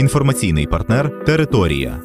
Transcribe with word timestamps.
Інформаційний 0.00 0.66
партнер 0.66 1.24
Територія. 1.24 2.02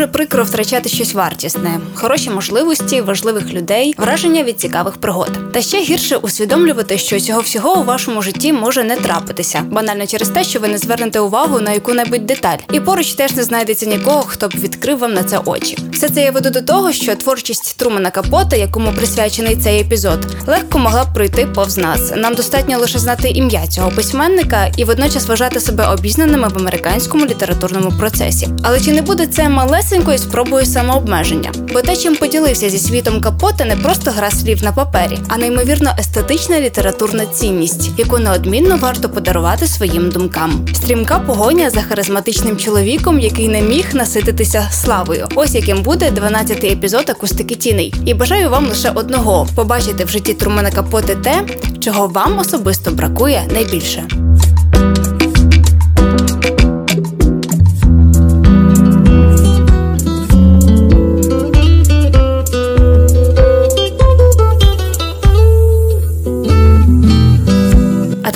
Дуже 0.00 0.12
прикро 0.12 0.44
втрачати 0.44 0.88
щось 0.88 1.14
вартісне, 1.14 1.80
хороші 1.94 2.30
можливості, 2.30 3.00
важливих 3.00 3.52
людей, 3.52 3.94
враження 3.98 4.42
від 4.42 4.60
цікавих 4.60 4.96
пригод. 4.96 5.52
Та 5.52 5.62
ще 5.62 5.80
гірше 5.80 6.16
усвідомлювати, 6.16 6.98
що 6.98 7.20
цього 7.20 7.40
всього 7.40 7.80
у 7.80 7.84
вашому 7.84 8.22
житті 8.22 8.52
може 8.52 8.84
не 8.84 8.96
трапитися, 8.96 9.62
банально 9.70 10.06
через 10.06 10.28
те, 10.28 10.44
що 10.44 10.60
ви 10.60 10.68
не 10.68 10.78
звернете 10.78 11.20
увагу 11.20 11.60
на 11.60 11.72
яку-небудь 11.72 12.26
деталь, 12.26 12.56
і 12.72 12.80
поруч 12.80 13.12
теж 13.12 13.32
не 13.32 13.42
знайдеться 13.42 13.86
нікого, 13.86 14.22
хто 14.22 14.48
б 14.48 14.52
відкрив 14.54 14.98
вам 14.98 15.14
на 15.14 15.24
це 15.24 15.38
очі. 15.44 15.78
Все 15.92 16.08
це 16.08 16.22
я 16.22 16.30
веду 16.30 16.50
до 16.50 16.62
того, 16.62 16.92
що 16.92 17.14
творчість 17.14 17.76
Трумана 17.76 18.10
Капота, 18.10 18.56
якому 18.56 18.92
присвячений 18.92 19.56
цей 19.56 19.80
епізод, 19.80 20.26
легко 20.46 20.78
могла 20.78 21.04
б 21.04 21.14
пройти 21.14 21.46
повз 21.46 21.78
нас. 21.78 22.12
Нам 22.16 22.34
достатньо 22.34 22.78
лише 22.78 22.98
знати 22.98 23.28
ім'я 23.28 23.66
цього 23.66 23.90
письменника 23.90 24.72
і 24.76 24.84
водночас 24.84 25.26
вважати 25.26 25.60
себе 25.60 25.86
обізнаними 25.86 26.48
в 26.48 26.58
американському 26.58 27.26
літературному 27.26 27.92
процесі. 27.98 28.48
Але 28.62 28.80
чи 28.80 28.92
не 28.92 29.02
буде 29.02 29.26
це 29.26 29.48
малесенькою 29.90 30.18
спробою 30.18 30.66
самообмеження? 30.66 31.52
Бо 31.72 31.82
те, 31.82 31.96
чим 31.96 32.16
поділився 32.16 32.70
зі 32.70 32.78
світом 32.78 33.20
Капота, 33.20 33.64
не 33.64 33.76
просто 33.76 34.10
гра 34.10 34.30
слів 34.30 34.64
на 34.64 34.72
папері, 34.72 35.18
а 35.28 35.36
неймовірно 35.36 35.90
естетична 35.98 36.60
літературна 36.60 37.26
цінність, 37.26 37.90
яку 37.98 38.18
неодмінно 38.18 38.76
варто 38.76 39.08
подарувати 39.08 39.66
своїм 39.66 40.10
думкам. 40.10 40.66
Стрімка 40.74 41.18
погоня 41.18 41.70
за 41.70 41.82
харизматичним 41.82 42.56
чоловіком, 42.56 43.20
який 43.20 43.48
не 43.48 43.62
міг 43.62 43.94
насититися 43.94 44.68
славою. 44.72 45.28
Ось 45.34 45.54
яким 45.54 45.82
буде 45.82 46.10
12-й 46.10 46.72
епізод 46.72 47.10
акустики 47.10 47.54
тіней. 47.54 47.94
І 48.06 48.14
бажаю 48.14 48.50
вам 48.50 48.66
лише 48.66 48.90
одного 48.90 49.48
побачити 49.54 50.04
в 50.04 50.08
житті 50.08 50.34
Трумана 50.34 50.70
Капоти 50.70 51.14
те, 51.14 51.42
чого 51.80 52.08
вам 52.08 52.38
особисто 52.38 52.90
бракує 52.90 53.42
найбільше. 53.52 54.08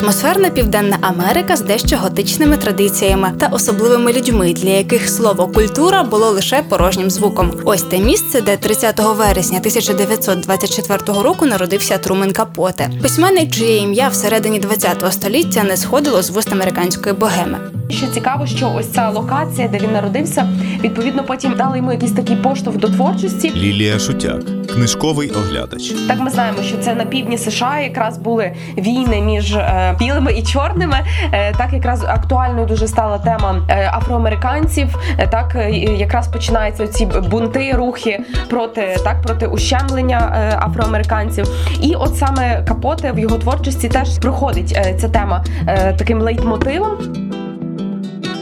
Атмосферна 0.05 0.49
південна 0.49 0.97
Америка 1.01 1.55
з 1.55 1.61
дещо 1.61 1.97
готичними 1.97 2.57
традиціями 2.57 3.31
та 3.39 3.47
особливими 3.47 4.13
людьми, 4.13 4.53
для 4.53 4.69
яких 4.69 5.09
слово 5.09 5.47
культура 5.47 6.03
було 6.03 6.29
лише 6.29 6.63
порожнім 6.69 7.09
звуком. 7.09 7.51
Ось 7.65 7.81
те 7.81 7.99
місце, 7.99 8.41
де 8.41 8.57
30 8.57 8.99
вересня 8.99 9.57
1924 9.57 11.21
року 11.21 11.45
народився 11.45 11.97
Трумен 11.97 12.33
Капоте, 12.33 12.89
письменник, 13.01 13.51
чиє 13.51 13.77
ім'я 13.77 14.07
всередині 14.07 14.59
20 14.59 15.13
століття 15.13 15.63
не 15.63 15.77
сходило 15.77 16.21
з 16.21 16.29
вуст 16.29 16.51
американської 16.51 17.15
богеми. 17.15 17.57
Що 17.89 18.07
цікаво, 18.07 18.47
що 18.47 18.73
ось 18.77 18.87
ця 18.87 19.09
локація, 19.09 19.67
де 19.67 19.77
він 19.77 19.91
народився, 19.91 20.49
відповідно 20.83 21.23
потім 21.23 21.53
дали 21.57 21.77
йому 21.77 21.91
якийсь 21.91 22.11
такий 22.11 22.35
поштовх 22.35 22.77
до 22.77 22.87
творчості. 22.87 23.51
Лілія 23.55 23.99
Шутяк, 23.99 24.41
книжковий 24.75 25.29
оглядач. 25.31 25.93
Так 26.07 26.19
ми 26.19 26.29
знаємо, 26.29 26.57
що 26.61 26.77
це 26.77 26.95
на 26.95 27.05
півдні 27.05 27.37
США 27.37 27.79
якраз 27.79 28.17
були 28.17 28.51
війни 28.77 29.21
між 29.21 29.55
е, 29.55 29.95
білими 29.99 30.33
і 30.33 30.43
чорними. 30.43 30.97
Е, 31.31 31.53
так 31.57 31.73
якраз 31.73 32.03
актуальною 32.03 32.67
дуже 32.67 32.87
стала 32.87 33.17
тема 33.17 33.61
е, 33.69 33.91
афроамериканців. 33.93 34.97
Е, 35.17 35.27
так 35.27 35.55
е, 35.55 35.71
якраз 35.71 36.27
починаються 36.27 36.87
ці 36.87 37.05
бунти, 37.05 37.73
рухи 37.73 38.19
проти 38.49 38.97
так 39.03 39.21
проти 39.21 39.47
ущемлення 39.47 40.35
е, 40.35 40.57
афроамериканців. 40.61 41.47
І 41.81 41.95
от 41.95 42.17
саме 42.17 42.63
Капоте 42.67 43.11
в 43.11 43.19
його 43.19 43.37
творчості 43.37 43.89
теж 43.89 44.19
проходить 44.19 44.73
е, 44.75 44.97
ця 45.01 45.09
тема 45.09 45.43
е, 45.67 45.93
таким 45.93 46.21
лейтмотивом. 46.21 47.24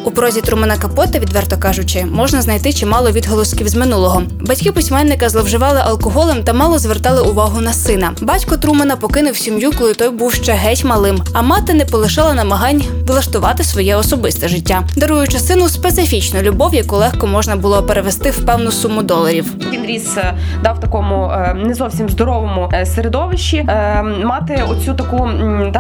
У 0.06 0.12
прозі 0.12 0.42
Трумана 0.42 0.78
Капота, 0.78 1.20
відверто 1.20 1.58
кажучи, 1.58 2.06
можна 2.06 2.42
знайти 2.42 2.74
чимало 2.74 3.12
відголосків 3.12 3.68
з 3.68 3.76
минулого. 3.76 4.24
Батьки 4.42 4.72
письменника 4.72 5.30
зловживали 5.30 5.80
алкоголем 5.80 6.44
та 6.44 6.54
мало 6.54 6.80
звертали 6.80 7.22
увагу 7.22 7.62
на 7.62 7.74
сина. 7.74 8.12
Батько 8.22 8.58
Трумана 8.58 8.96
покинув 8.96 9.38
сім'ю, 9.38 9.72
коли 9.78 9.94
той 9.94 10.10
був 10.10 10.34
ще 10.34 10.52
геть 10.52 10.84
малим, 10.84 11.22
а 11.34 11.42
мати 11.42 11.74
не 11.74 11.86
полишала 11.86 12.34
намагань 12.34 12.84
влаштувати 13.08 13.64
своє 13.64 13.96
особисте 13.96 14.48
життя, 14.48 14.84
даруючи 14.96 15.40
сину 15.40 15.70
специфічну 15.70 16.42
любов, 16.42 16.76
яку 16.76 16.96
легко 16.96 17.28
можна 17.28 17.56
було 17.56 17.84
перевести 17.84 18.32
в 18.32 18.46
певну 18.46 18.72
суму 18.72 19.04
доларів. 19.04 19.54
Він 19.74 19.86
ріс 19.86 20.18
е, 20.18 20.34
да, 20.64 20.72
в 20.72 20.80
такому 20.80 21.32
е, 21.32 21.54
не 21.54 21.74
зовсім 21.74 22.10
здоровому 22.10 22.70
е, 22.74 22.86
середовищі. 22.86 23.64
Мати 24.24 24.64
оцю 24.70 24.94
таку 24.94 25.30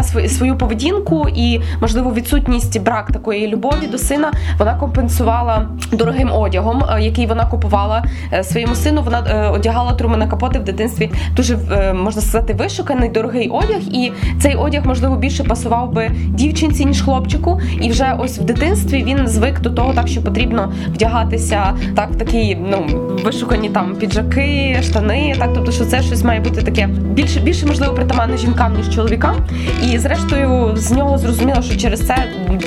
свою, 0.03 0.29
свою 0.29 0.57
поведінку 0.57 1.27
і 1.35 1.61
можливо 1.81 2.13
відсутність 2.13 2.79
брак 2.81 3.11
такої 3.11 3.47
любові 3.47 3.87
до 3.91 3.97
сина. 3.97 4.12
Вона 4.59 4.75
компенсувала 4.75 5.67
дорогим 5.91 6.31
одягом, 6.31 6.83
е, 6.89 7.01
який 7.01 7.25
вона 7.25 7.45
купувала 7.45 8.03
е, 8.33 8.43
своєму 8.43 8.75
сину. 8.75 9.01
Вона 9.01 9.23
е, 9.27 9.49
одягала 9.49 9.93
Трумана 9.93 10.27
Капоти 10.27 10.59
в 10.59 10.63
дитинстві 10.63 11.11
дуже 11.35 11.57
можна 11.93 12.21
сказати 12.21 12.53
вишуканий 12.53 13.09
дорогий 13.09 13.49
одяг, 13.49 13.81
і 13.91 14.11
цей 14.41 14.55
одяг 14.55 14.85
можливо 14.85 15.15
більше 15.15 15.43
пасував 15.43 15.93
би 15.93 16.11
дівчинці 16.27 16.85
ніж 16.85 17.01
хлопчику. 17.01 17.61
І 17.81 17.89
вже 17.89 18.15
ось 18.19 18.39
в 18.39 18.43
дитинстві 18.43 19.03
він 19.03 19.27
звик 19.27 19.59
до 19.59 19.69
того, 19.69 19.93
так 19.93 20.07
що 20.07 20.21
потрібно 20.21 20.73
вдягатися 20.87 21.73
так 21.95 22.11
в 22.11 22.15
такі 22.15 22.57
ну 22.69 22.85
вишукані 23.23 23.69
там 23.69 23.95
піджаки, 23.95 24.79
штани. 24.83 25.35
Так, 25.39 25.49
тобто, 25.53 25.71
що 25.71 25.85
це 25.85 26.01
щось 26.01 26.23
має 26.23 26.39
бути 26.39 26.61
таке 26.61 26.87
більше 26.87 27.39
більше 27.39 27.65
можливо 27.65 27.93
притаманне 27.93 28.37
жінкам 28.37 28.75
ніж 28.77 28.95
чоловікам. 28.95 29.35
І 29.83 29.97
зрештою 29.97 30.71
з 30.75 30.91
нього 30.91 31.17
зрозуміло, 31.17 31.61
що 31.61 31.77
через 31.77 32.07
це 32.07 32.15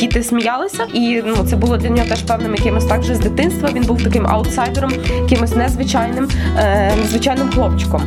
діти 0.00 0.22
сміялися, 0.22 0.84
і 0.94 1.22
ну 1.38 1.44
це 1.44 1.56
було 1.56 1.76
для 1.76 1.88
нього 1.88 2.08
теж 2.08 2.22
певним 2.22 2.54
якимось 2.54 2.84
так 2.84 3.02
же 3.02 3.14
з 3.14 3.18
дитинства. 3.18 3.68
Він 3.74 3.82
був 3.82 4.02
таким 4.02 4.26
аутсайдером, 4.26 4.92
якимось 5.22 5.56
незвичайним, 5.56 6.28
е, 6.58 6.92
незвичайним 6.96 7.48
хлопчиком. 7.48 8.02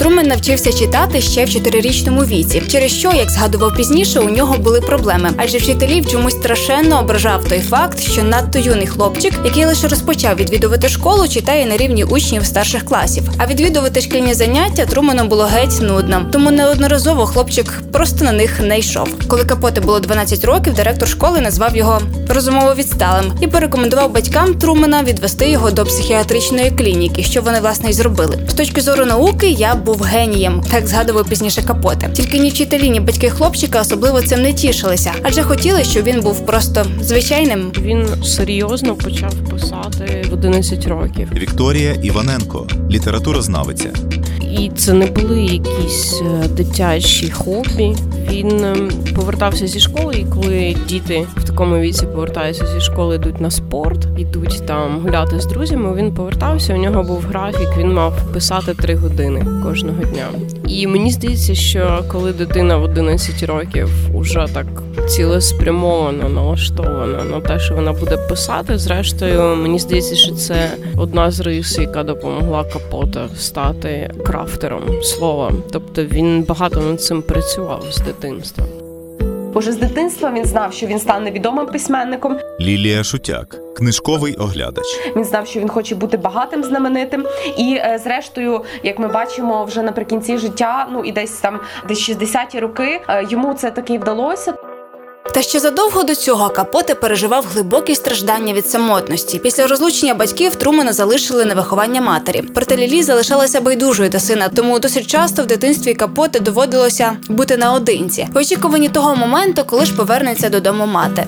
Трумен 0.00 0.26
навчився 0.26 0.72
читати 0.72 1.20
ще 1.20 1.44
в 1.44 1.50
чотирирічному 1.50 2.24
віці, 2.24 2.62
через 2.68 2.92
що, 2.92 3.12
як 3.12 3.30
згадував 3.30 3.74
пізніше, 3.76 4.20
у 4.20 4.30
нього 4.30 4.58
були 4.58 4.80
проблеми, 4.80 5.30
адже 5.36 5.58
вчителів 5.58 6.06
чомусь 6.06 6.34
страшенно 6.34 7.00
ображав 7.00 7.44
той 7.44 7.60
факт, 7.60 8.00
що 8.00 8.22
надто 8.22 8.58
юний 8.58 8.86
хлопчик, 8.86 9.32
який 9.44 9.64
лише 9.64 9.88
розпочав 9.88 10.36
відвідувати 10.36 10.88
школу, 10.88 11.28
читає 11.28 11.66
на 11.66 11.76
рівні 11.76 12.04
учнів 12.04 12.46
старших 12.46 12.84
класів. 12.84 13.22
А 13.38 13.46
відвідувати 13.46 14.00
шкільні 14.00 14.34
заняття 14.34 14.86
Трумену 14.86 15.24
було 15.24 15.44
геть 15.44 15.80
нудно, 15.80 16.26
тому 16.32 16.50
неодноразово 16.50 17.26
хлопчик 17.26 17.82
просто 17.92 18.24
на 18.24 18.32
них 18.32 18.60
не 18.60 18.78
йшов. 18.78 19.08
Коли 19.28 19.44
капоти 19.44 19.80
було 19.80 20.00
12 20.00 20.44
років, 20.44 20.74
директор 20.74 21.08
школи 21.08 21.40
назвав 21.40 21.76
його 21.76 22.00
розумово 22.28 22.74
відсталим 22.74 23.32
і 23.40 23.46
порекомендував 23.46 24.12
батькам 24.12 24.54
Трумена 24.54 25.02
відвести 25.02 25.50
його 25.50 25.70
до 25.70 25.84
психіатричної 25.84 26.70
клініки, 26.70 27.22
що 27.22 27.42
вони 27.42 27.60
власне 27.60 27.90
й 27.90 27.92
зробили. 27.92 28.38
З 28.48 28.54
точки 28.54 28.80
зору 28.80 29.04
науки 29.04 29.50
я 29.50 29.74
був 29.74 29.89
генієм, 29.98 30.60
так 30.70 30.86
згадував 30.86 31.28
пізніше 31.28 31.62
капоти. 31.62 32.10
Тільки 32.12 32.38
ні 32.38 32.50
вчителі, 32.50 32.90
ні 32.90 33.00
батьки 33.00 33.30
хлопчика 33.30 33.80
особливо 33.80 34.22
цим 34.22 34.42
не 34.42 34.52
тішилися, 34.52 35.12
адже 35.22 35.42
хотіли, 35.42 35.84
щоб 35.84 36.04
він 36.04 36.20
був 36.20 36.46
просто 36.46 36.86
звичайним. 37.00 37.72
Він 37.82 38.06
серйозно 38.24 38.94
почав 38.94 39.32
писати 39.50 40.24
в 40.30 40.32
11 40.32 40.86
років. 40.86 41.28
Вікторія 41.34 41.92
Іваненко, 41.92 42.66
літературознавиця. 42.90 43.90
і 44.58 44.70
це 44.76 44.92
не 44.92 45.06
були 45.06 45.42
якісь 45.42 46.22
е, 46.44 46.48
дитячі 46.48 47.30
хобі. 47.30 47.96
Він 48.30 48.64
ем, 48.64 48.90
повертався 49.16 49.66
зі 49.66 49.80
школи, 49.80 50.14
і 50.14 50.24
коли 50.24 50.76
діти 50.88 51.26
в 51.36 51.44
такому 51.44 51.78
віці 51.78 52.06
повертаються 52.06 52.66
зі 52.66 52.80
школи, 52.80 53.16
йдуть 53.16 53.40
на 53.40 53.50
спорт, 53.50 54.06
йдуть 54.18 54.62
там 54.66 55.00
гуляти 55.00 55.40
з 55.40 55.46
друзями. 55.46 55.94
Він 55.96 56.14
повертався. 56.14 56.74
У 56.74 56.76
нього 56.76 57.02
був 57.02 57.20
графік. 57.20 57.68
Він 57.78 57.92
мав 57.92 58.32
писати 58.32 58.74
три 58.74 58.94
години 58.94 59.46
кожного 59.62 60.02
дня. 60.02 60.26
І 60.68 60.86
мені 60.86 61.10
здається, 61.10 61.54
що 61.54 62.04
коли 62.08 62.32
дитина 62.32 62.76
в 62.76 62.82
11 62.82 63.42
років 63.42 63.88
уже 64.14 64.46
так 64.54 64.66
цілеспрямовано 65.08 66.28
налаштована 66.28 67.24
на 67.24 67.40
те, 67.40 67.58
що 67.58 67.74
вона 67.74 67.92
буде 67.92 68.16
писати, 68.16 68.78
зрештою, 68.78 69.56
мені 69.56 69.78
здається, 69.78 70.14
що 70.14 70.32
це 70.32 70.70
одна 70.96 71.30
з 71.30 71.40
рис, 71.40 71.78
яка 71.78 72.02
допомогла 72.02 72.64
Капота 72.64 73.28
стати 73.36 74.10
крафтером 74.26 74.82
слова. 75.02 75.52
Тобто 75.72 76.04
він 76.04 76.42
багато 76.42 76.80
над 76.80 77.02
цим 77.02 77.22
працював 77.22 77.84
дитинства. 78.12 78.64
Уже 79.54 79.72
з 79.72 79.76
дитинства 79.76 80.30
він 80.30 80.44
знав, 80.44 80.72
що 80.72 80.86
він 80.86 80.98
стане 80.98 81.30
відомим 81.30 81.66
письменником. 81.66 82.38
Лілія 82.60 83.04
Шутяк, 83.04 83.74
книжковий 83.76 84.34
оглядач. 84.34 84.84
Він 85.16 85.24
знав, 85.24 85.46
що 85.46 85.60
він 85.60 85.68
хоче 85.68 85.94
бути 85.94 86.16
багатим, 86.16 86.64
знаменитим. 86.64 87.26
І 87.56 87.74
е, 87.74 88.00
зрештою, 88.04 88.64
як 88.82 88.98
ми 88.98 89.08
бачимо, 89.08 89.64
вже 89.64 89.82
наприкінці 89.82 90.38
життя, 90.38 90.88
ну 90.92 91.04
і 91.04 91.12
десь 91.12 91.32
там 91.32 91.60
десь 91.88 92.10
60-ті 92.10 92.60
роки, 92.60 93.00
е, 93.08 93.26
йому 93.30 93.54
це 93.54 93.70
таки 93.70 93.98
вдалося. 93.98 94.54
Та 95.34 95.42
ще 95.42 95.60
задовго 95.60 96.02
до 96.02 96.14
цього 96.14 96.48
Капоте 96.48 96.94
переживав 96.94 97.46
глибокі 97.52 97.94
страждання 97.94 98.52
від 98.52 98.66
самотності. 98.70 99.38
Після 99.38 99.66
розлучення 99.66 100.14
батьків 100.14 100.54
Трумана 100.54 100.92
залишили 100.92 101.44
на 101.44 101.54
виховання 101.54 102.00
матері. 102.00 102.42
Проте 102.54 102.76
Лілі 102.76 103.02
залишалася 103.02 103.60
байдужою 103.60 104.10
до 104.10 104.20
сина, 104.20 104.48
тому 104.48 104.78
досить 104.78 105.06
часто 105.06 105.42
в 105.42 105.46
дитинстві 105.46 105.94
Капоте 105.94 106.40
доводилося 106.40 107.16
бути 107.28 107.56
наодинці, 107.56 108.28
в 108.34 108.36
очікуванні 108.36 108.88
того 108.88 109.16
моменту, 109.16 109.62
коли 109.66 109.84
ж 109.84 109.96
повернеться 109.96 110.48
додому 110.48 110.86
мати. 110.86 111.26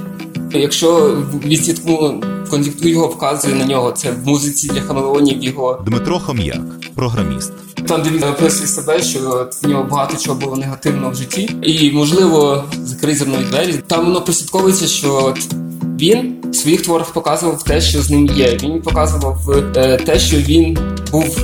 Якщо 0.53 1.17
відслідкну 1.45 2.23
кон'юнктуру 2.53 2.89
його 2.89 3.07
вказує 3.07 3.55
на 3.55 3.65
нього, 3.65 3.93
це 3.93 4.11
в 4.11 4.27
музиці 4.27 4.69
для 4.69 4.81
хамелеонів 4.81 5.45
його 5.45 5.83
Дмитро 5.87 6.21
Хом'як, 6.21 6.61
програміст. 6.95 7.53
там, 7.87 8.03
де 8.03 8.11
він 8.11 8.23
описує 8.25 8.67
себе, 8.67 9.03
що 9.03 9.49
в 9.63 9.69
нього 9.69 9.87
багато 9.91 10.17
чого 10.17 10.39
було 10.39 10.57
негативного 10.57 11.11
в 11.11 11.15
житті, 11.15 11.57
і 11.63 11.91
можливо 11.93 12.65
закрий 12.85 13.15
за 13.15 13.25
мною 13.25 13.47
двері. 13.51 13.75
Там 13.87 14.05
воно 14.05 14.23
прослідковується, 14.23 14.87
що 14.87 15.25
от 15.25 15.39
він 16.01 16.35
в 16.51 16.57
своїх 16.57 16.83
творах 16.83 17.13
показував 17.13 17.63
те, 17.63 17.81
що 17.81 18.03
з 18.03 18.11
ним 18.11 18.27
є. 18.27 18.59
Він 18.63 18.83
показував 18.83 19.51
е, 19.77 19.97
те, 19.97 20.19
що 20.19 20.37
він 20.37 20.79
був 21.13 21.39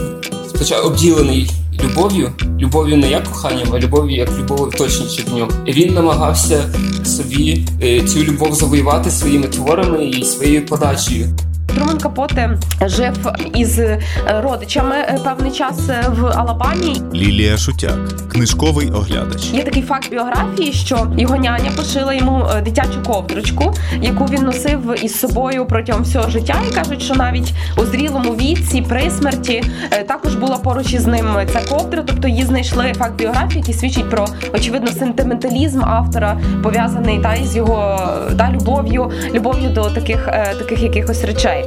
спочатку 0.48 0.88
обділений 0.88 1.50
любов'ю, 1.88 2.32
любов'ю 2.58 2.96
не 2.96 3.10
як 3.10 3.24
коханням, 3.24 3.68
а 3.72 3.78
любов'ю 3.78 4.16
як 4.16 4.38
любов 4.38 4.70
точніше 4.70 5.24
до 5.30 5.36
нього. 5.36 5.50
І 5.66 5.72
він 5.72 5.94
намагався 5.94 6.74
собі 7.04 7.66
е, 7.82 8.00
цю 8.00 8.24
любов 8.24 8.54
завоювати 8.54 9.10
своїми 9.10 9.46
творами 9.46 10.04
і 10.04 10.24
своєю 10.24 10.66
подачею. 10.66 11.26
Труман 11.74 11.98
Капоте 11.98 12.58
жив 12.86 13.32
із 13.54 13.78
е, 13.78 14.00
родичами 14.26 14.96
е, 14.96 15.18
певний 15.24 15.50
час 15.50 15.88
е, 15.88 16.04
в 16.08 16.26
Алабамі. 16.26 16.96
Лілія 17.14 17.56
Шутяк, 17.56 18.28
книжковий 18.32 18.90
оглядач. 18.90 19.50
Є 19.52 19.62
такий 19.62 19.82
факт 19.82 20.10
біографії, 20.10 20.72
що 20.72 21.06
його 21.18 21.36
няня 21.36 21.70
пошила 21.76 22.14
йому 22.14 22.46
дитячу 22.64 23.02
ковдрочку, 23.06 23.74
яку 24.02 24.24
він 24.24 24.42
носив 24.42 25.04
із 25.04 25.18
собою 25.18 25.66
протягом 25.66 26.02
всього 26.02 26.30
життя. 26.30 26.56
І 26.70 26.74
кажуть, 26.74 27.02
що 27.02 27.14
навіть 27.14 27.52
у 27.76 27.84
зрілому 27.84 28.32
віці 28.32 28.84
при 28.88 29.10
смерті 29.10 29.62
також 30.08 30.34
була 30.34 30.56
поруч 30.56 30.92
із 30.92 31.06
ним 31.06 31.26
ця 31.52 31.60
ковдра. 31.68 32.02
Тобто 32.06 32.28
її 32.28 32.44
знайшли 32.44 32.92
факт 32.98 33.14
біографії, 33.14 33.60
який 33.60 33.74
свідчить 33.74 34.10
про 34.10 34.26
очевидно 34.54 34.92
сентименталізм 34.92 35.82
автора, 35.84 36.40
пов'язаний 36.62 37.18
та 37.18 37.34
із 37.34 37.56
його 37.56 38.00
та 38.38 38.50
любов'ю, 38.52 39.10
любов'ю 39.34 39.70
до 39.70 39.84
таких 39.84 40.26
таких 40.58 40.82
якихось 40.82 41.24
речей. 41.24 41.57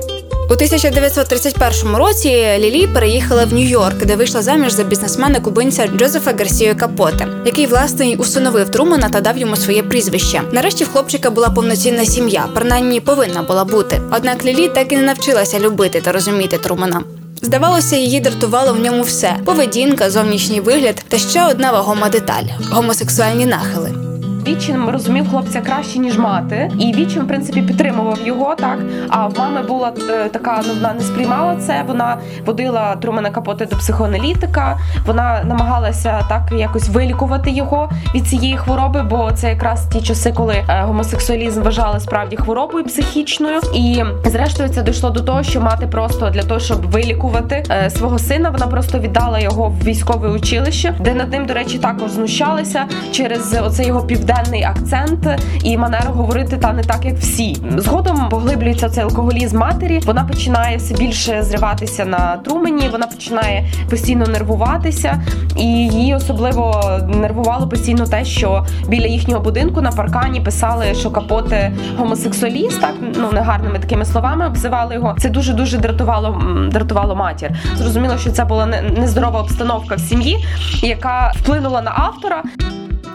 У 0.50 0.54
1931 0.54 1.96
році 1.96 2.30
Лілі 2.60 2.88
переїхала 2.88 3.46
в 3.46 3.54
Нью-Йорк, 3.54 4.06
де 4.06 4.16
вийшла 4.16 4.42
заміж 4.42 4.74
за 4.74 4.84
бізнесмена 4.84 5.40
кубинця 5.40 5.88
Джозефа 5.88 6.32
Гарсію 6.32 6.78
Капоте, 6.78 7.28
який 7.46 7.66
власне 7.66 8.08
й 8.08 8.16
усиновив 8.20 8.70
Трумана 8.70 9.10
та 9.10 9.22
дав 9.22 9.38
йому 9.38 9.56
своє 9.56 9.84
прізвище. 9.84 10.42
Нарешті 10.52 10.84
в 10.84 10.92
хлопчика 10.92 11.30
була 11.30 11.50
повноцінна 11.50 12.06
сім'я, 12.06 12.46
принаймні 12.54 13.00
повинна 13.00 13.42
була 13.42 13.66
бути. 13.66 14.02
Однак 14.18 14.46
Лілі 14.46 14.70
так 14.70 14.92
і 14.92 14.96
не 14.96 15.04
навчилася 15.04 15.60
любити 15.60 16.02
та 16.02 16.12
розуміти 16.12 16.58
Трумана. 16.58 17.04
Здавалося, 17.42 17.96
її 17.96 18.20
дратувало 18.20 18.74
в 18.74 18.80
ньому 18.80 19.04
все: 19.04 19.36
поведінка, 19.46 20.10
зовнішній 20.10 20.62
вигляд 20.62 21.06
та 21.08 21.18
ще 21.18 21.46
одна 21.46 21.72
вагома 21.72 22.10
деталь 22.10 22.46
гомосексуальні 22.72 23.46
нахили. 23.46 24.01
Вічим 24.48 24.90
розумів 24.90 25.30
хлопця 25.30 25.62
краще 25.62 26.00
ніж 26.00 26.18
мати, 26.18 26.72
і 26.80 26.94
вічим 26.94 27.24
в 27.24 27.28
принципі 27.28 27.62
підтримував 27.62 28.18
його 28.26 28.56
так. 28.56 28.80
А 29.10 29.28
в 29.28 29.40
мами 29.40 29.62
була 29.62 29.94
е, 30.10 30.30
така, 30.30 30.62
ну 30.68 30.74
вона 30.74 30.94
не 30.94 31.02
сприймала 31.02 31.56
це. 31.56 31.84
Вона 31.88 32.18
водила 32.46 32.96
Трумана 32.96 33.30
Капоте 33.30 33.66
до 33.66 33.76
психоаналітика. 33.76 34.80
Вона 35.06 35.44
намагалася 35.44 36.26
так 36.30 36.42
якось 36.52 36.90
вилікувати 36.90 37.52
його 37.52 37.90
від 38.16 38.28
цієї 38.28 38.58
хвороби, 38.58 39.04
бо 39.04 39.32
це 39.32 39.50
якраз 39.50 39.88
ті 39.88 40.02
часи, 40.02 40.32
коли 40.32 40.54
е, 40.54 40.84
гомосексуалізм 40.86 41.62
вважали 41.62 42.00
справді 42.00 42.36
хворобою 42.36 42.86
психічною. 42.86 43.60
І 43.76 44.04
зрештою 44.26 44.70
це 44.70 44.82
дійшло 44.82 45.10
до 45.10 45.20
того, 45.20 45.44
що 45.44 45.62
мати 45.62 45.88
просто 45.88 46.30
для 46.30 46.44
того, 46.44 46.60
щоб 46.60 46.92
вилікувати 46.92 47.64
е, 47.70 47.90
свого 47.90 48.20
сина, 48.20 48.50
вона 48.50 48.68
просто 48.68 49.00
віддала 49.00 49.40
його 49.40 49.70
в 49.70 49.84
військове 49.84 50.30
училище, 50.30 50.94
де 51.00 51.14
над 51.14 51.32
ним, 51.32 51.46
до 51.46 51.54
речі, 51.54 51.78
також 51.78 52.12
знущалися 52.12 52.86
через 53.12 53.58
оце 53.64 53.84
його 53.84 54.02
південний 54.32 54.64
акцент 54.64 55.28
і 55.64 55.78
манеру 55.78 56.12
говорити 56.12 56.58
та 56.58 56.74
не 56.74 56.84
так, 56.84 57.06
як 57.06 57.16
всі. 57.16 57.58
Згодом 57.78 58.30
поглиблюється 58.30 58.90
цей 58.90 59.04
алкоголізм 59.04 59.58
матері. 59.58 60.00
Вона 60.06 60.24
починає 60.24 60.78
все 60.78 60.96
більше 60.96 61.44
зриватися 61.44 62.06
на 62.06 62.38
трумені. 62.38 62.90
Вона 62.92 63.08
починає 63.08 63.66
постійно 63.90 64.26
нервуватися, 64.26 65.22
і 65.58 65.66
її 65.66 66.16
особливо 66.16 66.82
нервувало 67.16 67.68
постійно 67.68 68.06
те, 68.06 68.26
що 68.26 68.66
біля 68.88 69.08
їхнього 69.08 69.42
будинку 69.42 69.82
на 69.82 69.92
паркані 69.92 70.42
писали, 70.42 70.94
що 70.94 71.12
капоте 71.12 71.72
гомосексуаліст, 71.98 72.82
так 72.82 72.94
ну 73.16 73.32
негарними 73.32 73.80
такими 73.80 74.06
словами 74.06 74.48
обзивали 74.48 74.96
його. 74.96 75.16
Це 75.20 75.30
дуже 75.30 75.54
дуже 75.54 75.78
дратувало 75.78 76.42
дратувало 76.72 77.16
матір. 77.16 77.52
Зрозуміло, 77.76 78.18
що 78.18 78.32
це 78.32 78.46
була 78.46 78.66
нездорова 78.98 79.42
обстановка 79.42 79.96
в 79.96 80.00
сім'ї, 80.00 80.46
яка 80.82 81.34
вплинула 81.36 81.82
на 81.82 81.92
автора. 81.96 82.44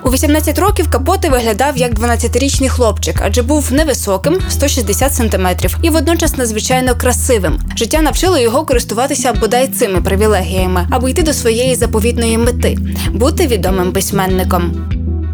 У 0.07 0.11
18 0.11 0.59
років 0.59 0.91
Капоте 0.91 1.29
виглядав 1.29 1.77
як 1.77 1.95
12-річний 1.95 2.69
хлопчик, 2.69 3.21
адже 3.23 3.43
був 3.43 3.73
невисоким 3.73 4.39
160 4.49 5.15
сантиметрів, 5.15 5.77
і 5.83 5.91
водночас 5.91 6.37
надзвичайно 6.37 6.95
красивим. 6.95 7.59
Життя 7.77 8.03
навчило 8.03 8.39
його 8.39 8.65
користуватися 8.67 9.33
бодай 9.33 9.69
цими 9.69 10.01
привілегіями, 10.01 10.87
аби 10.91 11.11
йти 11.11 11.23
до 11.23 11.33
своєї 11.33 11.75
заповітної 11.75 12.39
мети 12.39 12.79
бути 13.13 13.47
відомим 13.47 13.93
письменником. 13.93 14.73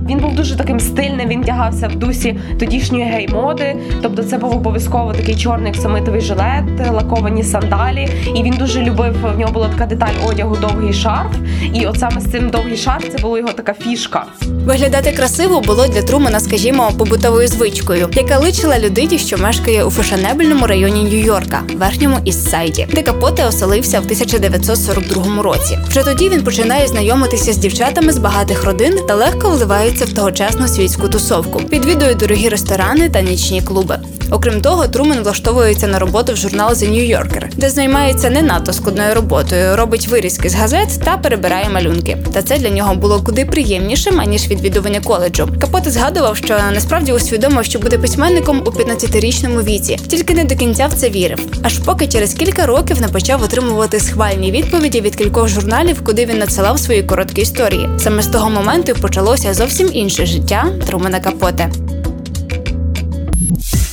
Він 0.08 0.18
був 0.18 0.34
дуже 0.34 0.56
таким 0.56 0.80
стильним. 0.80 1.28
Він 1.28 1.42
вдягався 1.42 1.88
в 1.88 1.94
дусі 1.94 2.40
тодішньої 2.58 3.04
гей-моди. 3.04 3.76
Тобто, 4.02 4.22
це 4.22 4.38
був 4.38 4.56
обов'язково 4.56 5.12
такий 5.12 5.36
чорний 5.36 5.72
оксамитовий 5.72 6.20
жилет, 6.20 6.64
лаковані 6.92 7.44
сандалі. 7.44 8.08
І 8.34 8.42
він 8.42 8.54
дуже 8.58 8.82
любив. 8.82 9.14
В 9.36 9.38
нього 9.38 9.52
була 9.52 9.68
така 9.68 9.86
деталь 9.86 10.14
одягу, 10.28 10.56
довгий 10.60 10.92
шарф. 10.92 11.36
І 11.74 11.86
от 11.86 11.98
саме 11.98 12.20
з 12.20 12.30
цим 12.30 12.50
довгий 12.50 12.76
шарф 12.76 13.04
це 13.12 13.18
була 13.18 13.38
його 13.38 13.52
така 13.52 13.74
фішка. 13.74 14.24
Виглядати 14.64 15.12
красиво 15.12 15.60
було 15.60 15.86
для 15.86 16.02
Трумана, 16.02 16.40
скажімо, 16.40 16.90
побутовою 16.98 17.48
звичкою, 17.48 18.08
яка 18.12 18.38
личила 18.38 18.78
людині, 18.78 19.18
що 19.18 19.38
мешкає 19.38 19.84
у 19.84 19.90
фешенебельному 19.90 20.66
районі 20.66 21.02
Нью-Йорка, 21.02 21.60
верхньому 21.76 22.16
Іссайді, 22.24 22.86
де 22.94 23.02
Капоте 23.02 23.46
оселився 23.46 24.00
в 24.00 24.02
1942 24.02 25.42
році. 25.42 25.78
Вже 25.88 26.02
тоді 26.02 26.28
він 26.28 26.42
починає 26.42 26.86
знайомитися 26.86 27.52
з 27.52 27.56
дівчатами 27.56 28.12
з 28.12 28.18
багатих 28.18 28.64
родин 28.64 28.98
та 29.08 29.14
легко 29.14 29.50
вливається 29.50 30.01
в 30.04 30.12
тогочасну 30.12 30.68
світську 30.68 31.08
тусовку, 31.08 31.60
відвідує 31.72 32.14
дорогі 32.14 32.48
ресторани 32.48 33.08
та 33.08 33.20
нічні 33.20 33.62
клуби. 33.62 33.98
Окрім 34.32 34.60
того, 34.60 34.86
Трумен 34.86 35.22
влаштовується 35.22 35.86
на 35.86 35.98
роботу 35.98 36.32
в 36.32 36.36
журнал 36.36 36.70
The 36.70 36.90
New 36.90 37.18
Yorker, 37.18 37.44
де 37.56 37.70
займається 37.70 38.30
не 38.30 38.42
надто 38.42 38.72
складною 38.72 39.14
роботою, 39.14 39.76
робить 39.76 40.08
вирізки 40.08 40.48
з 40.48 40.54
газет 40.54 40.88
та 41.04 41.16
перебирає 41.16 41.68
малюнки. 41.68 42.18
Та 42.32 42.42
це 42.42 42.58
для 42.58 42.70
нього 42.70 42.94
було 42.94 43.22
куди 43.22 43.44
приємнішим 43.44 44.20
аніж 44.20 44.48
відвідування 44.48 45.00
коледжу. 45.00 45.48
Капоте 45.60 45.90
згадував, 45.90 46.36
що 46.36 46.58
насправді 46.74 47.12
усвідомив, 47.12 47.64
що 47.64 47.78
буде 47.78 47.98
письменником 47.98 48.62
у 48.66 48.70
15-річному 48.70 49.62
віці, 49.62 49.98
тільки 50.08 50.34
не 50.34 50.44
до 50.44 50.56
кінця 50.56 50.86
в 50.86 50.92
це 50.92 51.10
вірив. 51.10 51.46
Аж 51.62 51.78
поки 51.78 52.06
через 52.06 52.34
кілька 52.34 52.66
років 52.66 53.00
не 53.00 53.08
почав 53.08 53.42
отримувати 53.42 54.00
схвальні 54.00 54.50
відповіді 54.50 55.00
від 55.00 55.16
кількох 55.16 55.48
журналів, 55.48 56.04
куди 56.04 56.26
він 56.26 56.38
надсилав 56.38 56.78
свої 56.78 57.02
короткі 57.02 57.42
історії. 57.42 57.88
Саме 57.98 58.22
з 58.22 58.26
того 58.26 58.50
моменту 58.50 58.94
почалося 58.94 59.54
зовсім 59.54 59.81
інше 59.92 60.26
життя 60.26 60.64
Трумена 60.86 61.20
Капоте. 61.20 61.70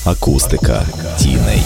Акустика 0.05 0.85
тіней. 1.17 1.61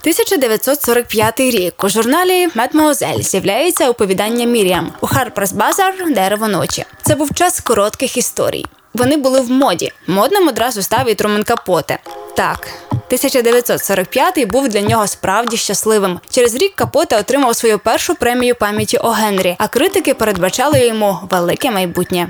1945 0.00 1.40
рік 1.40 1.84
у 1.84 1.88
журналі 1.88 2.48
Медмоозель 2.54 3.20
з'являється 3.20 3.90
оповідання 3.90 4.46
Міріам 4.46 4.92
у 5.00 5.06
Harper's 5.06 5.52
Bazaar 5.54 6.14
Дерево 6.14 6.48
ночі. 6.48 6.84
Це 7.02 7.14
був 7.14 7.34
час 7.34 7.60
коротких 7.60 8.16
історій. 8.16 8.66
Вони 8.94 9.16
були 9.16 9.40
в 9.40 9.50
моді. 9.50 9.92
Модним 10.06 10.48
одразу 10.48 10.82
став 10.82 11.10
і 11.10 11.14
Трумен 11.14 11.42
Капоте. 11.42 11.98
Так, 12.36 12.68
1945 12.90 14.48
був 14.48 14.68
для 14.68 14.80
нього 14.80 15.06
справді 15.06 15.56
щасливим. 15.56 16.20
Через 16.30 16.54
рік 16.54 16.74
Капоте 16.74 17.18
отримав 17.18 17.56
свою 17.56 17.78
першу 17.78 18.14
премію 18.14 18.54
пам'яті 18.54 18.98
о 18.98 19.08
Генрі, 19.08 19.56
а 19.58 19.68
критики 19.68 20.14
передбачали 20.14 20.86
йому 20.86 21.18
велике 21.30 21.70
майбутнє. 21.70 22.28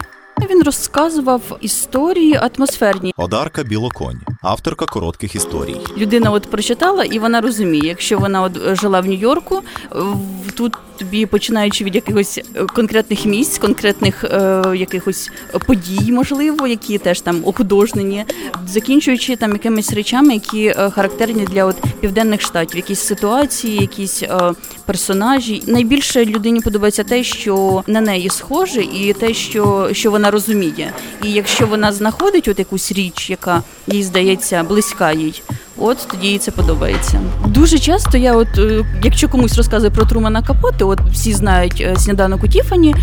Він 0.50 0.62
розказував 0.62 1.42
історії 1.60 2.40
атмосферні. 2.56 3.12
Одарка 3.16 3.62
Білоконь, 3.62 4.20
авторка 4.42 4.86
коротких 4.86 5.34
історій. 5.34 5.76
Людина 5.98 6.30
от 6.30 6.50
прочитала, 6.50 7.04
і 7.04 7.18
вона 7.18 7.40
розуміє, 7.40 7.88
якщо 7.88 8.18
вона 8.18 8.42
от 8.42 8.52
е, 8.66 8.74
жила 8.74 9.00
в 9.00 9.06
Нью-Йорку, 9.06 9.60
в- 9.90 10.52
тут 10.54 10.72
тобі 10.98 11.26
починаючи 11.26 11.84
від 11.84 11.94
якихось 11.94 12.38
е, 12.56 12.64
конкретних 12.66 13.24
місць, 13.26 13.58
конкретних 13.58 14.24
е, 14.24 14.62
якихось 14.76 15.30
подій, 15.66 16.12
можливо, 16.12 16.66
які 16.66 16.98
теж 16.98 17.20
там 17.20 17.40
охудожнені, 17.44 18.24
закінчуючи 18.66 19.36
там 19.36 19.52
якимись 19.52 19.92
речами, 19.92 20.34
які 20.34 20.66
е, 20.66 20.90
характерні 20.90 21.44
для 21.44 21.64
от 21.64 21.76
південних 22.00 22.40
штатів, 22.40 22.76
якісь 22.76 23.00
ситуації, 23.00 23.76
якісь 23.80 24.22
е, 24.22 24.52
персонажі. 24.86 25.62
Найбільше 25.66 26.24
людині 26.24 26.60
подобається 26.60 27.04
те, 27.04 27.24
що 27.24 27.84
на 27.86 28.00
неї 28.00 28.28
схоже, 28.30 28.80
і 28.82 29.12
те, 29.12 29.34
що, 29.34 29.88
що 29.92 30.10
вона 30.10 30.29
розуміє. 30.30 30.92
І 31.24 31.32
якщо 31.32 31.66
вона 31.66 31.92
знаходить 31.92 32.48
от 32.48 32.58
якусь 32.58 32.92
річ, 32.92 33.30
яка 33.30 33.62
їй 33.86 34.02
здається 34.02 34.62
близька 34.62 35.12
їй. 35.12 35.42
От 35.82 36.08
тоді 36.10 36.26
їй 36.26 36.38
це 36.38 36.50
подобається. 36.50 37.20
Дуже 37.46 37.78
часто 37.78 38.18
я, 38.18 38.34
от 38.36 38.48
е, 38.58 38.84
якщо 39.04 39.28
комусь 39.28 39.56
розказую 39.56 39.92
про 39.92 40.04
Трумана 40.04 40.42
Капоти, 40.42 40.84
от 40.84 41.00
всі 41.12 41.32
знають 41.32 41.80
е, 41.86 41.96
сніданок 41.96 42.44
у 42.44 42.48
Тіфані. 42.48 42.94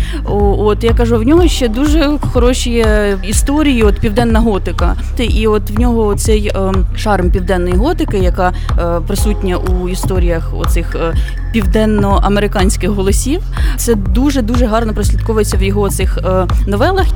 От 0.58 0.84
я 0.84 0.94
кажу, 0.94 1.16
в 1.18 1.22
нього 1.22 1.48
ще 1.48 1.68
дуже 1.68 2.10
хороші 2.32 2.84
історії, 3.22 3.82
от 3.82 4.00
південна 4.00 4.40
готика. 4.40 4.96
Ти- 5.16 5.24
І 5.24 5.46
от 5.46 5.70
в 5.70 5.80
нього 5.80 6.14
цей 6.14 6.46
е, 6.46 6.72
шарм 6.96 7.30
південної 7.30 7.74
готики, 7.74 8.18
яка 8.18 8.52
присутня 9.06 9.56
у 9.56 9.88
історіях 9.88 10.50
оцих 10.58 10.96
південно-американських 11.52 12.90
голосів. 12.90 13.40
Це 13.76 13.94
дуже 13.94 14.42
дуже 14.42 14.66
гарно 14.66 14.94
прослідковується 14.94 15.56
в 15.56 15.62
його 15.62 15.90
цих 15.90 16.18
новелах. 16.66 17.06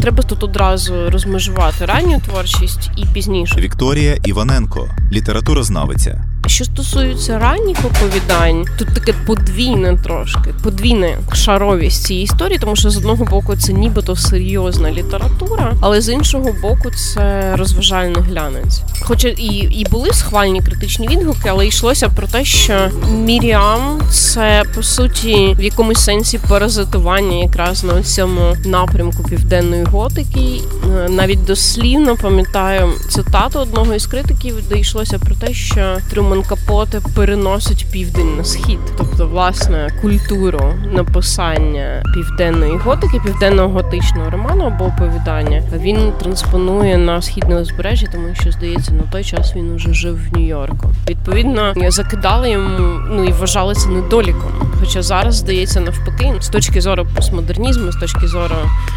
Треба 0.00 0.22
тут 0.22 0.44
одразу 0.44 1.10
розмежувати 1.10 1.84
ранню 1.86 2.20
творчість 2.20 2.90
і 2.96 3.06
пізнішу. 3.14 3.56
Вікторія 3.56 4.16
Іваненко, 4.24 4.88
літературознавиця. 5.12 6.24
Що 6.46 6.64
стосується 6.64 7.38
ранніх 7.38 7.76
оповідань, 7.84 8.64
тут 8.78 8.88
таке 8.94 9.14
подвійне 9.26 9.98
трошки, 10.04 10.54
подвійне 10.62 11.18
шаровість 11.32 12.04
цієї 12.04 12.24
історії, 12.24 12.58
тому 12.58 12.76
що 12.76 12.90
з 12.90 12.96
одного 12.96 13.24
боку 13.24 13.56
це 13.56 13.72
нібито 13.72 14.16
серйозна 14.16 14.90
література, 14.92 15.72
але 15.80 16.00
з 16.00 16.08
іншого 16.08 16.50
боку, 16.62 16.90
це 16.90 17.56
розважальний 17.56 18.22
глянець. 18.22 18.80
Хоча 19.00 19.28
і, 19.28 19.46
і 19.54 19.86
були 19.90 20.12
схвальні 20.12 20.60
критичні 20.60 21.08
відгуки, 21.08 21.48
але 21.48 21.66
йшлося 21.66 22.08
про 22.08 22.26
те, 22.26 22.44
що 22.44 22.90
Міріам 23.10 24.00
це 24.10 24.62
по 24.74 24.82
суті 24.82 25.56
в 25.58 25.62
якомусь 25.62 26.04
сенсі 26.04 26.40
паразитування 26.48 27.36
якраз 27.36 27.84
на 27.84 28.02
цьому 28.02 28.56
напрямку 28.64 29.22
південної 29.24 29.84
готики. 29.84 30.60
Е, 30.96 31.08
Навіть 31.08 31.44
дослівно 31.44 32.16
пам'ятаю 32.16 32.92
цитату 33.08 33.58
одного 33.58 33.94
із 33.94 34.06
критиків, 34.06 34.54
де 34.68 34.78
йшлося 34.78 35.18
про 35.18 35.34
те, 35.34 35.54
що 35.54 35.96
Труман 36.10 36.31
Капоте 36.40 37.00
переносить 37.16 37.86
південь 37.92 38.36
на 38.36 38.44
схід, 38.44 38.78
тобто 38.98 39.26
власне 39.26 39.90
культуру 40.02 40.74
написання 40.92 42.02
південної 42.14 42.76
готики, 42.76 43.20
південного 43.24 43.68
готичного 43.68 44.30
роману 44.30 44.64
або 44.64 44.84
оповідання. 44.84 45.62
Він 45.72 46.12
транспонує 46.20 46.98
на 46.98 47.22
східне 47.22 47.60
узбережжя, 47.60 48.06
тому 48.12 48.34
що 48.34 48.52
здається, 48.52 48.92
на 48.92 49.02
той 49.02 49.24
час 49.24 49.56
він 49.56 49.74
уже 49.74 49.94
жив 49.94 50.28
в 50.28 50.36
Нью-Йорку. 50.36 50.90
Відповідно, 51.08 51.74
закидали 51.88 52.50
йому 52.50 52.78
ну 53.10 53.24
і 53.24 53.32
вважали 53.32 53.74
це 53.74 53.88
недоліком. 53.88 54.52
Хоча 54.80 55.02
зараз 55.02 55.34
здається 55.34 55.80
навпаки, 55.80 56.34
з 56.40 56.48
точки 56.48 56.80
зору 56.80 57.06
постмодернізму, 57.14 57.92
з 57.92 57.96
точки 57.96 58.26
зору 58.26 58.56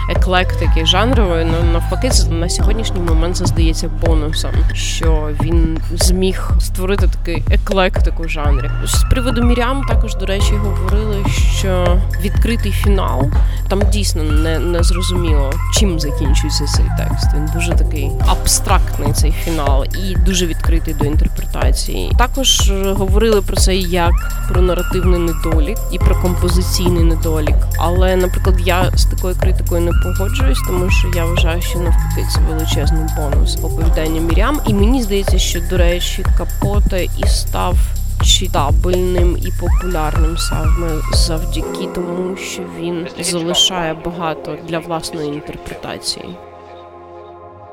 еклектики 0.09 0.85
жанрової, 0.85 1.45
ну 1.45 1.73
навпаки, 1.73 2.09
на 2.29 2.49
сьогоднішній 2.49 2.99
момент 2.99 3.35
це 3.35 3.45
здається 3.45 3.89
бонусом, 4.05 4.51
що 4.73 5.29
він 5.43 5.77
зміг 5.91 6.51
створити 6.59 7.09
такий 7.25 7.43
еклектику 7.51 8.23
в 8.23 8.29
жанрі. 8.29 8.69
З 8.85 9.03
приводу 9.03 9.43
Мірям 9.43 9.83
також, 9.83 10.15
до 10.15 10.25
речі, 10.25 10.53
говорили, 10.53 11.25
що 11.59 12.01
відкритий 12.21 12.71
фінал 12.71 13.29
там 13.69 13.81
дійсно 13.91 14.23
не, 14.23 14.59
не 14.59 14.83
зрозуміло, 14.83 15.53
чим 15.73 15.99
закінчується 15.99 16.65
цей 16.65 16.85
текст. 16.97 17.33
Він 17.35 17.49
дуже 17.53 17.71
такий 17.71 18.11
абстрактний 18.27 19.13
цей 19.13 19.31
фінал 19.31 19.85
і 19.85 20.15
дуже 20.15 20.47
відкритий 20.47 20.93
до 20.93 21.05
інтерпретації. 21.05 22.11
Також 22.17 22.69
е, 22.69 22.93
говорили 22.93 23.41
про 23.41 23.55
це 23.55 23.75
як 23.75 24.13
про 24.49 24.61
наративний 24.61 25.19
недолік 25.19 25.77
і 25.91 25.97
про 25.99 26.21
композиційний 26.21 27.03
недолік. 27.03 27.55
Але, 27.77 28.15
наприклад, 28.15 28.55
я 28.65 28.91
з 28.95 29.05
такою 29.05 29.35
критикою 29.35 29.81
не 29.81 29.91
погоджуюсь, 29.91 30.61
тому 30.67 30.89
що 30.89 31.07
я 31.15 31.25
вважаю, 31.25 31.61
що 31.61 31.79
навпаки 31.79 32.27
це 32.33 32.39
величезний 32.49 33.03
бонус 33.17 33.57
оповідання 33.63 34.21
Мірям. 34.21 34.59
І 34.67 34.73
мені 34.73 35.03
здається, 35.03 35.39
що 35.39 35.59
до 35.69 35.77
речі, 35.77 36.25
Капоте 36.37 37.07
і 37.17 37.27
став 37.27 37.75
читабельним 38.23 39.37
і 39.41 39.51
популярним 39.59 40.37
саме 40.37 40.89
завдяки 41.13 41.87
тому, 41.95 42.37
що 42.37 42.61
він 42.79 43.07
залишає 43.19 43.93
багато 43.93 44.57
для 44.67 44.79
власної 44.79 45.27
інтерпретації. 45.27 46.37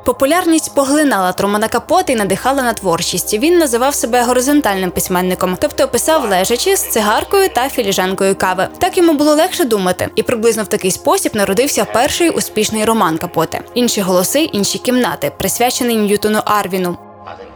Популярність 0.04 0.74
поглинала 0.74 1.32
Трумана 1.32 1.68
Капоти 1.68 2.12
і 2.12 2.16
надихала 2.16 2.62
на 2.62 2.72
творчість. 2.72 3.34
Він 3.34 3.58
називав 3.58 3.94
себе 3.94 4.22
горизонтальним 4.22 4.90
письменником, 4.90 5.56
тобто 5.60 5.88
писав 5.88 6.30
лежачи 6.30 6.76
з 6.76 6.88
цигаркою 6.88 7.48
та 7.48 7.68
філіжанкою 7.68 8.34
кави. 8.34 8.68
Так 8.78 8.98
йому 8.98 9.12
було 9.12 9.34
легше 9.34 9.64
думати, 9.64 10.08
і 10.14 10.22
приблизно 10.22 10.62
в 10.62 10.66
такий 10.66 10.90
спосіб 10.90 11.36
народився 11.36 11.84
перший 11.84 12.30
успішний 12.30 12.84
роман 12.84 13.18
Капоте. 13.18 13.60
Інші 13.74 14.00
голоси, 14.00 14.42
інші 14.42 14.78
кімнати, 14.78 15.32
присвячений 15.38 15.96
Ньютону 15.96 16.40
Арвіну. 16.44 16.96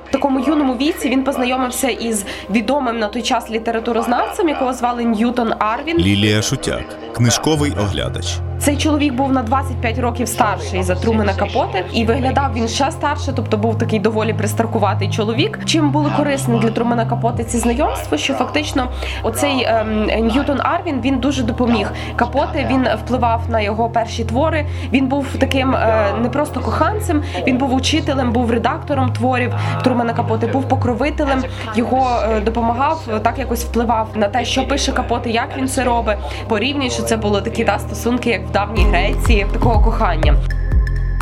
В 0.09 0.11
такому 0.11 0.41
юному 0.41 0.75
віці 0.75 1.09
він 1.09 1.25
познайомився 1.25 1.89
із 1.89 2.25
відомим 2.51 2.99
на 2.99 3.09
той 3.09 3.23
час 3.23 3.51
літературознавцем, 3.51 4.49
якого 4.49 4.73
звали 4.73 5.05
Ньютон 5.05 5.53
Арвін. 5.59 5.99
Лілія 5.99 6.43
Шутяк, 6.43 6.85
книжковий 7.15 7.73
оглядач. 7.73 8.39
Цей 8.59 8.77
чоловік 8.77 9.15
був 9.15 9.33
на 9.33 9.43
25 9.43 9.99
років 9.99 10.29
старший 10.29 10.83
за 10.83 10.95
Трумена 10.95 11.35
Капоте, 11.35 11.85
і 11.93 12.05
виглядав 12.05 12.55
він 12.55 12.69
ще 12.69 12.91
старше, 12.91 13.33
тобто 13.37 13.57
був 13.57 13.79
такий 13.79 13.99
доволі 13.99 14.35
пристаркуватий 14.35 15.11
чоловік. 15.11 15.59
Чим 15.65 15.91
було 15.91 16.11
корисне 16.17 16.59
для 16.59 16.71
Трумена 16.71 17.07
Капоте 17.07 17.45
ці 17.45 17.59
знайомства? 17.59 18.19
Що 18.19 18.35
фактично 18.35 18.89
оцей 19.23 19.65
ем, 19.69 20.07
Ньютон 20.07 20.61
Арвін 20.61 21.01
він 21.01 21.19
дуже 21.19 21.43
допоміг. 21.43 21.93
Капоте 22.17 22.69
він 22.71 22.89
впливав 23.05 23.43
на 23.49 23.61
його 23.61 23.91
перші 23.91 24.25
твори. 24.25 24.67
Він 24.93 25.07
був 25.07 25.27
таким 25.39 25.75
е, 25.75 26.13
не 26.23 26.29
просто 26.29 26.61
коханцем, 26.61 27.23
він 27.47 27.59
був 27.59 27.75
учителем, 27.75 28.33
був 28.33 28.51
редактором 28.51 29.13
творів 29.13 29.55
Трумена 29.97 30.15
Капоти, 30.15 30.47
був 30.47 30.69
покровителем. 30.69 31.45
Його 31.77 32.23
е, 32.23 32.41
допомагав 32.41 33.21
так 33.23 33.39
якось 33.39 33.65
впливав 33.65 34.09
на 34.15 34.29
те, 34.29 34.45
що 34.45 34.69
пише 34.69 34.93
Капоти, 34.93 35.31
як 35.31 35.57
він 35.57 35.69
це 35.69 35.85
робить. 35.85 36.19
Порівнюючи 36.49 37.03
це 37.03 37.17
було 37.17 37.41
такі 37.41 37.65
та 37.65 37.79
стосунки, 37.79 38.31
як 38.31 38.49
в 38.49 38.51
давній 38.51 38.85
Греції, 38.85 39.47
такого 39.53 39.85
кохання. 39.85 40.35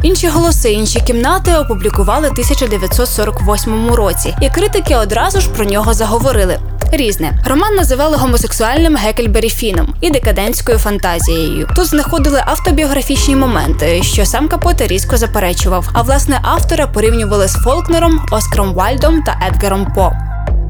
Інші 0.04 0.28
голоси, 0.28 0.72
інші 0.72 1.00
кімнати 1.00 1.54
опублікували 1.54 2.28
1948 2.28 3.90
році, 3.90 4.34
і 4.42 4.48
критики 4.50 4.96
одразу 4.96 5.40
ж 5.40 5.50
про 5.50 5.64
нього 5.64 5.94
заговорили. 5.94 6.58
Різне 6.92 7.42
роман 7.46 7.74
називали 7.74 8.16
гомосексуальним 8.16 8.96
Гекельбері 8.96 9.48
Фіном 9.48 9.94
і 10.00 10.10
декадентською 10.10 10.78
фантазією. 10.78 11.68
Тут 11.76 11.86
знаходили 11.86 12.42
автобіографічні 12.46 13.36
моменти, 13.36 14.02
що 14.02 14.26
сам 14.26 14.48
Капоте 14.48 14.86
різко 14.86 15.16
заперечував. 15.16 15.88
А 15.92 16.02
власне 16.02 16.40
автора 16.42 16.86
порівнювали 16.86 17.48
з 17.48 17.52
Фолкнером, 17.52 18.20
Оскаром 18.30 18.74
Вальдом 18.74 19.22
та 19.22 19.40
Едгаром 19.48 19.92
По. 19.94 20.12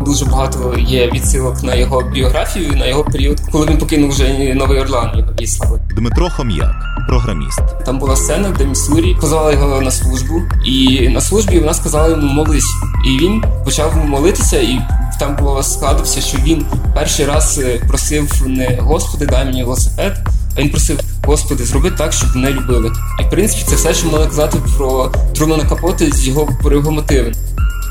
Дуже 0.05 0.25
багато 0.25 0.75
є 0.79 1.11
відсилок 1.11 1.63
на 1.63 1.75
його 1.75 2.03
біографію, 2.03 2.73
на 2.77 2.87
його 2.87 3.05
період, 3.05 3.41
коли 3.53 3.67
він 3.67 3.79
покинув 3.79 4.11
вже 4.11 4.55
Новий 4.55 4.81
Орлан, 4.81 5.19
його 5.19 5.33
віслав. 5.41 5.79
Дмитро 5.97 6.31
Хом'як, 6.31 6.75
програміст. 7.09 7.61
Там 7.87 7.99
була 7.99 8.17
сцена, 8.17 8.55
де 8.59 8.65
Міссурі 8.65 9.17
позвала 9.21 9.53
його 9.53 9.81
на 9.81 9.91
службу, 9.91 10.43
і 10.65 11.09
на 11.09 11.21
службі 11.21 11.59
вона 11.59 11.75
сказала 11.75 12.09
йому 12.09 12.33
молись. 12.33 12.75
І 13.07 13.19
він 13.19 13.45
почав 13.65 13.97
молитися, 14.07 14.57
і 14.61 14.81
там 15.21 15.37
було 15.37 15.63
складився, 15.63 16.21
що 16.21 16.39
він 16.39 16.67
перший 16.95 17.27
раз 17.27 17.61
е, 17.65 17.81
просив 17.89 18.43
не 18.47 18.79
Господи, 18.81 19.27
дай 19.27 19.45
мені 19.45 19.65
велосипед, 19.65 20.29
а 20.57 20.61
він 20.61 20.71
просив 20.71 21.01
Господи, 21.27 21.65
зроби 21.65 21.91
так, 21.91 22.13
щоб 22.13 22.37
мене 22.37 22.51
любили. 22.51 22.93
І 23.21 23.25
в 23.25 23.31
принципі 23.31 23.63
це 23.67 23.75
все, 23.75 23.95
що 23.95 24.09
можна 24.09 24.27
казати 24.27 24.59
про 24.77 25.13
Трумана 25.35 25.65
Капоти 25.65 26.13
з 26.13 26.27
його 26.29 26.49
про 26.63 26.77
його 26.77 26.91
мотиви. 26.91 27.33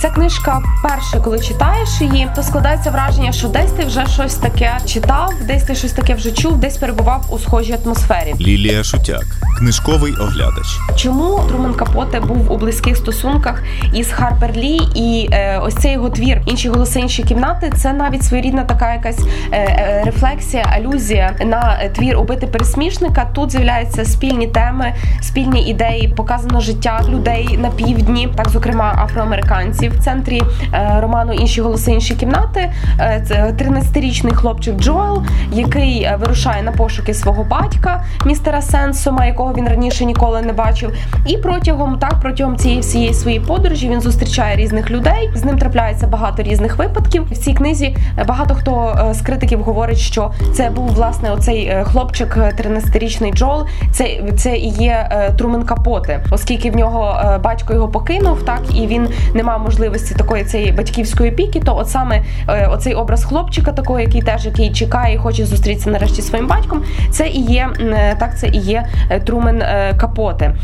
Ця 0.03 0.09
книжка, 0.09 0.61
перше, 0.83 1.19
коли 1.23 1.39
читаєш 1.39 2.01
її, 2.01 2.27
то 2.35 2.43
складається 2.43 2.91
враження, 2.91 3.31
що 3.31 3.47
десь 3.47 3.71
ти 3.71 3.85
вже 3.85 4.05
щось 4.07 4.35
таке 4.35 4.77
читав, 4.85 5.33
десь 5.47 5.63
ти 5.63 5.75
щось 5.75 5.91
таке 5.91 6.13
вже 6.13 6.31
чув, 6.31 6.57
десь 6.57 6.77
перебував 6.77 7.25
у 7.29 7.39
схожій 7.39 7.77
атмосфері. 7.85 8.33
Лілія 8.39 8.83
Шутяк, 8.83 9.23
книжковий 9.57 10.13
оглядач. 10.13 10.65
Чому 10.95 11.39
Трумен 11.47 11.73
Капоте 11.73 12.19
був 12.19 12.51
у 12.51 12.57
близьких 12.57 12.97
стосунках 12.97 13.63
із 13.93 14.11
Харпер 14.11 14.51
Лі, 14.55 14.79
і 14.95 15.29
е, 15.31 15.59
ось 15.63 15.75
цей 15.75 15.91
його 15.91 16.09
твір 16.09 16.41
інші 16.45 16.69
голоси, 16.69 16.99
інші 16.99 17.23
кімнати 17.23 17.71
це 17.77 17.93
навіть 17.93 18.23
своєрідна 18.23 18.63
така 18.63 18.93
якась 18.93 19.19
е, 19.19 19.57
е, 19.57 20.03
рефлексія, 20.05 20.63
алюзія 20.63 21.35
на 21.45 21.79
е, 21.81 21.89
твір 21.89 22.17
убити 22.17 22.47
пересмішника. 22.47 23.25
Тут 23.25 23.51
з'являються 23.51 24.05
спільні 24.05 24.47
теми, 24.47 24.95
спільні 25.21 25.69
ідеї, 25.69 26.07
показано 26.07 26.59
життя 26.59 27.01
людей 27.09 27.57
на 27.57 27.69
півдні, 27.69 28.29
так 28.35 28.49
зокрема 28.49 28.99
афроамериканців. 29.03 29.92
В 29.99 30.03
центрі 30.03 30.41
е, 30.73 30.97
роману 31.01 31.33
Інші 31.33 31.61
голоси, 31.61 31.91
інші 31.91 32.15
кімнати. 32.15 32.71
е, 32.99 33.23
Це 33.27 33.55
13-річний 33.57 34.33
хлопчик 34.35 34.75
Джоел, 34.75 35.23
який 35.51 36.03
е, 36.03 36.17
вирушає 36.21 36.63
на 36.63 36.71
пошуки 36.71 37.13
свого 37.13 37.43
батька, 37.43 38.03
містера 38.25 38.61
Сенсома, 38.61 39.25
якого 39.25 39.53
він 39.53 39.67
раніше 39.69 40.05
ніколи 40.05 40.41
не 40.41 40.53
бачив. 40.53 40.93
І 41.25 41.37
протягом 41.37 41.97
так, 41.99 42.13
протягом 42.21 42.57
цієї 42.57 42.79
всієї 42.81 43.13
своєї 43.13 43.41
подорожі 43.41 43.89
він 43.89 44.01
зустрічає 44.01 44.55
різних 44.55 44.91
людей. 44.91 45.29
З 45.35 45.43
ним 45.43 45.57
трапляється 45.59 46.07
багато 46.07 46.43
різних 46.43 46.77
випадків. 46.77 47.23
В 47.31 47.37
цій 47.37 47.53
книзі 47.53 47.97
багато 48.27 48.55
хто 48.55 48.95
з 49.13 49.21
критиків 49.21 49.61
говорить, 49.63 49.97
що 49.97 50.31
це 50.53 50.69
був 50.69 50.87
власне 50.87 51.31
оцей 51.31 51.77
хлопчик, 51.83 52.37
е, 52.37 52.53
13-річний 52.57 53.33
Джол. 53.33 53.65
Це, 53.91 54.21
це 54.37 54.57
і 54.57 54.67
є 54.69 55.09
Трумен 55.37 55.63
Капоте, 55.63 56.23
оскільки 56.31 56.71
в 56.71 56.75
нього 56.75 57.15
батько 57.43 57.73
його 57.73 57.87
покинув, 57.87 58.43
так 58.45 58.61
і 58.75 58.87
він 58.87 59.07
не 59.33 59.43
мав 59.43 59.59
можливості 59.61 59.82
такої 60.17 60.43
цієї 60.43 60.71
батьківської 60.71 61.31
опіки. 61.31 61.59
То 61.59 61.77
от 61.77 61.89
саме 61.89 62.23
е, 62.49 62.67
оцей 62.67 62.93
образ 62.93 63.25
хлопчика, 63.25 63.71
такого, 63.71 63.99
який 63.99 64.21
теж 64.21 64.45
який 64.45 64.73
чекає 64.73 65.15
і 65.15 65.17
хоче 65.17 65.45
зустрітися 65.45 65.89
нарешті 65.89 66.15
зі 66.15 66.27
своїм 66.27 66.47
батьком. 66.47 66.83
Це 67.11 67.27
і 67.27 67.41
є 67.41 67.69
е, 67.79 68.15
так, 68.19 68.39
це 68.39 68.47
і 68.47 68.57
є 68.57 68.87
е, 69.09 69.19
Трумен 69.19 69.63
Капоте. 69.97 70.55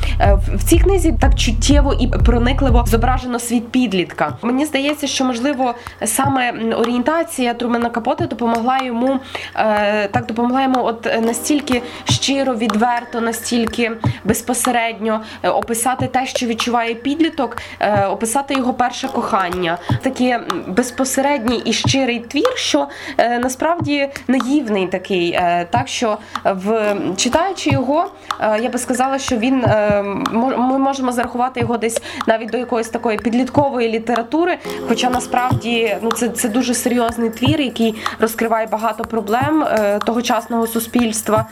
В- 0.55 0.63
цій 0.63 0.79
книзі 0.79 1.15
так 1.19 1.35
чуттєво 1.35 1.93
і 1.93 2.07
проникливо 2.07 2.85
зображено 2.87 3.39
світ 3.39 3.71
підлітка. 3.71 4.33
Мені 4.41 4.65
здається, 4.65 5.07
що 5.07 5.25
можливо 5.25 5.73
саме 6.05 6.53
орієнтація 6.73 7.53
Трумена 7.53 7.89
Капоте 7.89 8.27
допомогла 8.27 8.77
йому 8.83 9.19
так 10.11 10.25
допомогла 10.27 10.63
йому, 10.63 10.85
от 10.85 11.07
настільки 11.21 11.81
щиро, 12.03 12.55
відверто, 12.55 13.21
настільки 13.21 13.91
безпосередньо 14.23 15.21
описати 15.43 16.07
те, 16.07 16.25
що 16.25 16.45
відчуває 16.45 16.93
підліток, 16.95 17.57
описати 18.09 18.53
його 18.53 18.73
перше 18.73 18.98
кохання, 19.07 19.77
такий 20.01 20.35
безпосередній 20.67 21.61
і 21.65 21.73
щирий 21.73 22.19
твір, 22.19 22.53
що 22.55 22.87
е, 23.17 23.39
насправді 23.39 24.09
наївний 24.27 24.87
такий. 24.87 25.31
е, 25.31 25.67
Так 25.71 25.87
що 25.87 26.17
в 26.45 26.95
читаючи 27.17 27.69
його, 27.69 28.11
е, 28.41 28.59
я 28.61 28.69
би 28.69 28.79
сказала, 28.79 29.19
що 29.19 29.37
він 29.37 29.63
е, 29.63 30.03
ми 30.57 30.77
можемо 30.79 31.11
зарахувати 31.11 31.59
його 31.59 31.77
десь 31.77 32.01
навіть 32.27 32.49
до 32.49 32.57
якоїсь 32.57 32.89
такої 32.89 33.17
підліткової 33.17 33.89
літератури. 33.89 34.57
Хоча 34.87 35.09
насправді 35.09 35.97
ну 36.01 36.11
це, 36.11 36.29
це 36.29 36.49
дуже 36.49 36.73
серйозний 36.73 37.29
твір, 37.29 37.61
який 37.61 37.95
розкриває 38.19 38.67
багато 38.67 39.03
проблем 39.05 39.63
е, 39.63 39.99
тогочасного 40.05 40.67
суспільства. 40.67 41.45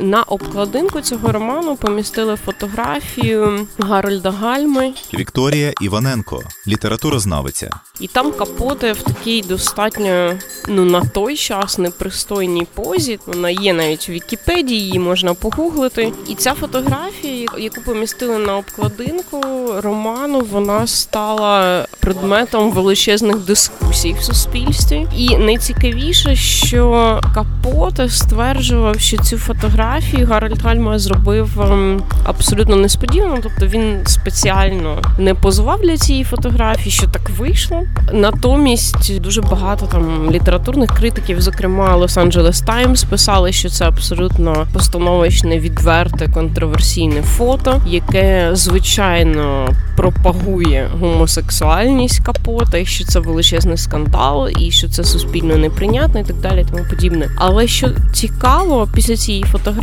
На 0.00 0.22
обкладинку 0.22 1.00
цього 1.00 1.32
роману 1.32 1.76
помістили 1.76 2.36
фотографію 2.36 3.66
Гарольда 3.78 4.30
Гальми, 4.30 4.92
Вікторія 5.14 5.72
Іваненко, 5.80 6.42
літературознавиця. 6.68 7.70
і 8.00 8.06
там 8.06 8.32
капоте 8.32 8.92
в 8.92 9.02
такій 9.02 9.42
достатньо 9.42 10.32
ну 10.68 10.84
на 10.84 11.04
той 11.04 11.36
час 11.36 11.78
непристойній 11.78 12.66
позі. 12.74 13.18
Вона 13.26 13.50
є 13.50 13.72
навіть 13.72 14.08
в 14.08 14.12
Вікіпедії, 14.12 14.80
її 14.80 14.98
можна 14.98 15.34
погуглити. 15.34 16.12
І 16.28 16.34
ця 16.34 16.54
фотографія, 16.54 17.48
яку 17.58 17.80
помістили 17.80 18.38
на 18.38 18.56
обкладинку 18.56 19.40
роману, 19.78 20.40
вона 20.40 20.86
стала 20.86 21.86
предметом 22.00 22.70
величезних 22.70 23.36
дискусій 23.36 24.16
в 24.20 24.22
суспільстві. 24.22 25.06
І 25.16 25.36
найцікавіше, 25.36 26.36
що 26.36 27.20
Капоте 27.34 28.08
стверджував, 28.08 29.00
що 29.00 29.16
цю 29.16 29.38
фотографію 29.38 29.83
Гарольд 30.28 30.62
Гальма 30.62 30.98
зробив 30.98 31.60
ем, 31.60 32.02
абсолютно 32.24 32.76
несподівано. 32.76 33.38
Тобто 33.42 33.66
він 33.66 34.00
спеціально 34.06 35.02
не 35.18 35.34
позував 35.34 35.80
для 35.80 35.96
цієї 35.96 36.24
фотографії, 36.24 36.90
що 36.90 37.06
так 37.06 37.30
вийшло. 37.30 37.82
Натомість 38.12 39.20
дуже 39.20 39.42
багато 39.42 39.86
там 39.86 40.30
літературних 40.30 40.90
критиків, 40.90 41.40
зокрема 41.40 41.96
Лос-Анджелес 41.96 42.64
Таймс, 42.64 43.04
писали, 43.04 43.52
що 43.52 43.68
це 43.68 43.84
абсолютно 43.84 44.66
постановочне, 44.72 45.58
відверте, 45.58 46.28
контроверсійне 46.28 47.22
фото, 47.22 47.82
яке 47.86 48.50
звичайно 48.52 49.68
пропагує 49.96 50.88
гомосексуальність 51.00 52.24
капота, 52.24 52.78
і 52.78 52.86
що 52.86 53.04
це 53.04 53.20
величезний 53.20 53.76
скандал, 53.76 54.48
і 54.58 54.70
що 54.70 54.88
це 54.88 55.04
суспільно 55.04 55.56
неприйнятно, 55.56 56.20
і 56.20 56.24
так 56.24 56.36
далі, 56.36 56.60
і 56.60 56.64
тому 56.64 56.84
подібне. 56.90 57.28
Але 57.36 57.66
що 57.66 57.90
цікаво, 58.12 58.88
після 58.94 59.16
цієї 59.16 59.44
фотографії 59.44 59.73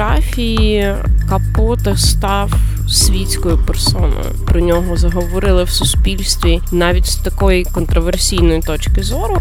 Капота 1.30 1.98
став 1.98 2.54
світською 2.90 3.58
персоною. 3.68 4.26
Про 4.48 4.60
нього 4.60 4.98
заговорили 4.98 5.64
в 5.64 5.70
суспільстві 5.70 6.62
навіть 6.72 7.06
з 7.06 7.16
такої 7.16 7.64
контроверсійної 7.64 8.62
точки 8.62 9.04
зору. 9.04 9.38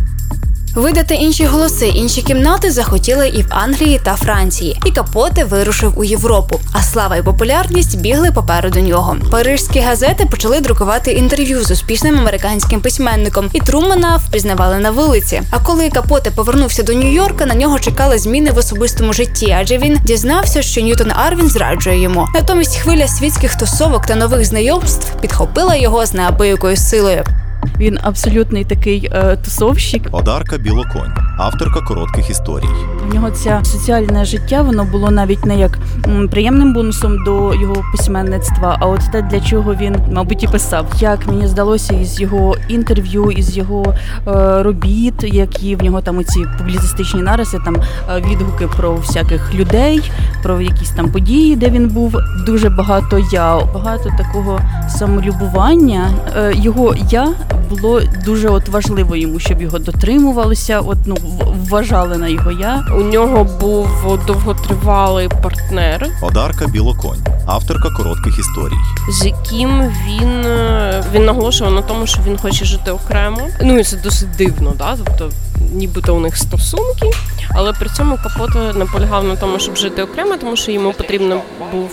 Видати 0.75 1.15
інші 1.15 1.45
голоси, 1.45 1.89
інші 1.89 2.23
кімнати 2.23 2.71
захотіли 2.71 3.29
і 3.29 3.43
в 3.43 3.47
Англії 3.51 4.01
та 4.05 4.17
Франції. 4.17 4.81
І 4.87 4.91
Капоте 4.91 5.45
вирушив 5.45 5.99
у 5.99 6.05
Європу. 6.05 6.61
А 6.73 6.83
слава 6.83 7.17
і 7.17 7.23
популярність 7.23 8.01
бігли 8.01 8.33
попереду 8.33 8.81
нього. 8.81 9.17
Парижські 9.31 9.81
газети 9.81 10.27
почали 10.31 10.61
друкувати 10.61 11.13
інтерв'ю 11.13 11.65
з 11.65 11.71
успішним 11.71 12.19
американським 12.19 12.81
письменником, 12.81 13.51
і 13.53 13.61
Трумана 13.61 14.17
впізнавали 14.17 14.79
на 14.79 14.91
вулиці. 14.91 15.43
А 15.51 15.59
коли 15.59 15.91
Капоте 15.91 16.31
повернувся 16.31 16.83
до 16.83 16.93
Нью-Йорка, 16.93 17.47
на 17.47 17.55
нього 17.55 17.79
чекали 17.79 18.19
зміни 18.19 18.51
в 18.51 18.59
особистому 18.59 19.13
житті, 19.13 19.57
адже 19.61 19.79
він 19.79 19.99
дізнався, 20.05 20.63
що 20.63 20.81
Ньютон 20.81 21.13
Арвін 21.13 21.49
зраджує 21.49 22.03
йому. 22.03 22.29
Натомість 22.35 22.77
хвиля 22.77 23.09
світських 23.09 23.55
тусовок 23.55 24.07
та 24.07 24.15
нових 24.15 24.45
знайомств 24.45 25.21
підхопила 25.21 25.77
його 25.77 26.07
з 26.07 26.15
неабиякою 26.15 26.77
силою. 26.77 27.25
Він 27.79 27.99
абсолютний 28.03 28.65
такий 28.65 29.09
е, 29.13 29.37
тусовщик. 29.45 30.03
Одарка 30.13 30.59
Білоконь, 30.59 31.13
авторка 31.39 31.81
коротких 31.81 32.31
історій. 32.31 32.65
В 33.11 33.15
нього 33.15 33.31
це 33.31 33.61
соціальне 33.65 34.25
життя 34.25 34.63
воно 34.63 34.85
було 34.85 35.11
навіть 35.11 35.45
не 35.47 35.59
як 35.59 35.79
м, 36.07 36.29
приємним 36.29 36.73
бонусом 36.75 37.25
до 37.25 37.55
його 37.55 37.77
письменництва, 37.97 38.77
а 38.81 38.87
от 38.87 39.01
те, 39.13 39.23
для 39.23 39.41
чого 39.41 39.75
він, 39.75 39.97
мабуть, 40.13 40.43
і 40.43 40.47
писав. 40.49 40.87
Як 41.01 41.27
мені 41.27 41.47
здалося, 41.47 41.95
із 41.95 42.21
його 42.21 42.57
інтерв'ю, 42.69 43.31
із 43.31 43.57
його 43.57 43.95
е, 44.27 44.63
робіт, 44.63 45.25
які 45.25 45.77
в 45.77 45.83
нього 45.83 46.01
там 46.01 46.19
оці 46.19 46.47
публіцистичні 46.59 47.23
нариси, 47.23 47.59
там 47.65 47.77
е, 47.77 48.21
відгуки 48.31 48.69
про 48.77 48.95
всяких 48.95 49.55
людей, 49.55 50.11
про 50.43 50.61
якісь 50.61 50.91
там 50.91 51.09
події, 51.11 51.57
де 51.57 51.71
він 51.71 51.89
був. 51.89 52.17
Дуже 52.47 52.71
багато 52.71 53.19
я, 53.33 53.59
багато 53.75 54.11
такого 54.19 54.61
самолюбування. 54.89 56.11
Е, 56.37 56.53
його 56.57 56.95
я 57.11 57.29
було 57.71 58.01
дуже 58.25 58.49
от 58.49 58.69
важливо 58.69 59.17
йому, 59.17 59.39
щоб 59.39 59.63
його 59.63 59.79
дотримувалися. 59.79 60.81
От 60.81 60.99
ну 61.07 61.17
вважали 61.69 62.19
на 62.19 62.29
його 62.29 62.51
я. 62.51 62.85
У 62.99 63.01
нього 63.01 63.45
був 63.61 63.89
довготривалий 64.27 65.29
партнер, 65.43 66.07
Одарка 66.23 66.67
Білоконь, 66.67 67.25
авторка 67.47 67.91
коротких 67.91 68.39
історій. 68.39 68.75
з 69.13 69.27
яким 69.27 69.93
він, 70.07 70.29
е, 70.47 71.05
він 71.15 71.25
наголошував 71.25 71.73
на 71.73 71.83
тому, 71.83 72.07
що 72.07 72.21
він 72.27 72.39
хоче 72.39 72.65
жити 72.65 72.91
окремо. 72.91 73.41
Ну 73.63 73.79
і 73.79 73.85
це 73.85 73.97
досить 73.97 74.37
дивно, 74.39 74.73
да? 74.79 74.97
тобто 75.05 75.31
нібито 75.73 76.17
у 76.17 76.21
них 76.21 76.37
стосунки, 76.37 77.11
але 77.51 77.73
при 77.73 77.89
цьому 77.89 78.19
Капота 78.23 78.73
наполягав 78.73 79.25
на 79.25 79.37
тому, 79.37 79.59
щоб 79.59 79.77
жити 79.77 80.03
окремо, 80.03 80.37
тому 80.41 80.57
що 80.57 80.73
йому 80.73 80.93
потрібно 80.93 81.41
був. 81.73 81.91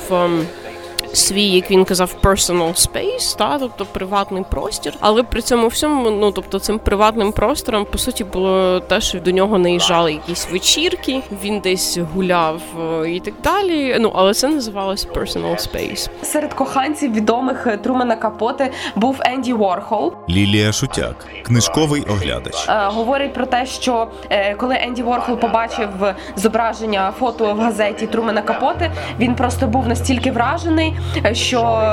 Свій, 1.17 1.47
як 1.47 1.71
він 1.71 1.85
казав, 1.85 2.15
personal 2.23 2.87
space, 2.89 3.37
та 3.37 3.59
тобто 3.59 3.85
приватний 3.85 4.43
простір. 4.51 4.93
Але 4.99 5.23
при 5.23 5.41
цьому 5.41 5.67
всьому, 5.67 6.09
ну 6.09 6.31
тобто, 6.31 6.59
цим 6.59 6.79
приватним 6.79 7.31
простором 7.31 7.85
по 7.85 7.97
суті 7.97 8.23
було 8.23 8.79
те, 8.79 9.01
що 9.01 9.19
до 9.19 9.31
нього 9.31 9.57
наїжджали 9.57 10.11
якісь 10.13 10.47
вечірки, 10.51 11.21
він 11.43 11.59
десь 11.59 11.97
гуляв 11.97 12.61
е, 13.03 13.09
і 13.11 13.19
так 13.19 13.33
далі. 13.43 13.97
Ну 13.99 14.11
але 14.15 14.33
це 14.33 14.47
називалось 14.47 15.07
personal 15.07 15.55
space. 15.55 16.09
Серед 16.23 16.53
коханців 16.53 17.13
відомих 17.13 17.67
е, 17.67 17.77
Трумена 17.77 18.15
Капоте 18.15 18.71
був 18.95 19.17
Енді 19.21 19.53
Ворхол. 19.53 20.13
Лілія 20.29 20.71
Шутяк, 20.71 21.25
книжковий 21.43 22.01
оглядач. 22.01 22.65
Е, 22.69 22.85
говорить 22.85 23.33
про 23.33 23.45
те, 23.45 23.65
що 23.65 24.07
е, 24.29 24.55
коли 24.55 24.75
Енді 24.75 25.03
Ворхол 25.03 25.37
побачив 25.37 25.89
зображення 26.35 27.13
фото 27.19 27.53
в 27.53 27.59
газеті 27.59 28.07
Трумена 28.07 28.41
Капоте, 28.41 28.91
він 29.19 29.35
просто 29.35 29.67
був 29.67 29.87
настільки 29.87 30.31
вражений, 30.31 30.93
що 31.31 31.87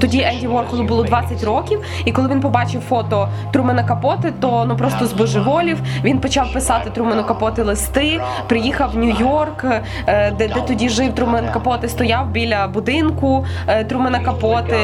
тоді 0.00 0.20
Енді 0.20 0.46
Ворхолу 0.46 0.82
було 0.82 1.02
20 1.02 1.44
років, 1.44 1.80
і 2.04 2.12
коли 2.12 2.28
він 2.28 2.40
побачив 2.40 2.80
фото 2.80 3.28
Трумена 3.52 3.84
Капоти, 3.84 4.32
то 4.40 4.64
ну 4.68 4.76
просто 4.76 5.06
збожеволів. 5.06 5.78
Він 6.04 6.18
почав 6.18 6.52
писати 6.52 6.90
Трумену 6.90 7.24
Капоти 7.24 7.62
листи. 7.62 8.20
Приїхав 8.48 8.90
в 8.90 8.98
Нью-Йорк, 8.98 9.64
е, 10.06 10.32
де, 10.38 10.48
де 10.48 10.60
тоді 10.66 10.88
жив 10.88 11.14
Трумен 11.14 11.48
Капоти, 11.52 11.88
стояв 11.88 12.30
біля 12.30 12.66
будинку 12.66 13.46
е, 13.66 13.84
Трумена 13.84 14.20
Капоти, 14.20 14.76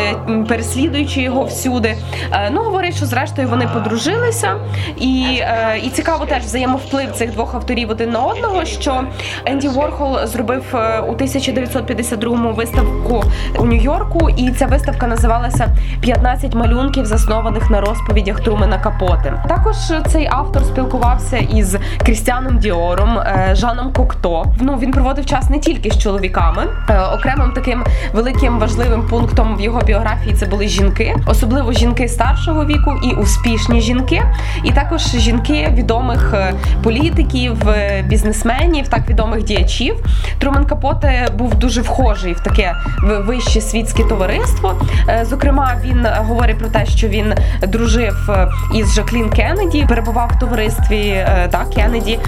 переслідуючи 0.49 1.23
його 1.23 1.45
всюди. 1.45 1.97
Е, 2.33 2.51
ну 2.53 2.63
говорить, 2.63 2.97
що 2.97 3.07
зрештою 3.07 3.49
вони 3.49 3.69
подружилися, 3.75 4.55
і 4.97 5.43
і 5.85 5.89
цікаво 5.89 6.27
теж 6.27 6.43
взаємовплив 6.43 7.13
цих 7.13 7.31
двох 7.33 7.55
авторів 7.55 7.91
один 7.91 8.11
на 8.11 8.21
одного. 8.21 8.65
Що 8.65 9.05
Енді 9.45 9.69
Ворхол 9.69 10.27
зробив 10.27 10.65
у 11.09 11.13
1952-му 11.13 12.53
виставку 12.53 13.25
у 13.65 13.67
Нью-Йорку, 13.67 14.31
і 14.31 14.51
ця 14.51 14.67
виставка 14.67 15.07
називалася 15.07 15.77
«15 16.03 16.57
малюнків, 16.57 17.07
заснованих 17.07 17.71
на 17.71 17.81
розповідях 17.81 18.41
Трумена 18.41 18.79
Капоти. 18.79 19.33
Також 19.49 19.77
цей 20.07 20.29
автор 20.31 20.65
спілкувався 20.65 21.37
із 21.37 21.77
Крістіаном 22.07 22.59
Діором, 22.59 23.19
е, 23.19 23.51
Жаном 23.53 23.93
Кокто. 23.93 24.45
Ну 24.61 24.79
він 24.79 24.93
проводив 24.93 25.27
час 25.27 25.51
не 25.51 25.59
тільки 25.59 25.91
з 25.91 25.99
чоловіками. 25.99 26.63
Е, 26.91 27.01
окремим 27.01 27.53
таким 27.53 27.85
великим 28.13 28.59
важливим 28.59 29.07
пунктом 29.09 29.57
в 29.57 29.61
його 29.61 29.81
біографії 29.81 30.35
це 30.35 30.47
були 30.47 30.69
жінки, 30.69 31.17
особливо 31.27 31.73
жінки 31.73 32.09
старшого 32.09 32.65
віку 32.65 32.93
і 33.05 33.15
успішні 33.15 33.81
жінки, 33.81 34.23
і 34.65 34.73
також 34.73 35.03
жінки 35.03 35.69
відомих 35.73 36.35
е, 36.35 36.55
політиків, 36.83 37.57
бізнесменів, 38.05 38.89
так 38.89 39.09
відомих 39.11 39.45
діячів. 39.45 39.95
Трумен 40.39 40.65
Капоте 40.65 41.29
був 41.39 41.55
дуже 41.55 41.81
вхожий 41.81 42.33
в 42.33 42.41
таке 42.41 42.75
вище 43.03 43.54
світське 43.61 44.05
товариство. 44.05 44.75
Зокрема, 45.23 45.77
він 45.85 46.07
говорить 46.17 46.59
про 46.59 46.69
те, 46.69 46.87
що 46.87 47.09
він 47.09 47.35
дружив 47.69 48.31
із 48.75 48.95
Жаклін 48.95 49.31
Кеннеді, 49.31 49.87
перебував 49.89 50.31
в 50.37 50.39
товаристві 50.39 51.27
так 51.51 51.71
Кеннеді. 51.71 52.19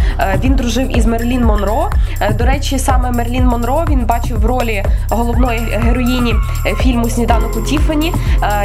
Він 0.44 0.54
дружив 0.54 0.98
із 0.98 1.06
Мерлін 1.06 1.44
Монро. 1.44 1.90
До 2.38 2.44
речі, 2.44 2.78
саме 2.78 3.10
Мерлін 3.10 3.46
Монро 3.46 3.84
він 3.90 4.06
бачив 4.06 4.40
в 4.40 4.46
ролі 4.46 4.84
головної 5.10 5.58
героїні 5.58 6.34
фільму 6.82 7.10
Сніданок 7.10 7.56
у 7.56 7.60
Тіфані, 7.60 8.12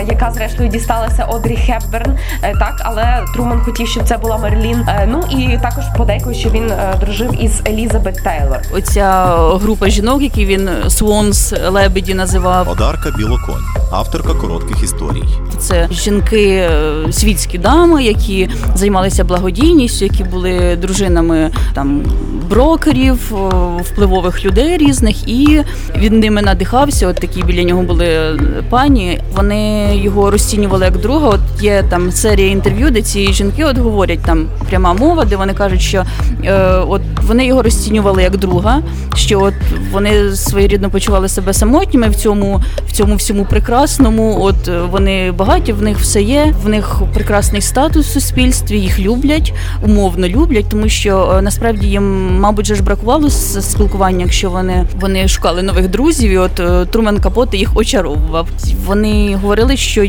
яка 0.08 0.32
зрештою 0.32 0.70
дісталася 0.70 1.26
Одрі 1.26 1.56
Хепберн. 1.56 2.18
Так, 2.42 2.82
але 2.84 3.24
Труман 3.34 3.62
хотів, 3.62 3.88
щоб 3.88 4.04
це 4.04 4.18
була 4.18 4.38
Мерлін. 4.38 4.86
Ну 5.08 5.24
і 5.30 5.58
також 5.62 5.84
подейкують, 5.98 6.36
що 6.36 6.50
він 6.50 6.72
дружив 7.00 7.44
із 7.44 7.62
Елізабет 7.68 8.24
Тейлор. 8.24 8.60
Оця 8.74 9.26
група 9.62 9.90
жінок, 9.90 10.22
які 10.22 10.46
він 10.46 10.70
Swans 10.90 11.54
Лебеді 11.70 12.14
називав 12.14 12.51
Одарка 12.60 13.12
Білоконь, 13.12 13.64
авторка 13.92 14.34
коротких 14.34 14.84
історій. 14.84 15.24
Це 15.62 15.88
жінки 15.92 16.70
світські 17.12 17.58
дами, 17.58 18.04
які 18.04 18.50
займалися 18.76 19.24
благодійністю, 19.24 20.06
які 20.06 20.24
були 20.24 20.78
дружинами 20.82 21.52
там 21.74 22.04
брокерів, 22.50 23.34
впливових 23.84 24.46
людей 24.46 24.78
різних, 24.78 25.28
і 25.30 25.62
він 25.98 26.20
ними 26.20 26.42
надихався. 26.42 27.08
От 27.08 27.16
такі 27.16 27.44
біля 27.44 27.64
нього 27.64 27.84
були 27.84 28.40
пані. 28.70 29.20
Вони 29.36 29.92
його 30.04 30.32
розцінювали 30.32 30.86
як 30.86 30.98
друга. 30.98 31.28
От 31.28 31.64
є 31.64 31.84
там 31.90 32.12
серія 32.12 32.48
інтерв'ю, 32.48 32.92
де 32.92 33.02
ці 33.02 33.34
жінки 33.34 33.64
от 33.66 33.78
говорять 33.78 34.20
там 34.26 34.48
пряма 34.70 34.94
мова, 34.94 35.26
де 35.26 35.36
вони 35.36 35.54
кажуть, 35.54 35.82
що 35.82 36.04
е, 36.44 36.54
от 36.88 37.02
вони 37.28 37.46
його 37.46 37.62
розцінювали 37.62 38.24
як 38.24 38.38
друга, 38.38 38.82
що 39.16 39.40
от 39.42 39.54
вони 39.92 40.36
своєрідно 40.36 40.90
почували 40.90 41.30
себе 41.30 41.54
самотніми 41.54 42.10
в 42.10 42.16
цьому, 42.16 42.64
в 42.88 42.92
цьому 42.92 43.16
всьому 43.16 43.46
прекрасному. 43.46 44.38
От 44.42 44.70
вони 44.92 45.32
багаті, 45.52 45.74
в 45.74 45.82
них 45.82 46.00
все 46.00 46.22
є, 46.22 46.54
в 46.64 46.70
них 46.70 47.02
прекрасний 47.14 47.62
статус 47.62 48.08
в 48.08 48.12
суспільстві, 48.12 48.80
їх 48.80 49.00
люблять, 49.00 49.54
умовно 49.84 50.28
люблять, 50.28 50.66
тому 50.70 50.90
що 50.90 51.36
е, 51.38 51.42
насправді 51.42 51.88
їм, 51.88 52.38
мабуть, 52.40 52.66
ж 52.66 52.84
бракувало 52.84 53.30
спілкування, 53.30 54.24
якщо 54.24 54.50
вони 54.50 54.86
вони 55.00 55.28
шукали 55.28 55.62
нових 55.62 55.88
друзів. 55.90 56.32
і 56.32 56.38
От 56.38 56.60
е, 56.60 56.86
Трумен 56.86 57.20
Капоте 57.20 57.58
їх 57.58 57.78
очаровував. 57.78 58.48
Вони 58.86 59.36
говорили, 59.42 59.78
що 59.78 60.04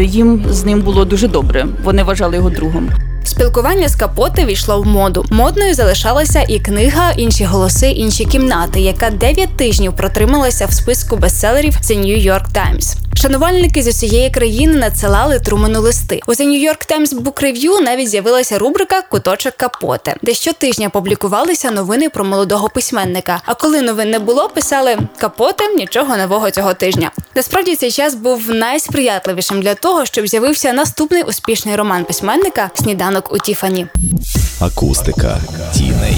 їм 0.00 0.44
з 0.50 0.64
ним 0.64 0.80
було 0.80 1.04
дуже 1.04 1.28
добре. 1.28 1.66
Вони 1.84 2.02
вважали 2.02 2.36
його 2.36 2.50
другом. 2.50 2.88
Спілкування 3.28 3.88
з 3.88 3.96
капоти 3.96 4.44
війшло 4.44 4.82
в 4.82 4.86
моду. 4.86 5.24
Модною 5.30 5.74
залишалася 5.74 6.44
і 6.48 6.60
книга 6.60 7.10
Інші 7.10 7.44
голоси, 7.44 7.88
інші 7.90 8.24
кімнати, 8.24 8.80
яка 8.80 9.10
9 9.10 9.56
тижнів 9.56 9.96
протрималася 9.96 10.66
в 10.66 10.72
списку 10.72 11.16
бестселерів 11.16 11.72
The 11.72 12.00
New 12.00 12.32
York 12.32 12.44
Times. 12.52 13.08
Шанувальники 13.22 13.82
з 13.82 13.88
усієї 13.88 14.30
країни 14.30 14.78
надсилали 14.78 15.40
Трумену 15.40 15.80
листи. 15.80 16.20
У 16.26 16.32
The 16.32 16.42
New 16.42 16.68
York 16.68 16.90
Times 16.90 17.22
Book 17.22 17.42
Review 17.42 17.80
навіть 17.80 18.08
з'явилася 18.08 18.58
рубрика 18.58 19.02
Куточок 19.02 19.54
капоти, 19.56 20.14
де 20.22 20.34
щотижня 20.34 20.88
публікувалися 20.88 21.70
новини 21.70 22.08
про 22.08 22.24
молодого 22.24 22.68
письменника. 22.68 23.40
А 23.44 23.54
коли 23.54 23.82
новин 23.82 24.10
не 24.10 24.18
було, 24.18 24.48
писали 24.48 24.98
капоте 25.16 25.68
нічого 25.68 26.16
нового 26.16 26.50
цього 26.50 26.74
тижня. 26.74 27.10
Насправді 27.34 27.76
цей 27.76 27.90
час 27.90 28.14
був 28.14 28.50
найсприятливішим 28.50 29.62
для 29.62 29.74
того, 29.74 30.06
щоб 30.06 30.28
з'явився 30.28 30.72
наступний 30.72 31.22
успішний 31.22 31.76
роман 31.76 32.04
письменника 32.04 32.70
Сніданок 32.74 33.17
у 33.33 33.37
Тіфані. 33.37 33.87
Акустика 34.59 35.41
тіней. 35.73 36.17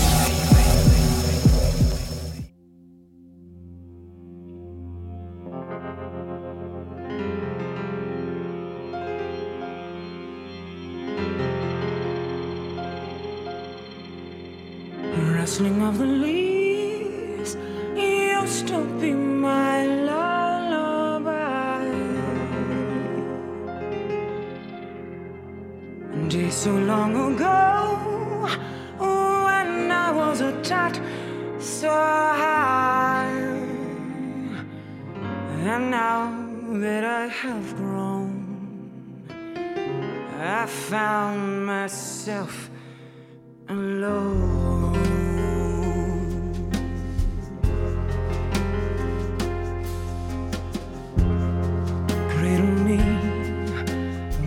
rustling 15.46 15.82
of 15.84 15.98
the 16.00 16.06
leaves 16.06 16.39
So 26.51 26.75
long 26.75 27.15
ago, 27.35 28.49
when 28.99 29.91
I 29.91 30.11
was 30.11 30.41
a 30.41 30.53
tot 30.63 31.01
so 31.61 31.89
high, 31.89 33.31
and 35.65 35.91
now 35.91 36.29
that 36.81 37.05
I 37.05 37.29
have 37.29 37.77
grown, 37.77 39.25
I 40.41 40.67
found 40.67 41.67
myself 41.67 42.69
alone. 43.69 45.01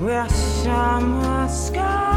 where 0.04 0.28
my 1.44 1.50
sky. 1.50 2.13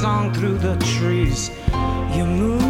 Song, 0.00 0.32
through 0.32 0.56
the 0.56 0.76
trees. 0.96 1.50
You 2.16 2.24
move, 2.24 2.62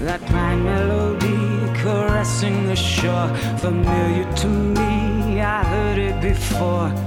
that 0.00 0.20
pine 0.26 0.64
melody 0.64 1.72
caressing 1.80 2.66
the 2.66 2.74
shore, 2.74 3.28
familiar 3.58 4.26
to 4.42 4.48
me. 4.48 5.40
I 5.40 5.62
heard 5.62 5.98
it 5.98 6.20
before. 6.20 7.05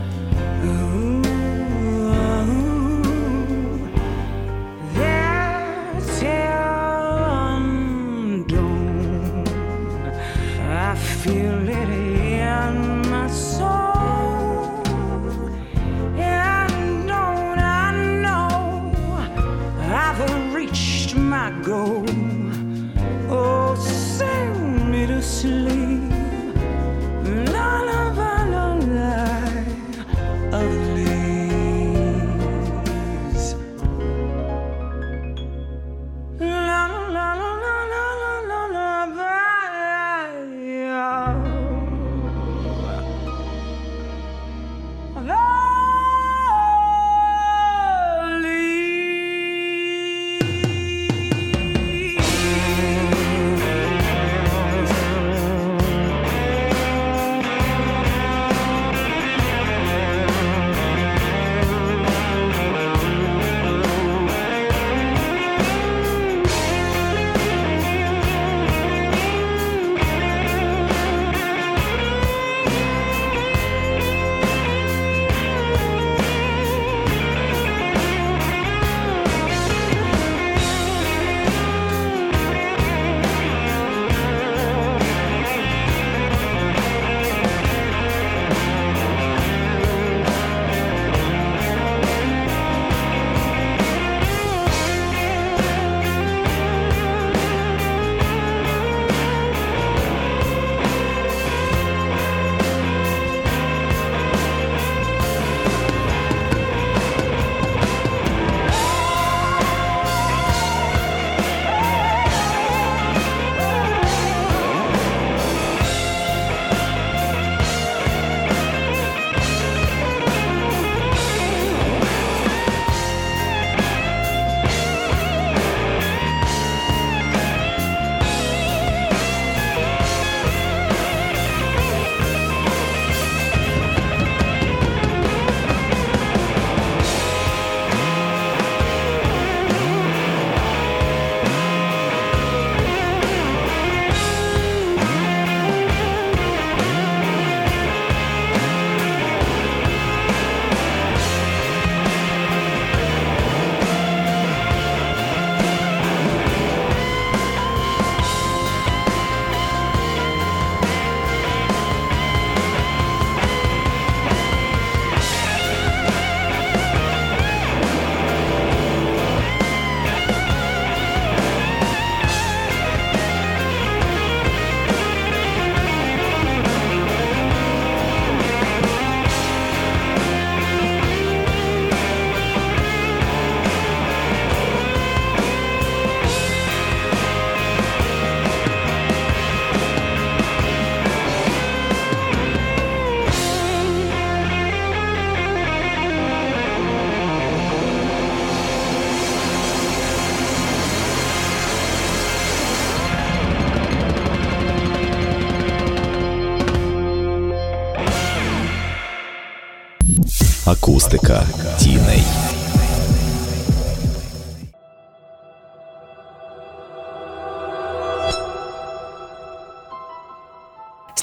Акустика 211.00 211.44
тіней. 211.78 212.24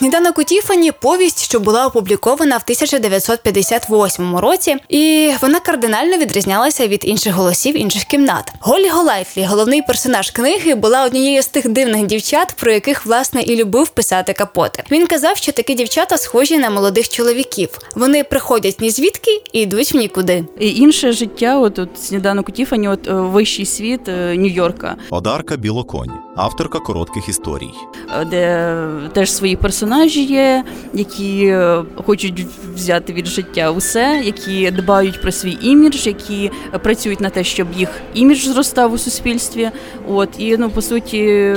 Сніданок 0.07 0.39
у 0.39 0.45
Тіфані 0.45 0.93
повість, 0.93 1.45
що 1.45 1.61
була 1.61 1.87
опублікована 1.87 2.57
в 2.57 2.63
1958 2.65 4.37
році, 4.37 4.77
і 4.89 5.31
вона 5.43 5.61
кардинально 5.61 6.17
відрізнялася 6.17 6.89
від 6.89 7.01
інших 7.05 7.35
голосів 7.35 7.77
інших 7.77 8.05
кімнат. 8.05 8.53
Голі 8.61 8.89
Голайфлі, 8.89 9.45
головний 9.45 9.83
персонаж 9.83 10.31
книги, 10.31 10.75
була 10.75 11.05
однією 11.05 11.43
з 11.43 11.47
тих 11.47 11.69
дивних 11.69 12.07
дівчат, 12.07 12.55
про 12.61 12.73
яких 12.73 13.07
власне 13.07 13.43
і 13.43 13.57
любив 13.57 13.89
писати 13.89 14.33
капоти. 14.33 14.83
Він 14.91 15.07
казав, 15.07 15.37
що 15.37 15.53
такі 15.53 15.75
дівчата 15.75 16.19
схожі 16.19 16.59
на 16.59 16.71
молодих 16.71 17.09
чоловіків. 17.09 17.69
Вони 17.95 18.25
приходять 18.25 18.81
ні 18.81 18.91
звідки 18.91 19.43
і 19.53 19.61
йдуть 19.61 19.95
в 19.95 19.97
нікуди. 19.97 20.45
І 20.61 20.77
інше 20.77 21.13
життя, 21.13 21.59
от, 21.59 21.79
от 21.79 21.89
сніданок 22.01 22.49
у 22.49 22.53
Тіфані, 22.53 22.89
от 22.89 23.09
е, 23.09 23.13
вищий 23.13 23.67
світ 23.67 24.09
е, 24.09 24.37
Нью-Йорка, 24.37 24.95
Одарка 25.11 25.57
Білоконь, 25.57 26.13
авторка 26.37 26.79
коротких 26.79 27.29
історій. 27.29 27.71
е, 28.21 28.25
де 28.25 28.75
теж 29.13 29.33
свої 29.33 29.57
персонажі 29.57 30.25
є, 30.25 30.65
які 30.95 31.47
е, 31.47 31.83
хочуть 32.07 32.47
взяти 32.75 33.13
від 33.13 33.27
життя 33.27 33.71
усе, 33.71 34.23
які 34.25 34.71
дбають 34.71 35.23
про 35.23 35.33
свій 35.33 35.59
імідж, 35.63 36.07
які 36.07 36.51
працюють 36.83 37.21
на 37.21 37.31
те, 37.31 37.45
щоб 37.45 37.69
їх 37.77 37.89
імідж 38.15 38.39
зростав 38.47 38.93
у 38.93 38.99
суспільстві. 38.99 39.71
От 40.09 40.29
і 40.39 40.57
ну 40.57 40.71
по 40.71 40.83
суті 40.83 41.17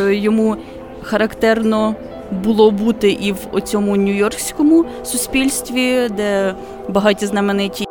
йому 0.09 0.57
характерно. 1.01 1.95
Було 2.43 2.71
бути 2.71 3.11
і 3.11 3.31
в 3.31 3.61
цьому 3.61 3.97
нью-йоркському 3.97 4.85
суспільстві, 5.03 6.09
де 6.17 6.55
багаті 6.89 7.17
знамениті 7.25 7.85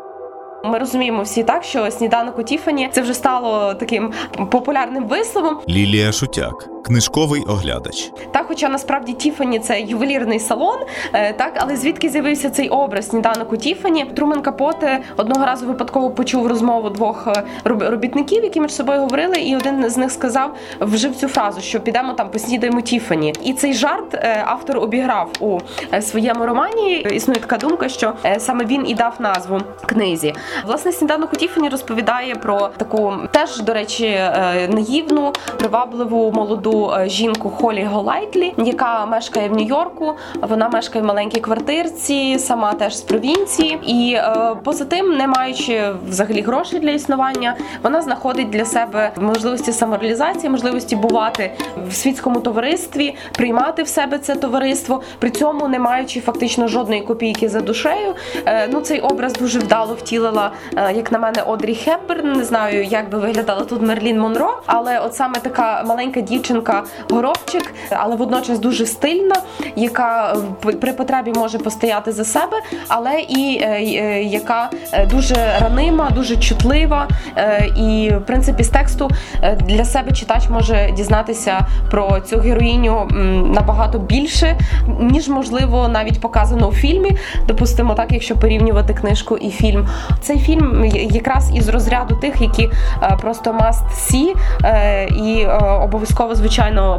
Ми 0.64 0.78
розуміємо 0.78 1.22
всі 1.22 1.42
так, 1.44 1.64
що 1.64 1.90
сніданок 1.90 2.38
у 2.38 2.42
Тіфані 2.42 2.88
це 2.92 3.02
вже 3.02 3.14
стало 3.14 3.74
таким 3.74 4.12
популярним 4.50 5.08
висловом. 5.08 5.56
Лілія 5.68 6.12
Шутяк, 6.12 6.68
Книжковий 6.88 7.42
оглядач. 7.42 8.12
Так, 8.32 8.44
хоча 8.48 8.68
насправді 8.68 9.12
Тіфані 9.12 9.58
це 9.58 9.80
ювелірний 9.80 10.40
салон, 10.40 10.78
е, 11.12 11.32
так, 11.32 11.52
але 11.56 11.76
звідки 11.76 12.08
з'явився 12.08 12.50
цей 12.50 12.68
образ 12.68 13.08
сніданок 13.08 13.52
у 13.52 13.56
Тіфані? 13.56 14.04
Трумен 14.04 14.42
Капоте 14.42 15.00
одного 15.16 15.46
разу 15.46 15.66
випадково 15.66 16.10
почув 16.10 16.46
розмову 16.46 16.90
двох 16.90 17.26
е, 17.26 17.44
робітників, 17.64 18.44
які 18.44 18.60
між 18.60 18.74
собою 18.74 19.00
говорили, 19.00 19.36
і 19.36 19.56
один 19.56 19.90
з 19.90 19.96
них 19.96 20.10
сказав, 20.10 20.54
вжив 20.80 21.16
цю 21.16 21.28
фразу, 21.28 21.60
що 21.60 21.80
підемо 21.80 22.12
там 22.12 22.30
поснідаємо 22.30 22.80
Тіфані. 22.80 23.34
І 23.42 23.52
цей 23.52 23.74
жарт 23.74 24.14
е, 24.14 24.42
автор 24.46 24.78
обіграв 24.78 25.30
у 25.40 25.58
своєму 26.00 26.46
романі. 26.46 26.92
Існує 26.92 27.40
така 27.40 27.56
думка, 27.56 27.88
що 27.88 28.12
саме 28.38 28.64
він 28.64 28.88
і 28.88 28.94
дав 28.94 29.14
назву 29.18 29.60
книзі. 29.86 30.34
Власне, 30.66 30.92
сніданок 30.92 31.32
у 31.32 31.36
Тіфані 31.36 31.68
розповідає 31.68 32.34
про 32.34 32.68
таку 32.76 33.14
теж, 33.32 33.60
до 33.60 33.74
речі, 33.74 34.20
наївну, 34.68 35.32
привабливу 35.58 36.32
молоду 36.32 36.77
е, 36.86 37.08
жінку 37.08 37.50
Холі 37.50 37.84
Голайтлі, 37.84 38.54
яка 38.58 39.06
мешкає 39.06 39.48
в 39.48 39.52
Нью-Йорку. 39.52 40.12
Вона 40.40 40.68
мешкає 40.68 41.02
в 41.02 41.06
маленькій 41.06 41.40
квартирці, 41.40 42.38
сама 42.38 42.72
теж 42.72 42.96
з 42.96 43.00
провінції. 43.00 43.78
І 43.86 44.14
е, 44.14 44.56
поза 44.64 44.84
тим, 44.84 45.16
не 45.16 45.26
маючи 45.26 45.92
взагалі 46.08 46.40
грошей 46.40 46.80
для 46.80 46.90
існування, 46.90 47.56
вона 47.82 48.02
знаходить 48.02 48.50
для 48.50 48.64
себе 48.64 49.10
можливості 49.20 49.72
самореалізації, 49.72 50.50
можливості 50.50 50.96
бувати 50.96 51.52
в 51.88 51.94
світському 51.94 52.40
товаристві, 52.40 53.14
приймати 53.32 53.82
в 53.82 53.88
себе 53.88 54.18
це 54.18 54.34
товариство, 54.34 55.02
при 55.18 55.30
цьому 55.30 55.68
не 55.68 55.78
маючи 55.78 56.20
фактично 56.20 56.68
жодної 56.68 57.00
копійки 57.00 57.48
за 57.48 57.60
душею. 57.60 58.14
Е, 58.46 58.68
ну 58.72 58.80
цей 58.80 59.00
образ 59.00 59.32
дуже 59.32 59.58
вдало 59.58 59.94
втілила, 59.94 60.52
е, 60.76 60.92
як 60.92 61.12
на 61.12 61.18
мене, 61.18 61.42
Одрі 61.42 61.74
Хепберн. 61.74 62.32
Не 62.32 62.44
знаю, 62.44 62.84
як 62.84 63.10
би 63.10 63.18
виглядала 63.18 63.64
тут 63.64 63.82
Мерлін 63.82 64.20
Монро, 64.20 64.60
але 64.66 64.98
от 64.98 65.14
саме 65.14 65.38
така 65.38 65.82
маленька 65.86 66.20
дівчинка 66.20 66.67
горобчик, 67.10 67.74
але 67.90 68.16
водночас 68.16 68.58
дуже 68.58 68.86
стильна, 68.86 69.34
яка 69.76 70.36
е, 70.66 70.72
при 70.72 70.92
потребі 70.92 71.32
може 71.36 71.58
постояти 71.58 72.12
за 72.12 72.24
себе, 72.24 72.56
але 72.88 73.20
і 73.20 73.60
е, 73.62 73.66
е, 73.66 74.22
яка 74.22 74.70
дуже 75.10 75.34
ранима, 75.60 76.10
дуже 76.10 76.36
чутлива. 76.36 77.08
І 77.76 78.10
в 78.14 78.26
принципі 78.26 78.64
з 78.64 78.68
тексту 78.68 79.10
для 79.60 79.84
себе 79.84 80.12
читач 80.12 80.48
може 80.50 80.90
дізнатися 80.96 81.66
про 81.90 82.20
цю 82.20 82.38
героїню 82.38 83.08
набагато 83.54 83.98
більше, 83.98 84.58
ніж 85.00 85.28
можливо 85.28 85.88
навіть 85.88 86.20
показано 86.20 86.68
у 86.68 86.72
фільмі. 86.72 87.16
Допустимо, 87.46 87.94
так, 87.94 88.12
якщо 88.12 88.36
порівнювати 88.36 88.94
книжку 88.94 89.36
і 89.36 89.50
фільм. 89.50 89.88
Цей 90.22 90.38
фільм 90.38 90.84
якраз 91.10 91.50
із 91.54 91.68
розряду 91.68 92.14
тих, 92.14 92.40
які 92.40 92.70
просто 93.20 93.50
must 93.52 94.12
see 94.12 94.34
і 95.24 95.46
обов'язково 95.82 96.34
звичайно 96.34 96.47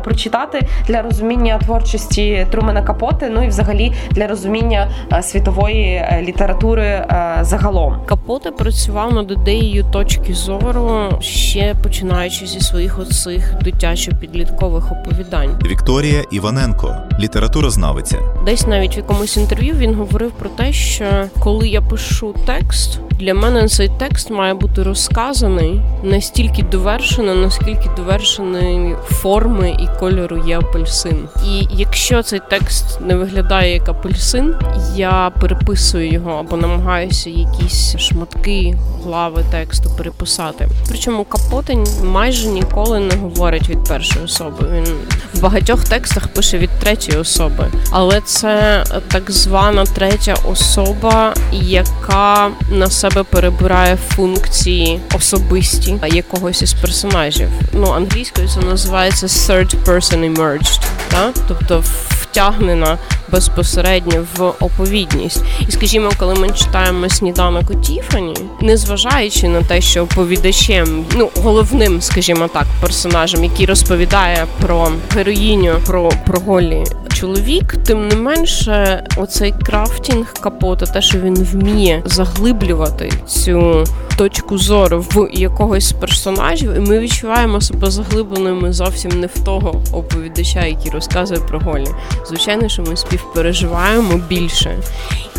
прочитати 0.04 0.68
для 0.88 1.02
розуміння 1.02 1.58
творчості 1.58 2.48
Трумена 2.52 2.82
Капоти, 2.82 3.30
ну 3.34 3.44
і 3.44 3.48
взагалі 3.48 3.94
для 4.12 4.28
розуміння 4.28 4.92
е, 5.14 5.24
світової 5.24 5.86
е, 5.86 6.24
літератури 6.28 6.84
е, 6.84 7.38
загалом. 7.42 8.02
Капоте 8.06 8.52
працював 8.52 9.14
над 9.14 9.32
ідеєю 9.32 9.86
точки 9.92 10.34
зору 10.34 11.10
ще 11.20 11.76
починаючи 11.84 12.46
зі 12.46 12.60
своїх 12.60 13.00
оцих 13.00 13.54
дитячо-підліткових 13.64 14.92
оповідань. 14.92 15.60
Вікторія 15.66 16.24
Іваненко, 16.32 16.96
літературознавиця. 17.20 18.18
Десь 18.46 18.68
навіть 18.68 18.96
в 18.96 18.98
якомусь 18.98 19.38
інтерв'ю 19.38 19.76
він 19.76 19.96
говорив 19.96 20.32
про 20.32 20.50
те, 20.50 20.74
що 20.74 21.06
коли 21.40 21.68
я 21.68 21.82
пишу 21.82 22.36
текст, 22.46 23.00
для 23.20 23.34
мене 23.34 23.68
цей 23.68 23.90
текст 23.98 24.30
має 24.30 24.54
бути 24.54 24.84
розказаний 24.84 25.82
настільки 26.04 26.64
довершено, 26.64 27.36
наскільки 27.36 27.90
довершений 27.98 28.96
форми 29.40 29.78
і 29.80 30.00
кольору 30.00 30.44
є 30.48 30.58
апельсин. 30.58 31.30
І 31.46 31.68
якщо 31.72 32.24
цей 32.24 32.42
текст 32.50 33.02
не 33.02 33.16
виглядає 33.16 33.74
як 33.74 33.90
апельсин, 33.90 34.56
я 34.96 35.32
переписую 35.42 36.12
його 36.12 36.32
або 36.32 36.58
намагаюся 36.58 37.30
якісь 37.30 37.98
шматки 37.98 38.78
глави 39.04 39.44
тексту 39.52 39.90
переписати. 39.98 40.68
Причому 40.88 41.24
Капотень 41.24 41.88
майже 42.04 42.48
ніколи 42.48 43.00
не 43.00 43.16
говорить 43.16 43.70
від 43.70 43.84
першої 43.84 44.26
особи. 44.26 44.68
Він 44.74 44.86
в 45.34 45.42
багатьох 45.42 45.84
текстах 45.84 46.28
пише 46.28 46.58
від 46.58 46.70
третьої 46.70 47.18
особи, 47.18 47.68
але 47.92 48.22
це 48.22 48.84
так 49.08 49.32
звана 49.32 49.86
третя 49.86 50.36
особа, 50.52 51.34
яка 51.52 52.50
на 52.72 52.90
себе 52.90 53.24
перебирає 53.24 53.96
функції 53.96 55.00
особисті 55.16 55.96
якогось 56.08 56.62
із 56.62 56.74
персонажів. 56.74 57.50
Ну 57.74 57.92
англійською 57.92 58.48
це 58.48 58.60
називається 58.60 59.29
third 59.29 59.85
person 59.85 60.35
emerged, 60.35 60.81
та? 61.09 61.33
тобто 61.49 61.85
втягнена 62.09 62.99
безпосередньо 63.32 64.26
в 64.38 64.44
оповідність. 64.44 65.44
І 65.68 65.72
скажімо, 65.72 66.10
коли 66.18 66.36
ми 66.36 66.50
читаємо 66.50 67.10
сніданок 67.10 67.70
у 67.70 67.76
Тіфані, 67.76 68.36
незважаючи 68.62 69.48
на 69.48 69.62
те, 69.62 69.82
що 69.82 70.04
оповідачем, 70.04 71.06
ну 71.16 71.30
головним, 71.44 72.02
скажімо 72.02 72.48
так, 72.54 72.66
персонажем, 72.82 73.44
який 73.44 73.66
розповідає 73.66 74.46
про 74.62 74.92
героїню, 75.16 75.74
про, 75.86 76.10
про 76.26 76.40
голі 76.40 76.84
чоловік, 77.20 77.76
тим 77.86 78.08
не 78.08 78.16
менше, 78.16 79.04
оцей 79.18 79.54
крафтінг 79.66 80.34
капота, 80.34 80.86
те, 80.86 81.02
що 81.02 81.20
він 81.20 81.36
вміє 81.36 82.02
заглиблювати 82.06 83.12
цю 83.28 83.84
точку 84.18 84.58
зору 84.58 85.00
в 85.00 85.30
якогось 85.34 85.92
персонажів, 85.92 86.74
і 86.74 86.80
ми 86.80 87.00
відчуваємо 87.00 87.62
себе 87.62 87.92
заглибленими 87.92 88.74
зовсім 88.74 89.20
не 89.20 89.28
в 89.28 89.40
того 89.46 89.84
оповідача, 89.94 90.66
який 90.66 90.92
розказує 90.92 91.40
про 91.40 91.60
голі. 91.60 91.88
Звичайно, 92.28 92.70
що 92.70 92.82
ми 92.82 92.98
співпереживаємо 93.20 94.18
більше 94.30 94.80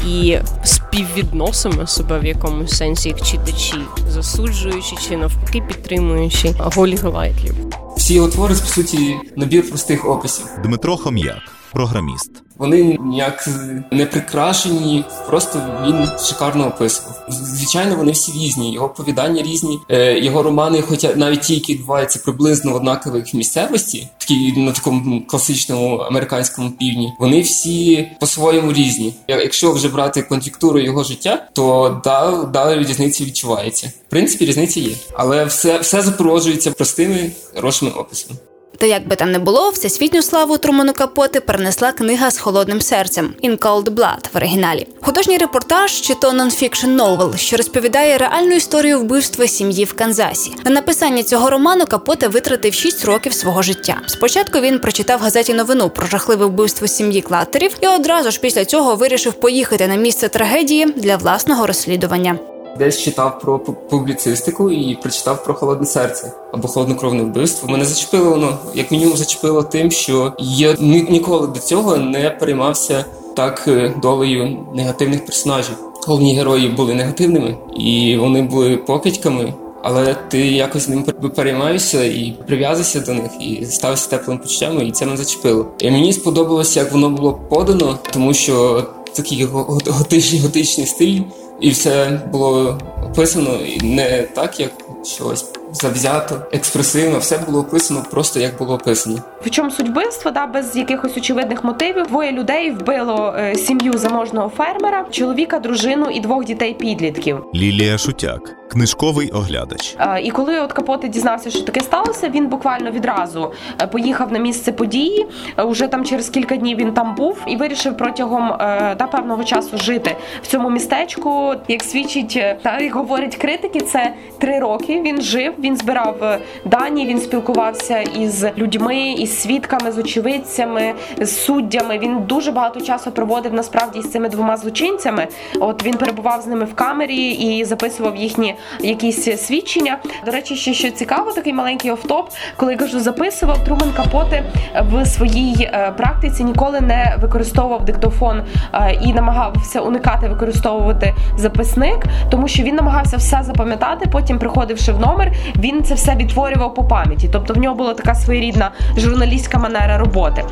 і 0.06 0.38
співвідносимо 0.64 1.86
себе 1.86 2.18
в 2.18 2.24
якомусь 2.24 2.76
сенсі 2.76 3.08
як 3.08 3.22
читачі, 3.22 3.80
засуджуючи 4.08 4.96
чи 5.08 5.16
навпаки 5.16 5.62
підтримуючи 5.68 6.54
голі 6.58 6.96
Галайтлів. 6.96 7.54
Всі 7.96 8.14
його 8.14 8.28
твори, 8.28 8.54
по 8.54 8.66
суті, 8.66 9.16
набір 9.36 9.68
простих 9.68 10.08
описів. 10.08 10.46
Дмитро 10.62 10.96
Хом'як, 10.96 11.38
програміст. 11.72 12.49
Вони 12.60 12.98
ніяк 13.00 13.48
не 13.90 14.06
прикрашені, 14.06 15.04
просто 15.26 15.62
він 15.86 16.08
шикарно 16.18 16.66
описував. 16.66 17.24
Звичайно, 17.28 17.96
вони 17.96 18.12
всі 18.12 18.32
різні. 18.32 18.72
Його 18.72 18.86
оповідання 18.86 19.42
різні. 19.42 19.78
Е, 19.88 20.18
Його 20.18 20.42
романи, 20.42 20.82
хоча 20.82 21.14
навіть 21.14 21.40
ті, 21.40 21.54
які 21.54 21.74
відбуваються 21.74 22.20
приблизно 22.24 22.72
в 22.72 22.74
однакових 22.74 23.34
місцевості, 23.34 24.08
такі 24.18 24.52
на 24.56 24.72
такому 24.72 25.26
класичному 25.26 25.96
американському 25.96 26.70
півдні, 26.70 27.12
вони 27.18 27.40
всі 27.40 28.08
по-своєму 28.20 28.72
різні. 28.72 29.14
Якщо 29.28 29.72
вже 29.72 29.88
брати 29.88 30.22
кон'юнктуру 30.22 30.80
його 30.80 31.04
життя, 31.04 31.48
то 31.52 32.00
да, 32.04 32.44
да, 32.52 32.78
різниця 32.78 33.24
відчувається. 33.24 33.92
В 34.06 34.10
принципі, 34.10 34.46
різниця 34.46 34.80
є, 34.80 34.94
але 35.14 35.44
все, 35.44 35.78
все 35.78 36.02
запроваджується 36.02 36.70
простими 36.70 37.30
хорошими 37.54 37.90
описами. 37.90 38.38
Та 38.78 38.86
як 38.86 39.08
би 39.08 39.16
там 39.16 39.32
не 39.32 39.38
було, 39.38 39.70
всесвітню 39.70 40.22
славу 40.22 40.58
Труману 40.58 40.92
Капоти 40.92 41.40
перенесла 41.40 41.92
книга 41.92 42.30
з 42.30 42.38
холодним 42.38 42.80
серцем 42.80 43.34
«In 43.44 43.58
Cold 43.58 43.84
Blood» 43.84 44.32
в 44.32 44.36
оригіналі. 44.36 44.86
Художній 45.00 45.38
репортаж 45.38 46.00
чи 46.00 46.14
то 46.14 46.32
нонфікшн 46.32 46.88
новел, 46.90 47.36
що 47.36 47.56
розповідає 47.56 48.18
реальну 48.18 48.54
історію 48.54 49.00
вбивства 49.00 49.46
сім'ї 49.46 49.84
в 49.84 49.92
Канзасі. 49.92 50.52
На 50.64 50.70
написання 50.70 51.22
цього 51.22 51.50
роману 51.50 51.86
Капоте 51.86 52.28
витратив 52.28 52.74
6 52.74 53.04
років 53.04 53.32
свого 53.32 53.62
життя. 53.62 54.00
Спочатку 54.06 54.60
він 54.60 54.78
прочитав 54.78 55.20
газеті 55.20 55.54
новину 55.54 55.90
про 55.90 56.06
жахливе 56.06 56.46
вбивство 56.46 56.86
сім'ї 56.86 57.22
Клаттерів 57.22 57.70
і 57.80 57.86
одразу 57.86 58.30
ж 58.30 58.40
після 58.40 58.64
цього 58.64 58.94
вирішив 58.94 59.32
поїхати 59.32 59.86
на 59.86 59.94
місце 59.94 60.28
трагедії 60.28 60.86
для 60.86 61.16
власного 61.16 61.66
розслідування. 61.66 62.38
Десь 62.78 62.98
читав 63.02 63.40
про 63.40 63.56
пу- 63.56 63.74
публіцистику 63.90 64.70
і 64.70 64.94
прочитав 65.02 65.44
про 65.44 65.54
холодне 65.54 65.86
серце 65.86 66.32
або 66.52 66.68
холоднокровне 66.68 67.22
вбивство. 67.22 67.68
Мене 67.68 67.84
зачепило 67.84 68.30
воно, 68.30 68.58
як 68.74 68.90
мінімум, 68.90 69.16
зачепило 69.16 69.62
тим, 69.62 69.90
що 69.90 70.32
я 70.38 70.76
ні- 70.80 71.06
ніколи 71.10 71.46
до 71.46 71.60
цього 71.60 71.96
не 71.96 72.30
переймався 72.30 73.04
так 73.36 73.64
е, 73.68 73.94
долею 74.02 74.58
негативних 74.74 75.24
персонажів. 75.26 75.74
Головні 76.06 76.34
герої 76.36 76.68
були 76.68 76.94
негативними 76.94 77.56
і 77.76 78.16
вони 78.20 78.42
були 78.42 78.76
покидьками. 78.76 79.54
Але 79.82 80.14
ти 80.28 80.38
якось 80.46 80.88
ним 80.88 81.02
пер- 81.04 81.30
переймаєшся 81.30 82.04
і 82.04 82.36
прив'язуєшся 82.46 83.00
до 83.00 83.14
них, 83.14 83.30
і 83.40 83.64
ставишся 83.66 84.10
теплим 84.10 84.38
почуттям, 84.38 84.82
і 84.82 84.92
це 84.92 85.04
мене 85.06 85.16
зачепило. 85.16 85.66
І 85.78 85.90
мені 85.90 86.12
сподобалося, 86.12 86.80
як 86.80 86.92
воно 86.92 87.10
було 87.10 87.32
подано, 87.50 87.98
тому 88.12 88.34
що 88.34 88.84
такий 89.12 89.44
го- 89.44 89.62
го- 89.62 89.78
готичний, 89.86 90.40
готичний 90.40 90.86
стиль, 90.86 91.20
і 91.60 91.70
все 91.70 92.20
було 92.32 92.78
описано 93.04 93.58
не 93.82 94.22
так, 94.22 94.60
як 94.60 94.72
щось 95.04 95.46
завзято, 95.72 96.36
експресивно, 96.52 97.18
все 97.18 97.38
було 97.38 97.60
описано 97.60 98.02
просто 98.10 98.40
як 98.40 98.58
було 98.58 98.74
описано. 98.74 99.18
В 99.44 99.50
чому 99.50 99.70
суть 99.70 99.88
вбивства, 99.88 100.30
да, 100.30 100.46
без 100.46 100.76
якихось 100.76 101.16
очевидних 101.16 101.64
мотивів. 101.64 102.06
Двоє 102.06 102.32
людей 102.32 102.70
вбило 102.70 103.34
е, 103.38 103.54
сім'ю 103.54 103.92
заможного 103.98 104.48
фермера, 104.48 105.04
чоловіка, 105.10 105.58
дружину 105.58 106.06
і 106.10 106.20
двох 106.20 106.44
дітей 106.44 106.74
підлітків. 106.74 107.44
Лілія 107.54 107.98
Шутяк, 107.98 108.56
книжковий 108.70 109.30
оглядач. 109.30 109.96
Е, 110.00 110.20
І 110.22 110.30
коли 110.30 110.60
от 110.60 110.72
Капоте 110.72 111.08
дізнався, 111.08 111.50
що 111.50 111.60
таке 111.62 111.80
сталося, 111.80 112.28
він 112.28 112.46
буквально 112.46 112.90
відразу 112.90 113.52
е, 113.82 113.86
поїхав 113.86 114.32
на 114.32 114.38
місце 114.38 114.72
події. 114.72 115.26
Е, 115.56 115.62
Уже 115.62 115.88
там 115.88 116.04
через 116.04 116.28
кілька 116.28 116.56
днів 116.56 116.78
він 116.78 116.92
там 116.92 117.14
був 117.14 117.38
і 117.46 117.56
вирішив 117.56 117.96
протягом 117.96 118.52
е, 118.52 118.56
та 118.98 119.06
певного 119.06 119.44
часу 119.44 119.78
жити 119.78 120.16
в 120.42 120.46
цьому 120.46 120.70
містечку. 120.70 121.54
Як 121.68 121.82
свідчить 121.82 122.42
та 122.62 122.78
як 122.78 122.94
говорять 122.94 123.36
критики, 123.36 123.80
це 123.80 124.14
три 124.38 124.58
роки. 124.58 125.02
Він 125.04 125.20
жив, 125.20 125.54
він 125.60 125.76
збирав 125.76 126.24
е, 126.24 126.38
дані, 126.64 127.06
він 127.06 127.20
спілкувався 127.20 128.00
із 128.00 128.46
людьми, 128.58 129.12
із 129.12 129.40
свідками, 129.40 129.92
з 129.92 129.98
очевидцями, 129.98 130.94
з 131.20 131.44
суддями. 131.44 131.98
Він 131.98 132.22
дуже 132.22 132.52
багато 132.52 132.80
часу 132.80 133.10
проводив 133.10 133.54
насправді 133.54 134.02
з 134.02 134.10
цими 134.10 134.28
двома 134.28 134.56
злочинцями. 134.56 135.26
От 135.60 135.84
він 135.84 135.94
перебував 135.94 136.42
з 136.42 136.46
ними 136.46 136.64
в 136.64 136.74
камері 136.74 137.30
і 137.30 137.64
записував 137.64 138.16
їхні 138.16 138.54
якісь 138.80 139.46
свідчення. 139.46 139.98
До 140.26 140.32
речі, 140.32 140.56
ще 140.56 140.74
що 140.74 140.90
цікаво, 140.90 141.32
такий 141.32 141.52
маленький 141.52 141.90
офтоп, 141.90 142.30
коли 142.56 142.72
я 142.72 142.78
кажу, 142.78 143.00
записував 143.00 143.64
Трумен 143.64 143.92
Капоте 143.96 144.44
в 144.90 145.06
своїй 145.06 145.62
е, 145.62 145.92
практиці 145.96 146.44
ніколи 146.44 146.80
не 146.80 147.16
використовував 147.20 147.84
диктофон 147.84 148.42
е, 148.74 148.98
і 149.02 149.12
намагався 149.12 149.80
уникати 149.80 150.28
використовувати 150.28 151.14
записник, 151.36 152.04
тому 152.30 152.48
що 152.48 152.62
він 152.62 152.74
намагався 152.74 153.16
все 153.16 153.42
запам'ятати. 153.42 154.08
Потім, 154.12 154.38
приходивши 154.38 154.92
в 154.92 155.00
номер, 155.00 155.32
він 155.58 155.84
це 155.84 155.94
все 155.94 156.16
відтворював 156.16 156.74
по 156.74 156.84
пам'яті. 156.84 157.28
Тобто 157.32 157.54
в 157.54 157.58
нього 157.58 157.74
була 157.74 157.94
така 157.94 158.14
своєрідна 158.14 158.70
журналістська 158.96 159.58
манера 159.58 159.98
роботи. 159.98 160.44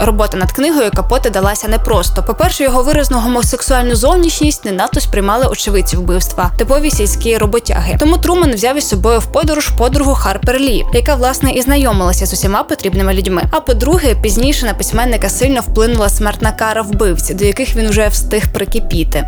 Робота 0.00 0.36
над 0.36 0.52
книгою 0.52 0.90
Капоте 0.90 1.30
далася 1.30 1.68
непросто. 1.68 2.22
По-перше, 2.22 2.64
його 2.64 2.82
виразну 2.82 3.18
гомосексуальну 3.18 3.94
зовнішність 3.94 4.64
не 4.64 4.72
надто 4.72 5.00
сприймали 5.00 5.46
очевидці 5.46 5.96
вбивства, 5.96 6.50
типові 6.58 6.90
сільські 6.90 7.38
роботяги. 7.38 7.96
Тому 8.00 8.18
Труман 8.18 8.54
взяв 8.54 8.76
із 8.76 8.88
собою 8.88 9.18
в 9.18 9.26
подорож 9.26 9.68
подругу 9.68 10.14
Харпер 10.14 10.60
Лі, 10.60 10.84
яка 10.94 11.14
власне 11.14 11.50
і 11.50 11.62
знайомилася 11.62 12.26
з 12.26 12.32
усіма 12.32 12.62
потрібними 12.62 13.14
людьми. 13.14 13.42
А 13.50 13.60
по-друге, 13.60 14.14
пізніше 14.22 14.66
на 14.66 14.74
письменника 14.74 15.28
сильно 15.28 15.60
вплинула 15.60 16.08
смертна 16.08 16.52
кара 16.52 16.82
вбивці, 16.82 17.34
до 17.34 17.44
яких 17.44 17.76
він 17.76 17.88
вже 17.88 18.08
встиг 18.08 18.52
прикипіти. 18.52 19.26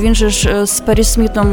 Він 0.00 0.14
же 0.14 0.30
ж 0.30 0.48
е, 0.50 0.66
з 0.66 0.80
Парі 0.80 1.04
Смітом 1.04 1.46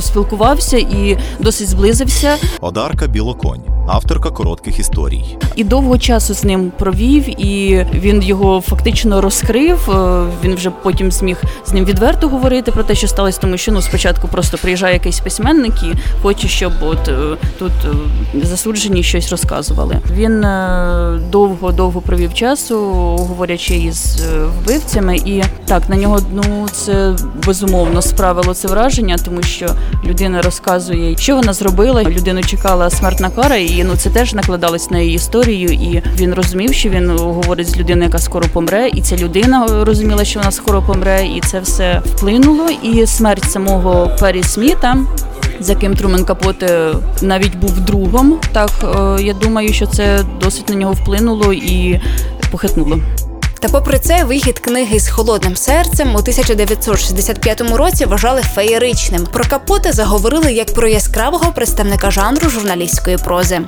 спілкувався 0.00 0.76
і 0.78 1.18
досить 1.40 1.68
зблизився, 1.68 2.36
Одарка 2.60 3.06
Білоконь, 3.06 3.60
авторка 3.88 4.30
коротких 4.30 4.78
історій. 4.78 5.36
і 5.56 5.64
довго 5.64 5.98
часу 5.98 6.34
з 6.34 6.44
ним 6.44 6.72
провів, 6.78 7.40
і 7.40 7.86
він 7.94 8.22
його 8.22 8.60
фактично 8.60 9.20
розкрив. 9.20 9.90
Е, 9.90 10.24
Він 10.44 10.54
вже 10.54 10.70
потім 10.82 11.12
зміг 11.12 11.42
з 11.66 11.72
ним 11.72 11.84
відверто 11.84 12.28
говорити 12.28 12.72
про 12.72 12.82
те, 12.82 12.94
що 12.94 13.08
сталося, 13.08 13.38
тому 13.40 13.56
що 13.56 13.72
ну 13.72 13.82
спочатку 13.82 14.28
просто 14.28 14.58
приїжджає 14.58 14.94
якийсь 14.94 15.20
письменник 15.20 15.82
і 15.82 15.92
хоче, 16.22 16.48
щоб 16.48 16.72
от 16.80 17.08
е, 17.08 17.36
тут 17.58 17.72
засуджені 18.42 19.02
щось 19.02 19.30
розказували. 19.30 19.98
Він 20.12 20.40
довго 21.30 21.72
довго 21.72 22.00
провів 22.00 22.34
часу, 22.34 22.78
говорячи 23.18 23.74
із 23.76 24.22
вбивцями, 24.62 25.16
і 25.16 25.42
так 25.66 25.88
на 25.88 25.96
нього 25.96 26.20
ну 26.34 26.66
це 26.72 27.16
безумовно 27.46 27.87
справило 28.02 28.54
це 28.54 28.68
враження, 28.68 29.16
тому 29.24 29.42
що 29.42 29.66
людина 30.04 30.42
розказує, 30.42 31.16
що 31.16 31.36
вона 31.36 31.52
зробила. 31.52 32.02
Людину 32.02 32.42
чекала 32.42 32.90
смертна 32.90 33.30
кара, 33.30 33.56
і 33.56 33.84
ну 33.84 33.96
це 33.96 34.10
теж 34.10 34.34
накладалось 34.34 34.90
на 34.90 34.98
її 34.98 35.14
історію. 35.14 35.68
І 35.68 36.02
він 36.16 36.34
розумів, 36.34 36.74
що 36.74 36.88
він 36.88 37.10
говорить 37.10 37.68
з 37.68 37.76
людиною, 37.76 38.04
яка 38.04 38.18
скоро 38.18 38.46
помре, 38.52 38.88
і 38.88 39.02
ця 39.02 39.16
людина 39.16 39.66
розуміла, 39.84 40.24
що 40.24 40.40
вона 40.40 40.50
скоро 40.50 40.82
помре, 40.82 41.26
і 41.36 41.40
це 41.40 41.60
все 41.60 42.02
вплинуло. 42.06 42.68
І 42.82 43.06
смерть 43.06 43.44
самого 43.44 44.10
Пері 44.20 44.42
Сміта. 44.42 44.96
За 45.60 45.74
ким 45.74 45.96
Трумен 45.96 46.24
Капоте 46.24 46.92
навіть 47.22 47.56
був 47.56 47.80
другом, 47.80 48.38
так 48.52 48.70
е, 48.82 49.22
я 49.22 49.34
думаю, 49.34 49.72
що 49.72 49.86
це 49.86 50.24
досить 50.40 50.68
на 50.68 50.74
нього 50.74 50.92
вплинуло 50.92 51.52
і 51.52 52.00
похитнуло. 52.50 52.98
Та 53.60 53.68
попри 53.68 53.98
це, 53.98 54.24
вихід 54.24 54.58
книги 54.58 55.00
з 55.00 55.08
холодним 55.08 55.56
серцем 55.56 56.14
у 56.14 56.18
1965 56.18 57.60
році 57.60 58.04
вважали 58.04 58.42
феєричним. 58.42 59.26
Про 59.32 59.44
капота 59.44 59.92
заговорили 59.92 60.52
як 60.52 60.74
про 60.74 60.88
яскравого 60.88 61.52
представника 61.52 62.10
жанру 62.10 62.50
журналістської 62.50 63.16
прози. 63.16 63.60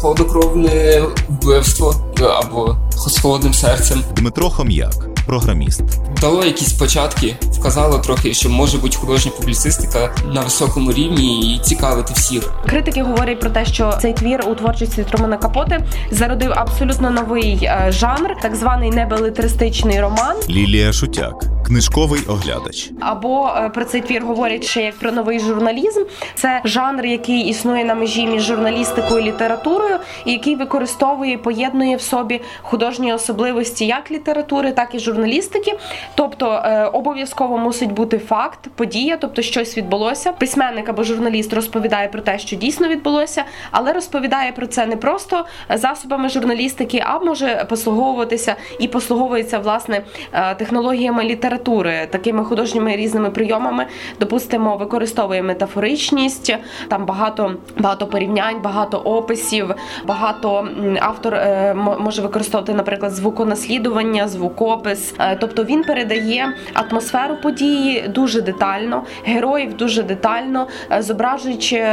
Холоднокровне 0.00 1.02
вбивство 1.28 1.94
е, 2.20 2.24
або 2.24 2.76
з 2.90 3.20
холодним 3.20 3.54
серцем 3.54 4.04
Дмитро 4.16 4.50
Хом'як, 4.50 4.94
програміст. 5.26 5.82
дало 6.20 6.44
якісь 6.44 6.72
початки, 6.72 7.36
вказало 7.42 7.98
трохи, 7.98 8.34
що 8.34 8.50
може 8.50 8.78
бути 8.78 8.96
художня 8.96 9.32
публіцистика 9.40 10.14
на 10.32 10.40
високому 10.40 10.92
рівні 10.92 11.54
і 11.56 11.58
цікавити 11.58 12.12
всіх. 12.14 12.52
Критики 12.66 13.02
говорять 13.02 13.40
про 13.40 13.50
те, 13.50 13.64
що 13.64 13.92
цей 14.02 14.12
твір 14.12 14.44
у 14.48 14.54
творчості 14.54 15.04
Трумана 15.04 15.36
Капоти 15.36 15.84
зародив 16.10 16.52
абсолютно 16.54 17.10
новий 17.10 17.58
е, 17.62 17.86
жанр, 17.88 18.30
так 18.42 18.56
званий 18.56 18.90
небелетристичний 18.90 20.00
роман. 20.00 20.36
Лілія 20.48 20.92
Шутяк, 20.92 21.44
книжковий 21.72 22.20
оглядач. 22.28 22.90
Або 23.00 23.50
е, 23.56 23.68
про 23.68 23.84
цей 23.84 24.00
твір 24.00 24.24
говорять 24.24 24.64
ще 24.64 24.82
як 24.82 24.94
про 24.94 25.12
новий 25.12 25.40
журналізм. 25.40 26.00
Це 26.34 26.60
жанр, 26.64 27.06
який 27.06 27.40
існує 27.40 27.84
на 27.84 27.94
межі 27.94 28.26
між 28.26 28.42
журналістикою 28.42 29.20
і 29.20 29.26
літературою, 29.26 29.96
і 30.24 30.32
який 30.32 30.56
використовує, 30.56 31.38
поєднує 31.38 31.96
в 31.96 32.00
собі 32.00 32.40
художні 32.62 33.12
особливості 33.12 33.86
як 33.86 34.10
літератури, 34.10 34.72
так 34.72 34.94
і 34.94 34.98
журналістики. 34.98 35.78
Тобто 36.14 36.62
е, 36.64 36.84
обов'язково 36.84 37.58
мусить 37.58 37.92
бути 37.92 38.18
факт, 38.18 38.68
подія, 38.74 39.16
тобто 39.16 39.42
щось 39.42 39.76
відбулося. 39.76 40.32
Письменник 40.32 40.88
або 40.88 41.04
журналіст 41.04 41.52
розповідає 41.52 42.08
про 42.08 42.20
те, 42.20 42.38
що 42.38 42.56
дійсно 42.56 42.88
відбулося, 42.88 43.44
але 43.70 43.92
розповідає 43.92 44.52
про 44.52 44.66
це 44.66 44.86
не 44.86 44.96
просто 44.96 45.44
засобами 45.74 46.28
журналістики, 46.28 47.04
а 47.06 47.18
може 47.18 47.66
послуговуватися 47.68 48.56
і 48.78 48.88
послуговується 48.88 49.58
власне 49.58 50.02
е, 50.32 50.54
технологіями 50.54 51.24
літератури, 51.24 51.61
такими 52.10 52.44
художніми 52.44 52.96
різними 52.96 53.30
прийомами. 53.30 53.86
Допустимо, 54.20 54.76
використовує 54.76 55.42
метафоричність, 55.42 56.56
там 56.88 57.06
багато 57.06 57.54
багато 57.78 58.06
порівнянь, 58.06 58.60
багато 58.62 58.98
описів, 58.98 59.74
багато 60.06 60.68
автор 61.00 61.34
е, 61.34 61.74
може 61.74 62.22
використовувати, 62.22 62.74
наприклад, 62.74 63.12
звуконаслідування, 63.12 64.28
звукопис. 64.28 65.14
Е, 65.18 65.36
Тобто 65.40 65.64
він 65.64 65.84
передає 65.84 66.52
атмосферу 66.74 67.36
події 67.42 68.08
дуже 68.08 68.42
детально, 68.42 69.02
героїв 69.24 69.76
дуже 69.76 70.02
детально, 70.02 70.66
е, 70.92 71.02
зображуючи 71.02 71.84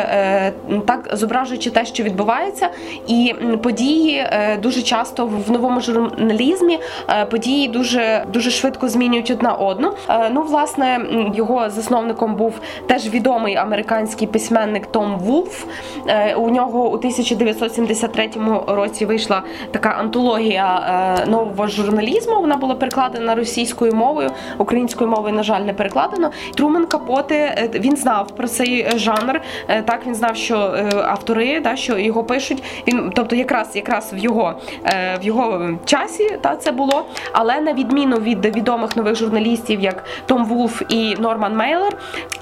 так, 0.86 1.10
зображуючи 1.14 1.70
те, 1.70 1.86
що 1.86 2.04
відбувається, 2.04 2.70
і 3.08 3.36
події 3.64 4.26
дуже 4.62 4.82
часто 4.82 5.26
в 5.48 5.52
новому 5.52 5.82
журналізмі 5.82 6.80
події 7.32 7.68
дуже 7.68 8.26
дуже 8.34 8.52
швидко 8.52 8.90
змінюють 8.90 9.32
одна 9.32 9.49
одну. 9.54 9.92
Е, 10.10 10.30
Ну, 10.32 10.42
власне, 10.42 11.00
його 11.36 11.70
засновником 11.70 12.36
був 12.36 12.60
теж 12.88 13.10
відомий 13.10 13.56
американський 13.56 14.28
письменник 14.28 14.86
Том 14.86 15.18
Вулф. 15.20 15.66
Е, 16.08 16.36
У 16.36 16.50
нього 16.50 16.90
у 16.90 16.94
1973 16.94 18.30
році 18.68 19.06
вийшла 19.06 19.44
така 19.72 19.90
антологія 19.90 20.82
е, 21.26 21.30
нового 21.30 21.68
журналізму. 21.68 22.42
Вона 22.42 22.56
була 22.58 22.76
перекладена 22.76 23.36
російською 23.36 23.94
мовою, 23.94 24.30
українською 24.58 25.10
мовою, 25.10 25.34
на 25.36 25.44
жаль, 25.44 25.62
не 25.62 25.74
перекладено. 25.74 26.32
Трумен 26.56 26.86
Капоте 26.86 27.36
е, 27.76 27.80
він 27.80 27.98
знав 27.98 28.28
про 28.28 28.48
цей 28.48 28.88
жанр. 28.96 29.42
Так 29.86 30.00
він 30.08 30.16
знав, 30.16 30.36
що 30.36 30.56
автори, 31.08 31.60
да, 31.60 31.76
що 31.76 31.98
його 31.98 32.24
пишуть. 32.24 32.64
Він, 32.88 33.12
тобто, 33.16 33.36
якраз 33.36 33.76
якраз 33.76 34.14
в 34.14 34.18
його 34.18 34.54
в 35.22 35.24
його 35.24 35.70
часі 35.86 36.38
та 36.42 36.56
це 36.56 36.72
було. 36.72 37.06
Але 37.32 37.62
на 37.62 37.74
відміну 37.74 38.18
від 38.18 38.46
відомих 38.56 38.96
нових 38.96 39.16
журналістів, 39.16 39.39
як 39.80 40.04
Том 40.26 40.46
Вулф 40.46 40.82
і 40.90 41.16
Норман 41.20 41.56
Мейлер, 41.56 41.98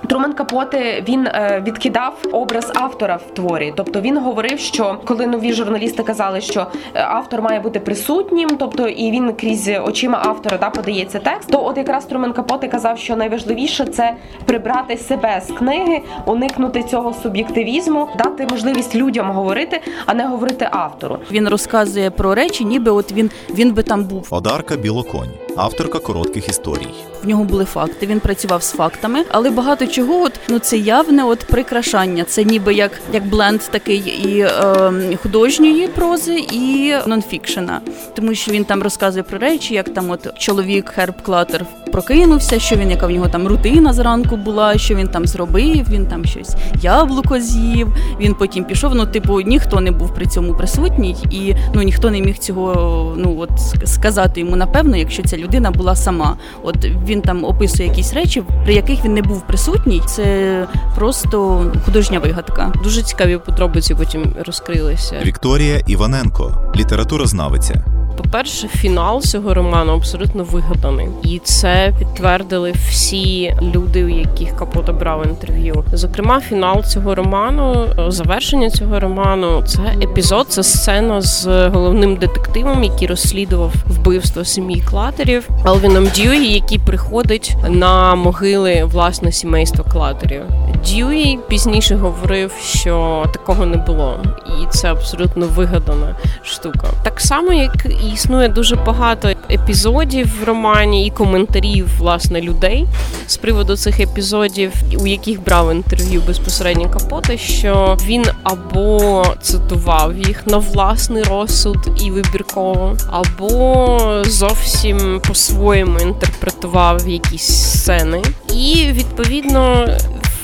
Трумен 0.07 0.33
Капоте 0.33 1.03
він 1.07 1.27
е, 1.27 1.63
відкидав 1.67 2.13
образ 2.31 2.71
автора 2.75 3.15
в 3.15 3.33
творі. 3.33 3.73
Тобто 3.75 4.01
він 4.01 4.17
говорив, 4.17 4.59
що 4.59 4.97
коли 5.05 5.27
нові 5.27 5.53
журналісти 5.53 6.03
казали, 6.03 6.41
що 6.41 6.67
е, 6.93 7.05
автор 7.09 7.41
має 7.41 7.59
бути 7.59 7.79
присутнім, 7.79 8.49
тобто 8.59 8.87
і 8.87 9.11
він 9.11 9.33
крізь 9.33 9.69
очима 9.85 10.21
автора 10.25 10.57
да, 10.57 10.69
подається 10.69 11.19
текст, 11.19 11.51
то 11.51 11.65
от 11.65 11.77
якраз 11.77 12.05
Трумен 12.05 12.33
Капоте 12.33 12.67
казав, 12.67 12.97
що 12.97 13.15
найважливіше 13.15 13.85
це 13.85 14.13
прибрати 14.45 14.97
себе 14.97 15.41
з 15.47 15.51
книги, 15.51 16.01
уникнути 16.25 16.83
цього 16.83 17.13
суб'єктивізму, 17.13 18.09
дати 18.17 18.47
можливість 18.51 18.95
людям 18.95 19.31
говорити, 19.31 19.81
а 20.05 20.13
не 20.13 20.27
говорити 20.27 20.67
автору. 20.71 21.17
Він 21.31 21.47
розказує 21.47 22.11
про 22.11 22.35
речі, 22.35 22.65
ніби 22.65 22.91
от 22.91 23.11
він, 23.11 23.31
він 23.49 23.73
би 23.73 23.83
там 23.83 24.03
був. 24.03 24.27
Одарка 24.31 24.75
Білоконь, 24.75 25.29
авторка 25.55 25.99
коротких 25.99 26.49
історій. 26.49 26.86
В 27.23 27.27
нього 27.27 27.43
були 27.43 27.65
факти. 27.65 28.05
Він 28.05 28.19
працював 28.19 28.63
з 28.63 28.71
фактами, 28.71 29.23
але 29.31 29.49
багато 29.49 29.87
чого, 29.87 30.21
от 30.21 30.31
ну 30.49 30.59
це 30.59 30.77
явне 30.77 31.23
от 31.23 31.39
прикрашання. 31.39 32.23
Це 32.23 32.43
ніби 32.43 32.73
як 32.73 32.91
як 33.13 33.25
бленд 33.25 33.61
такий 33.71 33.97
і 33.97 34.39
е, 34.39 35.17
художньої 35.23 35.87
прози, 35.87 36.45
і 36.51 36.95
нонфікшена. 37.07 37.81
Тому 38.15 38.35
що 38.35 38.51
він 38.51 38.65
там 38.65 38.83
розказує 38.83 39.23
про 39.23 39.39
речі, 39.39 39.73
як 39.73 39.93
там 39.93 40.11
от 40.11 40.39
чоловік 40.39 40.89
Херб 40.89 41.21
Клатер 41.21 41.65
прокинувся, 41.87 42.59
що 42.59 42.75
він, 42.75 42.91
яка 42.91 43.07
в 43.07 43.11
нього 43.11 43.27
там 43.27 43.47
рутина 43.47 43.93
зранку 43.93 44.37
була, 44.37 44.77
що 44.77 44.95
він 44.95 45.07
там 45.07 45.27
зробив. 45.27 45.89
Він 45.89 46.05
там 46.05 46.25
щось 46.25 46.55
яблуко 46.81 47.39
з'їв. 47.39 47.87
Він 48.19 48.33
потім 48.33 48.63
пішов. 48.63 48.95
Ну, 48.95 49.05
типу, 49.05 49.41
ніхто 49.41 49.81
не 49.81 49.91
був 49.91 50.13
при 50.13 50.25
цьому 50.25 50.53
присутній, 50.53 51.15
і 51.31 51.55
ну 51.73 51.81
ніхто 51.81 52.11
не 52.11 52.21
міг 52.21 52.37
цього 52.37 53.13
ну 53.17 53.35
от 53.39 53.49
сказати 53.85 54.39
йому 54.39 54.55
напевно, 54.55 54.97
якщо 54.97 55.23
ця 55.23 55.37
людина 55.37 55.71
була 55.71 55.95
сама. 55.95 56.37
От 56.63 56.85
він 57.07 57.21
там 57.21 57.45
описує 57.45 57.89
якісь 57.89 58.13
речі, 58.13 58.43
при 58.63 58.73
яких 58.73 59.05
він 59.05 59.13
не 59.13 59.21
був 59.21 59.41
присутній. 59.47 60.01
Це 60.07 60.67
просто 60.95 61.65
художня 61.85 62.19
вигадка. 62.19 62.73
Дуже 62.83 63.01
цікаві 63.01 63.37
подробиці 63.37 63.95
потім 63.95 64.33
розкрилися. 64.45 65.15
Вікторія 65.25 65.81
Іваненко, 65.87 66.71
літературознавиця. 66.75 67.96
По-перше, 68.17 68.67
фінал 68.67 69.21
цього 69.21 69.53
роману 69.53 69.93
абсолютно 69.93 70.43
вигаданий, 70.43 71.07
і 71.23 71.39
це 71.43 71.93
підтвердили 71.99 72.73
всі 72.89 73.55
люди, 73.61 74.03
у 74.05 74.09
яких 74.09 74.55
Капота 74.55 74.91
брав 74.91 75.27
інтерв'ю. 75.27 75.83
Зокрема, 75.93 76.41
фінал 76.41 76.83
цього 76.83 77.15
роману, 77.15 77.87
завершення 78.07 78.69
цього 78.69 78.99
роману, 78.99 79.63
це 79.67 79.81
епізод, 80.03 80.45
це 80.49 80.63
сцена 80.63 81.21
з 81.21 81.67
головним 81.67 82.15
детективом, 82.15 82.83
який 82.83 83.07
розслідував 83.07 83.73
вбивство 83.87 84.45
сім'ї 84.45 84.81
клатерів, 84.81 85.49
Алвіном 85.65 86.07
Дьюї, 86.15 86.53
який 86.53 86.79
приходить 86.79 87.55
на 87.69 88.15
могили 88.15 88.83
власне 88.83 89.31
сімейства 89.31 89.85
клатерів. 89.91 90.41
Дьюї 90.85 91.39
пізніше 91.47 91.95
говорив, 91.95 92.51
що 92.61 93.25
такого 93.33 93.65
не 93.65 93.77
було, 93.77 94.19
і 94.47 94.65
це 94.69 94.91
абсолютно 94.91 95.45
вигадана 95.45 96.15
штука. 96.43 96.87
Так 97.03 97.21
само, 97.21 97.53
як 97.53 97.85
і 97.85 98.06
існує 98.13 98.49
дуже 98.49 98.75
багато 98.75 99.29
епізодів 99.51 100.41
в 100.41 100.43
романі 100.43 101.07
і 101.07 101.11
коментарів 101.11 101.87
власне 101.97 102.41
людей 102.41 102.85
з 103.27 103.37
приводу 103.37 103.77
цих 103.77 103.99
епізодів, 103.99 104.71
у 104.99 105.07
яких 105.07 105.43
брав 105.43 105.71
інтерв'ю 105.71 106.21
безпосередньо 106.27 106.89
Капота, 106.89 107.37
що 107.37 107.97
він 108.05 108.25
або 108.43 109.25
цитував 109.41 110.17
їх 110.17 110.47
на 110.47 110.57
власний 110.57 111.23
розсуд 111.23 111.77
і 112.05 112.11
вибірково, 112.11 112.97
або 113.11 114.23
зовсім 114.25 115.21
по-своєму 115.27 115.99
інтерпретував 115.99 117.07
якісь 117.07 117.47
сцени, 117.47 118.21
і 118.53 118.89
відповідно 118.91 119.87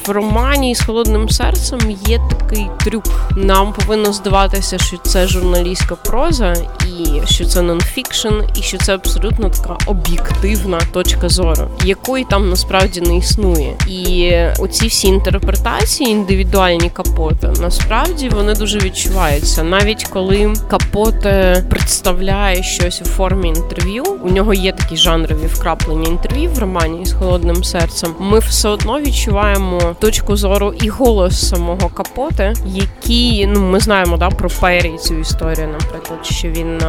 в 0.07 0.11
романі 0.11 0.75
з 0.75 0.81
холодним 0.81 1.29
серцем 1.29 1.79
є 2.07 2.19
такий 2.29 2.67
трюк. 2.83 3.03
Нам 3.37 3.73
повинно 3.73 4.13
здаватися, 4.13 4.77
що 4.77 4.97
це 4.97 5.27
журналістська 5.27 5.95
проза, 5.95 6.53
і 6.87 7.21
що 7.25 7.45
це 7.45 7.61
нонфікшн, 7.61 8.33
і 8.59 8.61
що 8.61 8.77
це 8.77 8.93
абсолютно 8.93 9.49
така 9.49 9.77
об'єктивна 9.85 10.81
точка 10.93 11.29
зору, 11.29 11.67
якої 11.85 12.25
там 12.25 12.49
насправді 12.49 13.01
не 13.01 13.17
існує. 13.17 13.75
І 13.87 14.31
оці 14.59 14.87
всі 14.87 15.07
інтерпретації, 15.07 16.09
індивідуальні 16.09 16.89
капоти, 16.89 17.47
насправді 17.61 18.29
вони 18.29 18.53
дуже 18.53 18.79
відчуваються. 18.79 19.63
Навіть 19.63 20.03
коли 20.03 20.53
капоте 20.69 21.65
представляє 21.69 22.63
щось 22.63 23.01
у 23.01 23.05
формі 23.05 23.47
інтерв'ю, 23.47 24.03
у 24.23 24.29
нього 24.29 24.53
є 24.53 24.71
такі 24.71 24.97
жанрові 24.97 25.47
вкраплення 25.47 26.09
інтерв'ю 26.09 26.49
в 26.49 26.59
романі 26.59 27.05
з 27.05 27.13
холодним 27.13 27.63
серцем. 27.63 28.15
Ми 28.19 28.39
все 28.39 28.69
одно 28.69 28.99
відчуваємо 28.99 29.92
точку 29.93 30.35
зору 30.35 30.73
і 30.81 30.89
голос 30.89 31.49
самого 31.49 31.89
Капоте, 31.89 32.53
який 32.65 33.47
ну 33.47 33.59
ми 33.59 33.79
знаємо 33.79 34.17
да 34.17 34.29
про 34.29 34.49
Пері 34.49 34.97
цю 34.97 35.19
історію, 35.19 35.67
наприклад, 35.67 36.19
що 36.25 36.47
він 36.47 36.81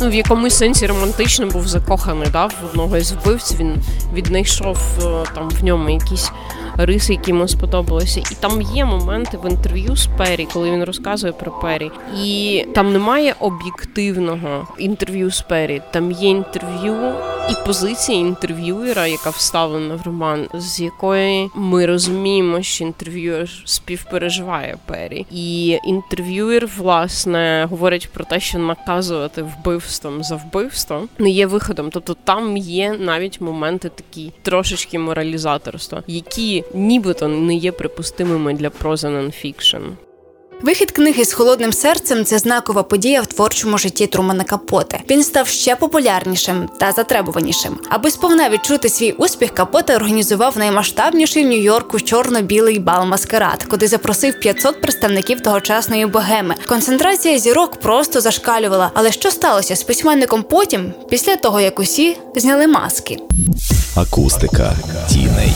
ну 0.00 0.10
в 0.10 0.14
якомусь 0.14 0.58
сенсі 0.58 0.86
романтично 0.86 1.46
був 1.46 1.68
закоханий 1.68 2.28
да, 2.32 2.46
в 2.46 2.54
одного 2.70 2.96
із 2.96 3.12
вбивців. 3.12 3.58
Він 3.58 3.74
віднайшов 4.14 4.78
е, 4.98 5.24
там 5.34 5.48
в 5.48 5.64
ньому 5.64 5.90
якісь 5.90 6.32
риси, 6.76 7.12
які 7.12 7.30
йому 7.30 7.48
сподобалися. 7.48 8.20
І 8.20 8.34
там 8.40 8.62
є 8.62 8.84
моменти 8.84 9.38
в 9.42 9.50
інтерв'ю 9.50 9.96
з 9.96 10.06
Пері, 10.06 10.48
коли 10.52 10.70
він 10.70 10.84
розказує 10.84 11.32
про 11.32 11.52
Пері. 11.52 11.90
І 12.24 12.64
там 12.74 12.92
немає 12.92 13.34
об'єктивного 13.40 14.68
інтерв'ю 14.78 15.30
з 15.30 15.40
Пері. 15.40 15.82
Там 15.92 16.12
є 16.12 16.28
інтерв'ю 16.28 16.94
і 17.50 17.66
позиція 17.66 18.18
інтерв'юера, 18.18 19.06
яка 19.06 19.30
вставлена 19.30 19.94
в 19.94 20.02
роман, 20.02 20.48
з 20.54 20.80
якої 20.80 21.50
ми 21.54 21.86
розуміємо, 21.86 22.62
що 22.62 22.84
інтерв'юер 22.84 23.62
співпереживає 23.64 24.76
Пері. 24.86 25.26
І 25.30 25.78
інтерв'юер, 25.84 26.68
власне, 26.76 27.66
говорить 27.70 28.08
про 28.12 28.24
те, 28.24 28.40
що 28.40 28.58
наказувати 28.58 29.42
вбивством 29.42 30.24
за 30.24 30.36
вбивство 30.36 31.08
не 31.18 31.30
є 31.30 31.46
виходом. 31.46 31.90
Тобто 31.90 32.14
там 32.24 32.56
є 32.56 32.96
навіть 32.98 33.40
моменти 33.40 33.88
такі 33.88 34.32
трошечки 34.42 34.98
моралізаторства, 34.98 36.02
які 36.06 36.64
нібито 36.74 37.28
не 37.28 37.54
є 37.54 37.72
припустимими 37.72 38.54
для 38.54 38.70
прози 38.70 39.08
нонфікшн. 39.08 39.76
Вихід 40.62 40.90
книги 40.90 41.24
з 41.24 41.32
холодним 41.32 41.72
серцем 41.72 42.24
це 42.24 42.38
знакова 42.38 42.82
подія 42.82 43.22
в 43.22 43.26
творчому 43.26 43.78
житті 43.78 44.06
Трумана 44.06 44.44
Капоте. 44.44 45.00
Він 45.10 45.24
став 45.24 45.48
ще 45.48 45.76
популярнішим 45.76 46.68
та 46.80 46.92
затребуванішим. 46.92 47.78
Аби 47.88 48.10
сповна 48.10 48.50
відчути 48.50 48.88
свій 48.88 49.12
успіх, 49.12 49.54
Капоте 49.54 49.96
організував 49.96 50.58
наймасштабніший 50.58 51.44
в 51.44 51.48
Нью-Йорку 51.48 52.00
чорно-білий 52.00 52.78
бал 52.78 53.06
маскарад, 53.06 53.64
куди 53.64 53.86
запросив 53.86 54.40
500 54.40 54.80
представників 54.80 55.40
тогочасної 55.40 56.06
богеми. 56.06 56.54
Концентрація 56.66 57.38
зірок 57.38 57.80
просто 57.80 58.20
зашкалювала. 58.20 58.90
Але 58.94 59.12
що 59.12 59.30
сталося 59.30 59.76
з 59.76 59.82
письменником 59.82 60.42
потім, 60.42 60.92
після 61.10 61.36
того 61.36 61.60
як 61.60 61.78
усі 61.78 62.16
зняли 62.36 62.66
маски? 62.66 63.18
Акустика 63.96 64.76
тіней. 65.08 65.52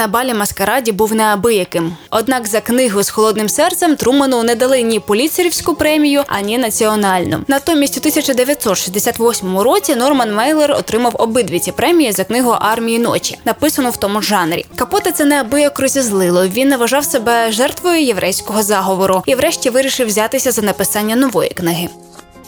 На 0.00 0.06
балі 0.06 0.34
маскараді 0.34 0.92
був 0.92 1.14
неабияким. 1.14 1.96
Однак 2.10 2.46
за 2.46 2.60
книгу 2.60 3.02
з 3.02 3.10
холодним 3.10 3.48
серцем 3.48 3.96
Труману 3.96 4.42
не 4.42 4.54
дали 4.54 4.82
ні 4.82 5.00
поліцерівську 5.00 5.74
премію, 5.74 6.22
ані 6.26 6.58
національну. 6.58 7.40
Натомість 7.48 7.96
у 7.96 8.00
1968 8.00 9.58
році 9.58 9.96
Норман 9.96 10.34
Мейлер 10.34 10.72
отримав 10.72 11.12
обидві 11.18 11.58
ці 11.58 11.72
премії 11.72 12.12
за 12.12 12.24
книгу 12.24 12.50
Армії 12.60 12.98
ночі, 12.98 13.38
написану 13.44 13.90
в 13.90 13.96
тому 13.96 14.22
жанрі. 14.22 14.66
Капоте 14.76 15.12
це 15.12 15.24
неабияк 15.24 15.80
розізлило. 15.80 16.46
Він 16.46 16.68
не 16.68 16.76
вважав 16.76 17.04
себе 17.04 17.52
жертвою 17.52 18.02
єврейського 18.02 18.62
заговору 18.62 19.22
і, 19.26 19.34
врешті, 19.34 19.70
вирішив 19.70 20.06
взятися 20.06 20.52
за 20.52 20.62
написання 20.62 21.16
нової 21.16 21.50
книги. 21.50 21.88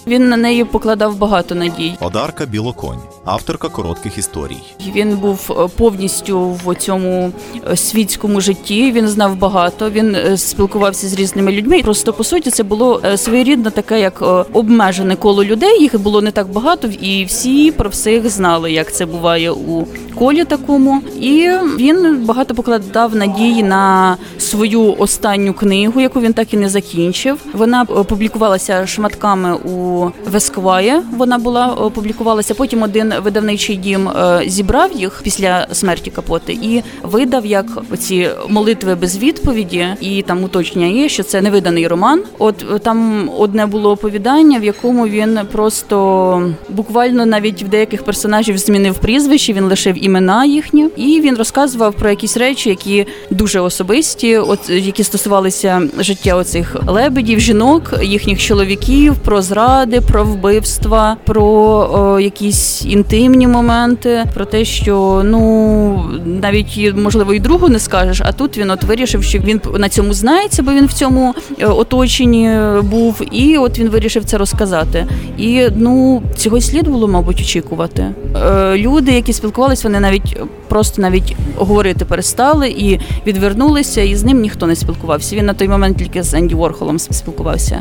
Він 0.06 0.28
на 0.28 0.36
неї 0.36 0.64
покладав 0.64 1.18
багато 1.18 1.54
надій. 1.54 1.94
Одарка 2.00 2.46
Білоконь, 2.46 2.98
авторка 3.24 3.68
коротких 3.68 4.18
історій. 4.18 4.56
Він 4.94 5.16
був 5.16 5.50
е, 5.50 5.68
повністю 5.76 6.58
в 6.64 6.74
цьому 6.74 7.32
е, 7.70 7.76
світському 7.76 8.40
житті. 8.40 8.92
Він 8.92 9.08
знав 9.08 9.36
багато. 9.36 9.90
Він 9.90 10.14
е, 10.14 10.36
спілкувався 10.36 11.08
з 11.08 11.14
різними 11.14 11.52
людьми. 11.52 11.82
Просто 11.82 12.12
по 12.12 12.24
суті, 12.24 12.50
це 12.50 12.62
було 12.62 13.02
своєрідне 13.16 13.70
таке, 13.70 14.00
як 14.00 14.46
обмежене 14.52 15.16
коло 15.16 15.44
людей. 15.44 15.82
Їх 15.82 16.00
було 16.00 16.22
не 16.22 16.30
так 16.30 16.48
багато, 16.48 16.88
і 17.00 17.24
всі 17.24 17.70
про 17.70 17.90
всіх 17.90 18.30
знали, 18.30 18.72
як 18.72 18.94
це 18.94 19.06
буває 19.06 19.50
у 19.50 19.86
колі 20.14 20.44
такому. 20.44 21.00
І 21.20 21.50
він 21.78 22.24
багато 22.26 22.54
покладав 22.54 23.16
надії 23.16 23.62
на 23.62 24.16
свою 24.38 24.94
останню 24.98 25.54
книгу, 25.54 26.00
яку 26.00 26.20
він 26.20 26.32
так 26.32 26.54
і 26.54 26.56
не 26.56 26.68
закінчив. 26.68 27.38
Вона 27.52 27.84
публікувалася 27.84 28.86
шматками 28.86 29.54
у 29.54 29.91
Вескває. 30.26 31.02
Вона 31.16 31.38
була 31.38 31.76
е, 31.86 31.90
публікувалася. 31.90 32.54
Потім 32.54 32.82
один 32.82 33.12
видавничий 33.24 33.76
дім 33.76 34.08
е, 34.08 34.42
зібрав 34.46 34.92
їх 34.92 35.20
після 35.24 35.66
смерті 35.72 36.10
Капоти 36.10 36.52
і 36.52 36.82
видав 37.02 37.46
як 37.46 37.66
оці 37.92 38.28
молитви 38.48 38.94
без 38.94 39.18
відповіді. 39.18 39.86
І 40.00 40.22
там 40.22 40.44
уточнення 40.44 40.86
є, 40.86 41.08
що 41.08 41.22
це 41.22 41.40
невиданий 41.40 41.86
роман. 41.86 42.22
От 42.38 42.64
е, 42.74 42.78
там 42.78 43.30
одне 43.38 43.66
було 43.66 43.90
оповідання, 43.90 44.58
в 44.58 44.64
якому 44.64 45.06
він 45.06 45.38
просто 45.52 46.52
буквально 46.68 47.26
навіть 47.26 47.62
в 47.62 47.68
деяких 47.68 48.04
персонажів 48.04 48.58
змінив 48.58 48.98
прізвище. 48.98 49.52
Він 49.52 49.64
лишив 49.64 50.04
імена 50.04 50.44
їхні, 50.44 50.88
і 50.96 51.20
він 51.20 51.36
розказував 51.36 51.94
про 51.94 52.10
якісь 52.10 52.36
речі, 52.36 52.68
які 52.68 53.06
дуже 53.30 53.60
особисті, 53.60 54.36
от 54.36 54.70
які 54.70 55.04
стосувалися 55.04 55.82
життя 55.98 56.36
оцих 56.36 56.76
лебедів, 56.86 57.40
жінок, 57.40 57.94
їхніх 58.02 58.38
чоловіків, 58.40 59.14
про 59.24 59.42
зради, 59.82 60.00
про 60.00 60.24
вбивства, 60.24 61.16
про 61.24 62.20
якісь 62.20 62.84
інтимні 62.84 63.46
моменти, 63.46 64.24
про 64.34 64.44
те, 64.44 64.64
що 64.64 65.22
ну 65.24 66.10
навіть 66.24 66.94
можливо 66.96 67.34
і 67.34 67.40
другу 67.40 67.68
не 67.68 67.78
скажеш. 67.78 68.22
А 68.24 68.32
тут 68.32 68.58
він 68.58 68.70
от 68.70 68.84
вирішив, 68.84 69.24
що 69.24 69.38
він 69.38 69.60
на 69.78 69.88
цьому 69.88 70.14
знається, 70.14 70.62
бо 70.62 70.72
він 70.72 70.86
в 70.86 70.92
цьому 70.92 71.34
е, 71.58 71.66
оточенні 71.66 72.50
був, 72.82 73.22
і 73.30 73.58
от 73.58 73.78
він 73.78 73.88
вирішив 73.88 74.24
це 74.24 74.38
розказати. 74.38 75.06
І 75.38 75.62
ну 75.76 76.22
цього 76.36 76.60
слід 76.60 76.88
було, 76.88 77.08
мабуть, 77.08 77.40
очікувати. 77.40 78.06
Е, 78.36 78.76
Люди, 78.76 79.12
які 79.12 79.32
спілкувалися, 79.32 79.88
вони 79.88 80.00
навіть 80.00 80.36
просто 80.68 81.02
навіть 81.02 81.36
говорити 81.56 82.04
перестали 82.04 82.68
і 82.68 83.00
відвернулися, 83.26 84.00
і 84.02 84.16
з 84.16 84.24
ним 84.24 84.40
ніхто 84.40 84.66
не 84.66 84.76
спілкувався. 84.76 85.36
Він 85.36 85.46
на 85.46 85.54
той 85.54 85.68
момент 85.68 85.96
тільки 85.98 86.22
з 86.22 86.34
Енді 86.34 86.54
Ворхолом 86.54 86.98
спілкувався. 86.98 87.80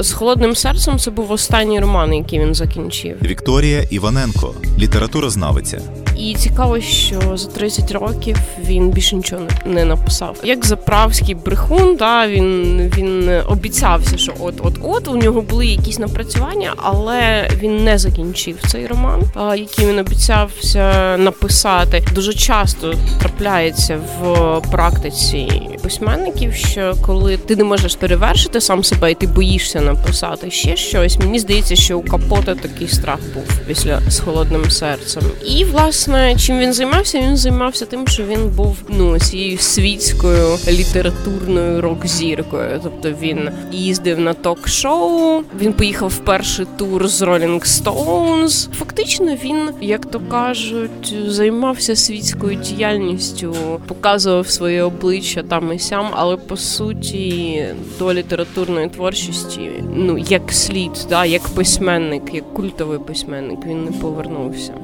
З 0.00 0.12
холодним 0.12 0.56
серцем 0.56 0.98
це 0.98 1.10
був 1.10 1.32
останній 1.32 1.80
роман, 1.80 2.14
який 2.14 2.40
він 2.40 2.54
закінчив. 2.54 3.16
Вікторія 3.22 3.82
Іваненко, 3.90 4.54
літературознавиця. 4.78 5.80
І 6.18 6.34
цікаво, 6.34 6.80
що 6.80 7.36
за 7.36 7.48
30 7.48 7.92
років 7.92 8.36
він 8.68 8.90
більше 8.90 9.16
нічого 9.16 9.42
не- 9.66 9.84
написав. 9.84 10.36
Як 10.44 10.66
заправський 10.66 11.34
брехун, 11.34 11.96
та 11.96 12.28
він, 12.28 12.78
він 12.96 13.30
обіцявся, 13.48 14.18
що 14.18 14.32
от 14.40 14.54
от 14.62 14.74
от 14.82 15.08
у 15.08 15.16
нього 15.16 15.42
були 15.42 15.66
якісь 15.66 15.98
напрацювання, 15.98 16.72
але 16.76 17.50
він 17.58 17.84
не 17.84 17.98
закінчив 17.98 18.56
цей 18.68 18.86
роман, 18.86 19.22
який 19.56 19.86
він 19.86 19.98
обіцявся 19.98 21.16
написати. 21.18 22.02
Дуже 22.14 22.32
часто 22.34 22.94
трапляється 23.20 23.98
в 24.22 24.60
практиці 24.70 25.48
письменників, 25.82 26.54
що 26.54 26.94
коли 27.02 27.36
ти 27.36 27.56
не 27.56 27.64
можеш 27.64 27.96
перевершити 27.96 28.60
сам 28.60 28.84
себе, 28.84 29.10
і 29.10 29.14
ти 29.14 29.26
боїшся 29.26 29.75
написати 29.80 30.50
ще 30.50 30.76
щось. 30.76 31.18
Мені 31.18 31.38
здається, 31.38 31.76
що 31.76 31.98
у 31.98 32.02
Капота 32.02 32.54
такий 32.54 32.88
страх 32.88 33.18
був 33.34 33.44
після 33.66 34.00
з 34.08 34.20
холодним 34.20 34.70
серцем. 34.70 35.22
І 35.44 35.64
власне, 35.64 36.36
чим 36.36 36.58
він 36.58 36.72
займався? 36.72 37.20
Він 37.20 37.36
займався 37.36 37.86
тим, 37.86 38.08
що 38.08 38.22
він 38.22 38.48
був 38.48 38.76
ну 38.88 39.18
цією 39.18 39.58
світською 39.58 40.58
літературною 40.68 41.80
рок-зіркою. 41.80 42.80
Тобто 42.82 43.10
він 43.22 43.50
їздив 43.72 44.20
на 44.20 44.34
ток-шоу, 44.34 45.42
він 45.60 45.72
поїхав 45.72 46.08
в 46.08 46.18
перший 46.18 46.66
тур 46.78 47.08
з 47.08 47.22
Rolling 47.22 47.64
Stones. 47.64 48.68
Фактично, 48.74 49.36
він, 49.44 49.70
як 49.80 50.06
то 50.06 50.20
кажуть, 50.20 51.14
займався 51.26 51.96
світською 51.96 52.54
діяльністю, 52.56 53.54
показував 53.88 54.48
своє 54.48 54.82
обличчя 54.82 55.42
там 55.42 55.72
і 55.72 55.78
сям, 55.78 56.06
але 56.12 56.36
по 56.36 56.56
суті 56.56 57.64
до 57.98 58.14
літературної 58.14 58.88
творчості, 58.88 59.65
ну 59.94 60.18
як 60.18 60.52
слід, 60.52 61.06
да, 61.08 61.24
як 61.24 61.42
письменник, 61.42 62.34
як 62.34 62.54
культовий 62.54 62.98
письменник, 62.98 63.66
він 63.66 63.84
не 63.84 63.92
повернувся. 63.92 64.74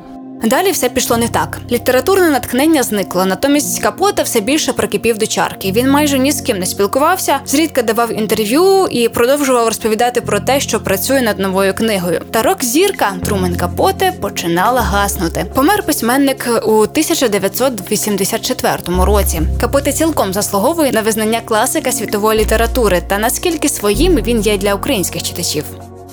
Далі 0.44 0.70
все 0.70 0.88
пішло 0.88 1.16
не 1.16 1.28
так. 1.28 1.58
Літературне 1.70 2.30
натхнення 2.30 2.82
зникло, 2.82 3.24
натомість 3.24 3.82
Капота 3.82 4.22
все 4.22 4.40
більше 4.40 4.72
прикипів 4.72 5.18
до 5.18 5.26
чарки. 5.26 5.72
Він 5.72 5.90
майже 5.90 6.18
ні 6.18 6.32
з 6.32 6.40
ким 6.40 6.58
не 6.58 6.66
спілкувався, 6.66 7.40
зрідка 7.46 7.82
давав 7.82 8.18
інтерв'ю 8.18 8.86
і 8.90 9.08
продовжував 9.08 9.68
розповідати 9.68 10.20
про 10.20 10.40
те, 10.40 10.60
що 10.60 10.80
працює 10.80 11.22
над 11.22 11.38
новою 11.38 11.74
книгою. 11.74 12.20
Та 12.30 12.42
рок-зірка 12.42 13.12
Трумен 13.24 13.56
Капоте 13.56 14.12
починала 14.20 14.80
гаснути. 14.80 15.46
Помер 15.54 15.82
письменник 15.82 16.48
у 16.64 16.72
1984 16.72 18.78
році. 18.86 19.42
Капоте 19.60 19.92
цілком 19.92 20.32
заслуговує 20.32 20.92
на 20.92 21.00
визнання 21.00 21.40
класика 21.40 21.92
світової 21.92 22.40
літератури 22.40 23.02
та 23.08 23.18
наскільки 23.18 23.68
своїм 23.68 24.14
він 24.14 24.40
є 24.40 24.56
для 24.56 24.74
українських 24.74 25.22
читачів. 25.22 25.64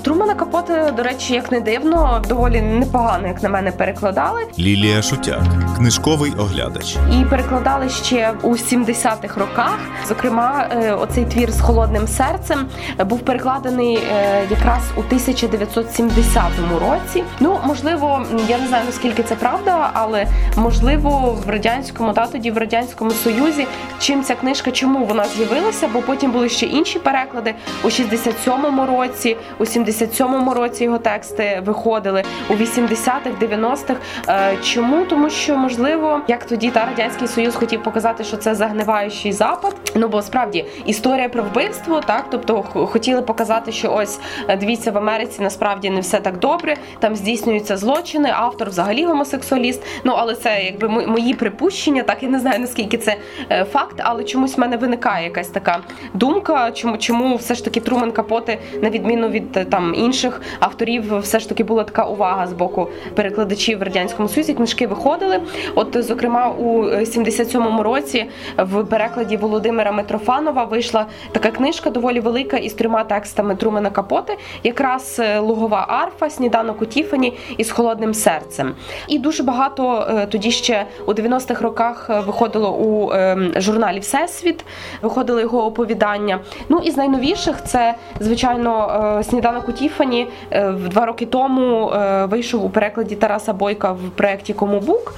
Трумана 0.09 0.35
Капоте, 0.35 0.93
до 0.97 1.03
речі, 1.03 1.33
як 1.33 1.51
не 1.51 1.59
дивно, 1.59 2.21
доволі 2.29 2.61
непогано, 2.61 3.27
як 3.27 3.43
на 3.43 3.49
мене, 3.49 3.71
перекладали. 3.71 4.41
Лілія 4.59 5.01
Шутяк, 5.01 5.41
книжковий 5.77 6.31
оглядач. 6.37 6.97
І 7.13 7.25
перекладали 7.25 7.89
ще 7.89 8.33
у 8.41 8.51
70-х 8.51 9.39
роках. 9.39 9.79
Зокрема, 10.07 10.67
е, 10.71 10.93
оцей 10.93 11.25
твір 11.25 11.51
з 11.51 11.61
холодним 11.61 12.07
серцем 12.07 12.65
був 13.05 13.19
перекладений 13.19 13.95
е, 13.95 14.41
якраз 14.49 14.81
у 14.97 14.99
1970 14.99 16.43
році. 16.81 17.23
Ну, 17.39 17.59
можливо, 17.65 18.25
я 18.47 18.57
не 18.57 18.67
знаю 18.67 18.83
наскільки 18.85 19.23
це 19.23 19.35
правда, 19.35 19.89
але 19.93 20.27
можливо 20.55 21.37
в 21.45 21.49
радянському 21.49 22.13
та 22.13 22.27
тоді 22.27 22.51
в 22.51 22.57
радянському 22.57 23.11
союзі 23.11 23.67
чим 23.99 24.23
ця 24.23 24.35
книжка, 24.35 24.71
чому 24.71 25.05
вона 25.05 25.25
з'явилася? 25.25 25.89
Бо 25.93 26.01
потім 26.01 26.31
були 26.31 26.49
ще 26.49 26.65
інші 26.65 26.99
переклади 26.99 27.53
у 27.83 27.87
67-му 27.87 28.85
році, 28.85 29.37
у 29.59 29.65
77-му 30.01 30.53
році 30.53 30.83
його 30.83 30.97
тексти 30.97 31.61
виходили 31.65 32.23
у 32.49 32.53
80-х, 32.53 33.29
90-х. 33.41 33.95
Е, 34.29 34.57
Чому? 34.63 35.05
Тому 35.05 35.29
що 35.29 35.57
можливо, 35.57 36.21
як 36.27 36.45
тоді 36.45 36.69
та 36.71 36.85
радянський 36.85 37.27
союз 37.27 37.55
хотів 37.55 37.83
показати, 37.83 38.23
що 38.23 38.37
це 38.37 38.55
загниваючий 38.55 39.31
запад. 39.31 39.75
Ну 39.95 40.07
бо 40.07 40.21
справді 40.21 40.65
історія 40.85 41.29
про 41.29 41.43
вбивство, 41.43 42.01
так 42.01 42.25
тобто 42.31 42.61
хотіли 42.63 43.21
показати, 43.21 43.71
що 43.71 43.93
ось 43.93 44.19
е, 44.47 44.57
дивіться 44.57 44.91
в 44.91 44.97
Америці 44.97 45.41
насправді 45.41 45.89
не 45.89 45.99
все 46.01 46.19
так 46.19 46.39
добре. 46.39 46.75
Там 46.99 47.15
здійснюються 47.15 47.77
злочини. 47.77 48.29
Автор 48.35 48.69
взагалі 48.69 49.05
гомосексуаліст. 49.05 49.81
Ну 50.03 50.13
але 50.17 50.35
це 50.35 50.63
якби 50.63 50.89
мо- 50.89 51.07
мої 51.07 51.33
припущення. 51.33 52.03
Так 52.03 52.23
я 52.23 52.29
не 52.29 52.39
знаю 52.39 52.59
наскільки 52.59 52.97
це 52.97 53.15
е, 53.51 53.65
факт, 53.65 53.95
але 54.03 54.23
чомусь 54.23 54.57
в 54.57 54.59
мене 54.59 54.77
виникає 54.77 55.23
якась 55.25 55.47
така 55.47 55.79
думка, 56.13 56.71
чому 56.71 56.97
чому 56.97 57.35
все 57.35 57.55
ж 57.55 57.63
таки 57.63 57.79
Трумен 57.79 58.11
Капоте, 58.11 58.57
на 58.81 58.89
відміну 58.89 59.29
від 59.29 59.57
е, 59.57 59.65
там 59.79 59.95
інших 59.95 60.41
авторів 60.59 61.19
все 61.19 61.39
ж 61.39 61.49
таки 61.49 61.63
була 61.63 61.83
така 61.83 62.03
увага 62.03 62.47
з 62.47 62.53
боку 62.53 62.89
перекладачів 63.15 63.79
в 63.79 63.83
радянському 63.83 64.29
Союзі. 64.29 64.53
Книжки 64.53 64.87
виходили. 64.87 65.39
От, 65.75 66.03
зокрема, 66.03 66.49
у 66.49 66.83
77-му 66.83 67.83
році 67.83 68.25
в 68.57 68.83
перекладі 68.83 69.37
Володимира 69.37 69.91
Митрофанова 69.91 70.63
вийшла 70.63 71.05
така 71.31 71.51
книжка, 71.51 71.89
доволі 71.89 72.19
велика, 72.19 72.57
із 72.57 72.73
трьома 72.73 73.03
текстами 73.03 73.55
Трумена 73.55 73.89
Капоти, 73.89 74.37
якраз 74.63 75.17
е, 75.19 75.39
лугова 75.39 75.85
арфа, 75.89 76.29
сніданок 76.29 76.81
у 76.81 76.85
Тіфані 76.85 77.37
із 77.57 77.71
холодним 77.71 78.13
серцем. 78.13 78.75
І 79.07 79.19
дуже 79.19 79.43
багато 79.43 80.07
е, 80.09 80.25
тоді 80.25 80.51
ще 80.51 80.85
у 81.05 81.13
90-х 81.13 81.61
роках 81.61 82.07
е, 82.09 82.19
виходило 82.19 82.71
у 82.71 83.11
ем, 83.11 83.53
журналі 83.57 83.99
Всесвіт, 83.99 84.65
виходили 85.01 85.41
його 85.41 85.65
оповідання. 85.65 86.39
Ну 86.69 86.81
і 86.83 86.91
з 86.91 86.97
найновіших 86.97 87.63
це 87.63 87.95
звичайно 88.19 89.21
сніданок 89.29 89.68
у 89.69 89.71
Тіфані 89.71 90.27
в 90.51 90.89
два 90.89 91.05
роки 91.05 91.25
тому 91.25 91.91
вийшов 92.29 92.65
у 92.65 92.69
перекладі 92.69 93.15
Тараса 93.15 93.53
Бойка 93.53 93.91
в 93.91 93.99
проєкті 94.15 94.53
Комубук. 94.53 95.15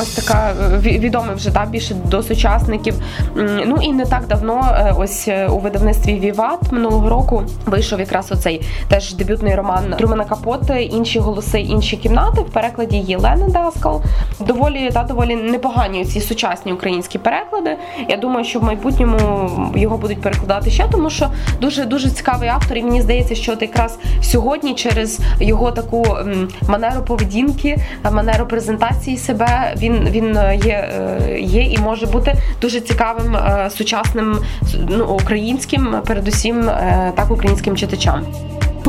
Ось 0.00 0.14
така 0.14 0.52
відома 0.82 1.34
вже 1.34 1.50
та 1.50 1.66
більше 1.66 1.94
до 1.94 2.22
сучасників. 2.22 2.94
Ну 3.66 3.78
і 3.82 3.92
не 3.92 4.04
так 4.04 4.26
давно, 4.26 4.76
ось 4.98 5.28
у 5.50 5.58
видавництві 5.58 6.20
Віват 6.20 6.72
минулого 6.72 7.08
року 7.08 7.42
вийшов 7.66 8.00
якраз 8.00 8.32
оцей 8.32 8.62
теж 8.88 9.14
дебютний 9.14 9.54
роман 9.54 9.94
Трумена 9.98 10.24
Капоти, 10.24 10.82
інші 10.82 11.18
голоси, 11.18 11.60
інші 11.60 11.96
кімнати 11.96 12.40
в 12.40 12.50
перекладі 12.50 12.96
Єлени 12.96 13.48
Даскал. 13.48 14.02
Доволі 14.40 14.90
та 14.90 15.02
доволі 15.02 15.36
непогані 15.36 16.04
ці 16.04 16.20
сучасні 16.20 16.72
українські 16.72 17.18
переклади. 17.18 17.76
Я 18.08 18.16
думаю, 18.16 18.44
що 18.44 18.60
в 18.60 18.62
майбутньому 18.62 19.50
його 19.76 19.96
будуть 19.96 20.20
перекладати 20.20 20.70
ще, 20.70 20.84
тому 20.92 21.10
що 21.10 21.28
дуже 21.60 21.84
дуже 21.84 22.10
цікавий 22.10 22.48
автор, 22.48 22.76
і 22.76 22.82
мені 22.82 23.02
здається, 23.02 23.34
що 23.34 23.52
от 23.52 23.62
якраз 23.68 23.98
сьогодні 24.22 24.74
через 24.74 25.20
його 25.40 25.70
таку 25.72 26.16
манеру 26.68 27.02
поведінки, 27.02 27.76
манеру 28.12 28.46
презентації 28.46 29.16
себе 29.16 29.74
він 29.76 30.08
він 30.10 30.38
є, 30.64 30.90
е, 31.28 31.40
є 31.40 31.62
і 31.62 31.78
може 31.78 32.06
бути 32.06 32.34
дуже 32.60 32.80
цікавим 32.80 33.36
е, 33.36 33.70
сучасним 33.70 34.38
ну, 34.88 35.04
українським, 35.04 35.96
передусім 36.06 36.68
е, 36.68 37.12
так 37.16 37.30
українським 37.30 37.76
читачам. 37.76 38.24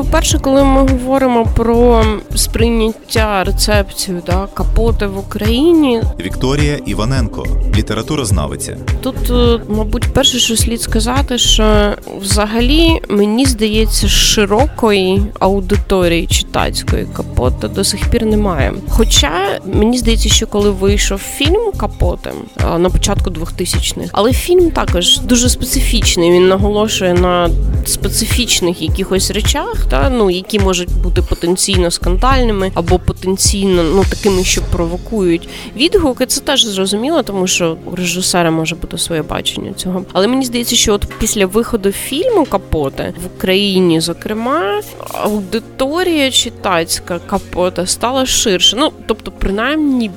По-перше, 0.00 0.38
коли 0.38 0.64
ми 0.64 0.80
говоримо 0.86 1.46
про 1.46 2.04
сприйняття 2.34 3.44
рецепцію 3.44 4.22
да, 4.26 4.48
капоти 4.54 5.06
в 5.06 5.18
Україні, 5.18 6.02
Вікторія 6.20 6.78
Іваненко, 6.86 7.46
літературознавиця. 7.76 8.76
Тут, 9.00 9.30
е, 9.30 9.60
мабуть, 9.68 10.12
перше, 10.12 10.38
що 10.38 10.56
слід 10.56 10.82
сказати, 10.82 11.38
що 11.38 11.94
взагалі 12.20 13.00
мені 13.08 13.46
здається, 13.46 14.08
широкої 14.08 15.22
аудиторії 15.38 16.26
читацької 16.26 17.06
капоти 17.12 17.68
до 17.68 17.84
сих 17.84 18.10
пір 18.10 18.26
немає. 18.26 18.72
Хоча 18.88 19.60
мені 19.74 19.98
здається, 19.98 20.28
що 20.28 20.46
коли 20.46 20.70
вийшов 20.70 21.18
фільм 21.18 21.72
Капоти 21.76 22.30
на 22.78 22.90
початку 22.90 23.30
2000-х, 23.30 24.10
але 24.12 24.32
фільм 24.32 24.70
також 24.70 25.18
дуже 25.18 25.48
специфічний. 25.48 26.30
Він 26.30 26.48
наголошує 26.48 27.14
на 27.14 27.50
специфічних 27.86 28.82
якихось 28.82 29.30
речах 29.30 29.86
та 29.90 30.10
ну 30.10 30.30
які 30.30 30.58
можуть 30.58 30.96
бути 31.02 31.22
потенційно 31.22 31.90
скандальними 31.90 32.70
або 32.74 32.98
потенційно 32.98 33.82
ну 33.82 34.04
такими, 34.10 34.44
що 34.44 34.62
провокують 34.62 35.48
відгуки. 35.76 36.26
Це 36.26 36.40
теж 36.40 36.64
зрозуміло, 36.64 37.22
тому 37.22 37.46
що 37.46 37.76
у 37.92 37.96
режисера 37.96 38.50
може 38.50 38.74
бути 38.74 38.98
своє 38.98 39.22
бачення 39.22 39.72
цього. 39.72 40.04
Але 40.12 40.26
мені 40.26 40.44
здається, 40.44 40.76
що 40.76 40.94
от 40.94 41.06
після 41.18 41.46
виходу 41.46 41.92
фільму 41.92 42.44
Капоти 42.44 43.14
в 43.22 43.36
Україні, 43.36 44.00
зокрема, 44.00 44.80
аудиторія 45.12 46.30
читацька 46.30 47.18
капота 47.18 47.86
стала 47.86 48.26
ширше. 48.26 48.76
Ну 48.80 48.92
тобто, 49.06 49.32
принаймні 49.38 50.10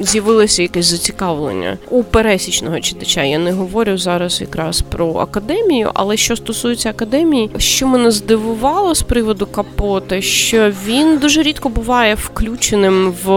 з'явилося 0.00 0.62
якесь 0.62 0.86
зацікавлення 0.86 1.78
у 1.90 2.02
пересічного 2.02 2.80
читача. 2.80 3.22
Я 3.22 3.38
не 3.38 3.52
говорю 3.52 3.98
зараз 3.98 4.40
якраз 4.40 4.82
про 4.82 5.14
академію, 5.14 5.90
але 5.94 6.16
що 6.16 6.36
стосується 6.36 6.90
академії, 6.90 7.50
що 7.58 7.86
мене 7.86 8.10
здивувало 8.10 8.94
з 8.94 9.02
приводу 9.02 9.46
капоти, 9.46 10.22
що 10.22 10.72
він 10.86 11.18
дуже 11.18 11.42
рідко 11.42 11.68
буває 11.68 12.14
включеним 12.14 13.14
в 13.24 13.30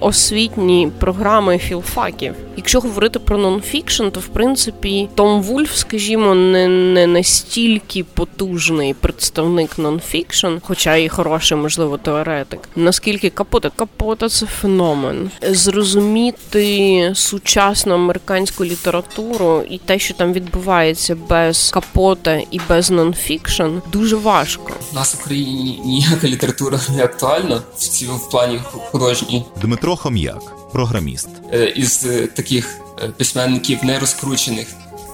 освітні 0.00 0.90
програми 0.98 1.58
філфаків. 1.58 2.34
Якщо 2.56 2.80
говорити 2.80 3.18
про 3.18 3.38
нонфікшн, 3.38 4.08
то 4.08 4.20
в 4.20 4.26
принципі 4.26 5.08
Том 5.14 5.42
Вульф, 5.42 5.76
скажімо, 5.76 6.34
не 6.34 6.68
не 6.68 7.06
настільки 7.06 8.04
потужний 8.04 8.94
представник 8.94 9.78
нонфікшн, 9.78 10.46
хоча 10.62 10.96
і 10.96 11.08
хороший, 11.08 11.58
можливо, 11.58 11.98
теоретик. 11.98 12.68
Наскільки 12.76 13.30
капота 13.30 13.70
капота 13.76 14.28
це 14.28 14.46
феномен. 14.46 15.30
Зрозуміти 15.78 17.12
сучасну 17.14 17.94
американську 17.94 18.64
літературу 18.64 19.62
і 19.70 19.78
те, 19.78 19.98
що 19.98 20.14
там 20.14 20.32
відбувається 20.32 21.16
без 21.28 21.70
капота 21.70 22.34
і 22.50 22.60
без 22.68 22.90
нонфікшн, 22.90 23.78
дуже 23.92 24.16
важко. 24.16 24.72
У 24.92 24.94
нас 24.94 25.14
в 25.14 25.18
Україні 25.20 25.80
ніяка 25.84 26.28
література 26.28 26.80
не 26.96 27.04
актуальна 27.04 27.62
в 27.76 28.04
в 28.04 28.30
плані 28.30 28.60
художній. 28.90 29.44
Дмитро 29.60 29.96
Хом'як, 29.96 30.72
програміст 30.72 31.28
е, 31.52 31.64
із 31.76 32.06
е, 32.06 32.26
таких 32.26 32.78
е, 33.02 33.08
письменників 33.08 33.78
не 33.84 33.98
розкручених, 33.98 34.68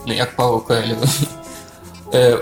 не 0.06 0.16
як 0.16 0.36
Павло 0.36 0.58
Коелho. 0.68 1.08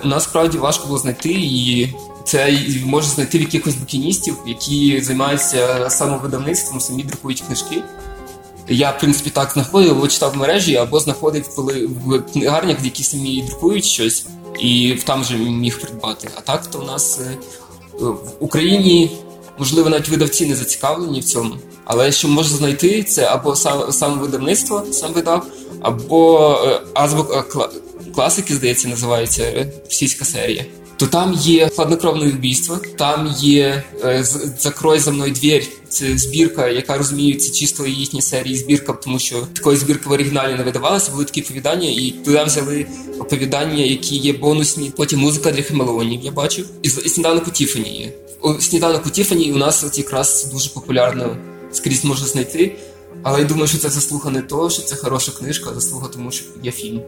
У 0.05 0.09
нас 0.09 0.25
справді 0.25 0.59
важко 0.59 0.87
було 0.87 0.99
знайти 0.99 1.33
і 1.33 1.95
це 2.25 2.59
може 2.85 3.09
знайти 3.09 3.39
в 3.39 3.41
якихось 3.41 3.75
букіністів, 3.75 4.37
які 4.47 5.01
займаються 5.01 5.91
самовидавництвом, 5.91 6.81
самі 6.81 7.03
друкують 7.03 7.41
книжки. 7.41 7.83
Я, 8.69 8.91
в 8.91 8.99
принципі, 8.99 9.31
так 9.31 9.51
знаходив, 9.53 9.91
або 9.91 10.09
читав 10.09 10.33
в 10.33 10.37
мережі, 10.37 10.77
або 10.77 11.01
знаходив 11.01 11.55
коли 11.55 11.87
в 11.87 12.19
книгарнях, 12.33 12.77
які 12.85 13.03
самі 13.03 13.43
друкують 13.43 13.85
щось, 13.85 14.27
і 14.59 14.99
там 15.05 15.25
же 15.25 15.37
міг 15.37 15.81
придбати. 15.81 16.29
А 16.37 16.41
так 16.41 16.67
то 16.67 16.79
у 16.79 16.83
нас 16.83 17.21
в 17.99 18.17
Україні 18.41 19.11
можливо 19.59 19.91
навіть 19.91 20.09
видавці 20.09 20.47
не 20.47 20.57
зацікавлені 20.57 21.21
в 21.21 21.25
цьому. 21.25 21.55
Але 21.85 22.13
що 22.13 22.29
можна 22.29 22.57
знайти, 22.57 23.03
це 23.03 23.25
або 23.25 23.57
сам 23.57 23.93
сам 23.93 24.19
видавництво, 24.19 24.85
сам 24.91 25.13
видав, 25.13 25.47
або 25.81 26.53
е, 26.67 26.81
азбука 26.95 27.45
класики, 28.15 28.55
здається, 28.55 28.89
називається 28.89 29.43
е, 29.43 29.73
російська 29.85 30.25
серія. 30.25 30.65
То 31.03 31.09
там 31.09 31.35
є 31.35 31.69
хладнокровне 31.69 32.29
вбійство, 32.29 32.79
там 32.97 33.35
є 33.39 33.85
е, 34.05 34.25
закрой 34.59 34.99
за 34.99 35.11
мною 35.11 35.33
двір. 35.33 35.65
Це 35.89 36.19
збірка, 36.19 36.69
яка 36.69 36.99
розуміється 36.99 37.53
чисто 37.53 37.87
їхні 37.87 38.23
серії 38.23 38.57
збірка, 38.57 38.93
тому 38.93 39.19
що 39.19 39.41
такої 39.41 39.77
збірки 39.77 40.09
в 40.09 40.13
оригіналі 40.13 40.55
не 40.55 40.63
видавалося, 40.63 41.13
були 41.13 41.25
такі 41.25 41.43
оповідання, 41.43 41.89
і 41.89 42.15
туди 42.25 42.45
взяли 42.45 42.87
оповідання, 43.19 43.85
які 43.85 44.17
є 44.17 44.33
бонусні. 44.33 44.93
Потім 44.97 45.21
музика 45.21 45.51
для 45.51 45.63
хемелеонів, 45.63 46.21
я 46.23 46.31
бачив. 46.31 46.67
І 46.83 46.89
сніданок 46.89 47.49
у 47.49 47.51
Тіфані 47.51 47.99
є. 47.99 48.13
Сніданок 48.61 49.07
у 49.07 49.11
Тіфані 49.11 49.53
у 49.53 49.57
нас 49.57 49.85
от 49.85 49.99
якраз 49.99 50.49
дуже 50.53 50.71
популярно 50.71 51.37
скрізь 51.73 52.05
можна 52.05 52.27
знайти. 52.27 52.77
Але 53.23 53.39
я 53.39 53.45
думаю, 53.45 53.69
що 53.69 53.79
це 53.79 53.89
заслуга 53.89 54.31
не 54.31 54.43
того, 54.43 54.71
що 54.71 54.83
це 54.83 54.97
хороша 54.97 55.33
книжка, 55.33 55.71
а 55.71 55.75
заслуга 55.75 56.09
тому, 56.09 56.31
що 56.31 56.45
є 56.63 56.71
фільм 56.71 57.01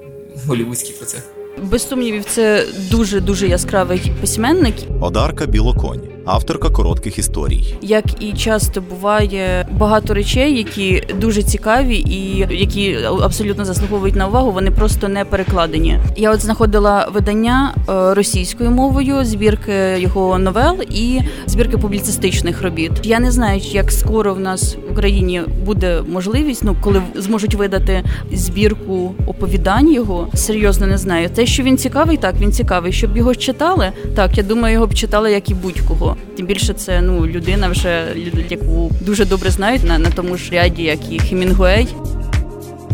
голівудський 0.47 0.95
про 0.99 1.07
це. 1.07 1.23
Без 1.63 1.89
сумнівів, 1.89 2.25
це 2.25 2.65
дуже 2.91 3.21
дуже 3.21 3.49
яскравий 3.49 4.13
письменник. 4.21 4.75
Одарка 5.01 5.47
Білоконь 5.47 6.01
авторка 6.25 6.71
коротких 6.71 7.19
історій. 7.19 7.75
Як 7.83 8.05
і 8.21 8.33
часто 8.33 8.81
буває 8.81 9.69
багато 9.73 10.15
речей, 10.15 10.59
які 10.59 11.03
дуже 11.21 11.43
цікаві 11.43 11.97
і 11.97 12.47
які 12.51 12.99
абсолютно 13.23 13.65
заслуговують 13.65 14.15
на 14.17 14.29
увагу, 14.29 14.53
вони 14.53 14.71
просто 14.71 15.09
не 15.09 15.25
перекладені. 15.25 15.99
Я 16.17 16.31
от 16.31 16.41
знаходила 16.41 17.09
видання 17.15 17.75
е, 17.89 18.15
російською 18.15 18.71
мовою, 18.71 19.25
збірки 19.25 19.73
його 19.99 20.39
новел 20.39 20.83
і 20.91 21.21
збірки 21.47 21.79
публіцистичних 21.79 22.63
робіт. 22.63 22.93
Я 23.03 23.21
не 23.21 23.31
знаю, 23.31 23.61
як 23.65 23.93
скоро 23.93 24.35
в 24.35 24.41
нас 24.41 24.77
в 24.89 24.93
Україні 24.93 25.43
буде 25.65 26.03
можливість, 26.09 26.65
ну 26.65 26.77
коли 26.81 27.03
зможуть 27.17 27.55
видати 27.55 28.05
збірку 28.33 29.15
оповідань 29.27 29.93
його. 29.93 30.29
Серйозно 30.35 30.87
не 30.87 30.99
знаю. 30.99 31.29
Те, 31.29 31.47
що 31.47 31.63
він 31.63 31.79
цікавий, 31.79 32.17
так 32.17 32.35
він 32.41 32.53
цікавий. 32.53 32.93
Щоб 32.93 33.17
його 33.17 33.35
читали, 33.35 33.93
так 34.15 34.39
я 34.39 34.43
думаю, 34.43 34.75
його 34.75 34.87
б 34.87 34.95
читали 34.95 35.33
як 35.33 35.51
і 35.51 35.55
будь-кого. 35.55 36.14
Тим 36.37 36.47
більше 36.47 36.73
це 36.73 37.01
ну 37.01 37.27
людина, 37.27 37.69
вже 37.69 38.07
яку 38.49 38.91
дуже 39.01 39.25
добре 39.25 39.51
знають 39.51 39.85
на, 39.85 39.99
на 39.99 40.11
тому 40.11 40.37
ж 40.37 40.51
ряді, 40.53 40.83
як 40.83 40.99
і 41.11 41.19
Хемінгуей. 41.19 41.89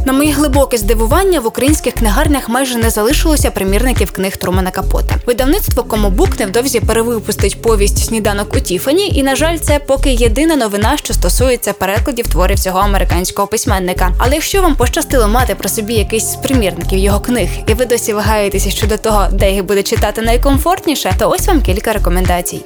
На 0.06 0.12
моє 0.12 0.32
глибоке 0.32 0.76
здивування 0.76 1.40
в 1.40 1.46
українських 1.46 1.94
книгарнях 1.94 2.48
майже 2.48 2.78
не 2.78 2.90
залишилося 2.90 3.50
примірників 3.50 4.10
книг 4.10 4.36
Трумана 4.36 4.70
Капота. 4.70 5.14
Видавництво 5.26 5.82
Комобук 5.82 6.38
невдовзі 6.38 6.80
перевипустить 6.80 7.62
повість 7.62 8.04
Сніданок 8.06 8.54
у 8.56 8.60
Тіфані, 8.60 9.08
і 9.08 9.22
на 9.22 9.36
жаль, 9.36 9.56
це 9.56 9.78
поки 9.78 10.10
єдина 10.12 10.56
новина, 10.56 10.96
що 10.96 11.14
стосується 11.14 11.72
перекладів 11.72 12.26
творів 12.26 12.58
цього 12.58 12.78
американського 12.78 13.48
письменника. 13.48 14.12
Але 14.18 14.34
якщо 14.34 14.62
вам 14.62 14.74
пощастило 14.74 15.28
мати 15.28 15.54
при 15.54 15.68
собі 15.68 15.94
якийсь 15.94 16.32
з 16.32 16.36
примірників 16.36 16.98
його 16.98 17.20
книг, 17.20 17.48
і 17.66 17.74
ви 17.74 17.86
досі 17.86 18.12
вагаєтеся 18.12 18.70
щодо 18.70 18.96
того, 18.96 19.26
де 19.32 19.52
їх 19.52 19.64
буде 19.64 19.82
читати 19.82 20.22
найкомфортніше, 20.22 21.12
то 21.18 21.30
ось 21.30 21.46
вам 21.46 21.62
кілька 21.62 21.92
рекомендацій. 21.92 22.60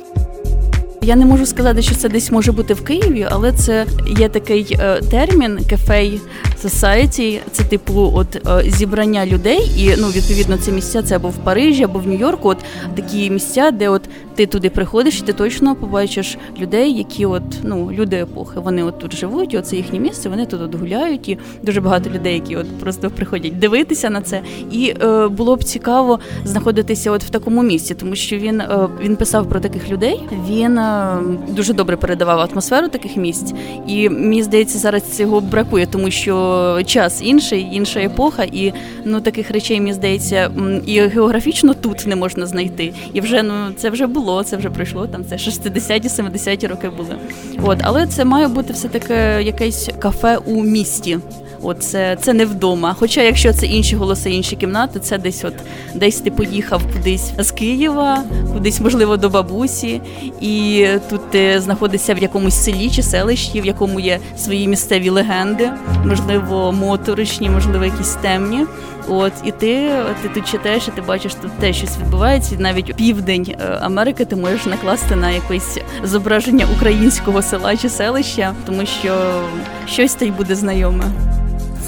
Я 1.05 1.16
не 1.16 1.24
можу 1.24 1.46
сказати, 1.46 1.82
що 1.82 1.94
це 1.94 2.09
десь 2.09 2.30
може 2.30 2.52
бути 2.52 2.74
в 2.74 2.84
Києві, 2.84 3.26
але 3.30 3.52
це 3.52 3.86
є 4.18 4.28
такий 4.28 4.76
е, 4.80 5.00
термін 5.00 5.59
кафей 5.70 6.20
Society, 6.62 7.40
Це 7.52 7.64
типу, 7.64 8.12
от 8.14 8.36
е, 8.36 8.70
зібрання 8.70 9.26
людей, 9.26 9.70
і 9.76 9.94
ну 9.98 10.09
відповідно 10.09 10.57
це 10.57 10.72
місця 10.72 11.02
це 11.02 11.16
або 11.16 11.28
в 11.28 11.36
Парижі, 11.36 11.84
або 11.84 11.98
в 11.98 12.07
Нью-Йорку. 12.07 12.48
От 12.48 12.59
такі 12.94 13.30
місця, 13.30 13.70
де 13.70 13.88
от 13.88 14.02
ти 14.34 14.46
туди 14.46 14.70
приходиш, 14.70 15.18
і 15.18 15.22
ти 15.22 15.32
точно 15.32 15.74
побачиш 15.74 16.38
людей, 16.61 16.92
які 16.92 17.26
от 17.26 17.42
ну 17.62 17.90
люди 17.92 18.16
епохи. 18.16 18.61
Вони 18.61 18.82
от 18.82 18.98
тут 18.98 19.16
живуть, 19.16 19.55
і 19.55 19.59
оце 19.59 19.76
їхнє 19.76 19.98
місце. 19.98 20.28
Вони 20.28 20.46
тут 20.46 20.61
от 20.61 20.74
гуляють. 20.74 21.28
І 21.28 21.38
дуже 21.62 21.80
багато 21.80 22.11
людей, 22.11 22.34
які 22.34 22.57
от 22.57 22.78
просто 22.80 23.11
приходять 23.11 23.59
дивитися 23.59 24.11
на 24.11 24.20
це. 24.20 24.40
І 24.72 24.94
е, 25.02 25.28
було 25.28 25.57
б 25.57 25.64
цікаво 25.64 26.18
знаходитися 26.44 27.11
от 27.11 27.24
в 27.24 27.30
такому 27.30 27.62
місці, 27.62 27.94
тому 27.94 28.16
що 28.16 28.36
він 28.36 28.61
е, 28.61 28.88
він 29.02 29.16
писав 29.16 29.48
про 29.48 29.61
таких 29.61 29.90
людей. 29.90 30.20
Він 30.48 30.78
е, 30.78 31.18
дуже 31.48 31.72
добре 31.72 31.96
передавав 31.96 32.40
атмосферу 32.52 32.88
таких 32.88 33.16
місць, 33.16 33.52
і 33.86 34.09
мені 34.09 34.42
здається, 34.42 34.78
зараз 34.78 35.16
цього 35.16 35.40
бракує, 35.40 35.86
тому 35.86 36.11
що 36.11 36.43
час 36.86 37.22
інший, 37.22 37.68
інша 37.72 38.01
епоха, 38.01 38.45
і 38.45 38.72
ну 39.05 39.20
таких 39.20 39.51
речей 39.51 39.80
мені 39.80 39.92
здається, 39.92 40.51
і 40.86 41.01
географічно 41.01 41.74
тут 41.74 42.07
не 42.07 42.16
можна 42.16 42.47
знайти. 42.47 42.92
І 43.12 43.20
вже 43.20 43.42
ну 43.42 43.55
це 43.76 43.90
вже 43.90 44.07
було 44.07 44.45
це 44.45 44.57
вже 44.57 44.70
пройшло. 44.70 45.07
Там 45.07 45.24
це 45.24 45.36
60-ті, 45.36 46.09
70-ті 46.09 46.66
роки 46.66 46.88
були. 46.88 47.16
От, 47.62 47.78
але 47.82 48.07
це 48.07 48.24
має 48.24 48.49
бути 48.49 48.72
все 48.72 48.88
таке 48.88 49.42
якесь 49.42 49.90
кафе 49.99 50.36
у 50.36 50.62
місті. 50.62 51.18
От 51.65 51.83
це, 51.83 52.17
це 52.21 52.33
не 52.33 52.45
вдома. 52.45 52.97
Хоча, 52.99 53.23
якщо 53.23 53.53
це 53.53 53.67
інші 53.67 53.97
голоси, 53.97 54.31
інші 54.31 54.57
кімнати, 54.57 55.01
це 55.01 55.19
десь, 55.19 55.45
от 55.45 55.55
десь 55.95 56.21
ти 56.21 56.31
поїхав 56.31 56.83
кудись 56.93 57.33
з 57.39 57.51
Києва, 57.51 58.23
кудись, 58.53 58.81
можливо, 58.81 59.17
до 59.17 59.29
бабусі, 59.31 60.01
і 60.41 60.87
тут 61.11 61.31
ти 61.31 61.61
знаходишся 61.61 62.15
в 62.15 62.19
якомусь 62.19 62.65
селі 62.65 62.91
чи 62.91 63.03
селищі, 63.03 63.61
в 63.61 63.67
якому 63.67 64.01
є 64.01 64.19
свої 64.37 64.69
місцеві 64.69 65.11
легенди, 65.11 65.71
можливо, 66.07 66.73
моторичні, 66.73 67.51
можливо, 67.51 67.85
якісь 67.85 68.15
темні. 68.15 68.67
От 69.09 69.33
і 69.45 69.53
ти 69.53 69.91
ти 70.23 70.29
тут 70.35 70.49
читаєш, 70.51 70.89
і 70.89 70.91
ти 70.91 71.01
бачиш 71.01 71.35
тут 71.35 71.51
те, 71.61 71.73
щось 71.73 71.99
відбувається. 71.99 72.55
І 72.55 72.62
навіть 72.62 72.95
південь 72.95 73.55
е, 73.61 73.79
Америки 73.81 74.25
ти 74.25 74.37
можеш 74.37 74.67
накласти 74.67 75.17
на 75.17 75.31
якесь 75.31 75.79
зображення 76.05 76.67
українського 76.77 77.43
села 77.43 77.77
чи 77.77 77.89
селища, 77.89 78.55
тому 78.67 78.87
що 78.87 79.43
щось 79.87 80.15
та 80.15 80.25
й 80.25 80.31
буде 80.31 80.55
знайоме. 80.55 81.05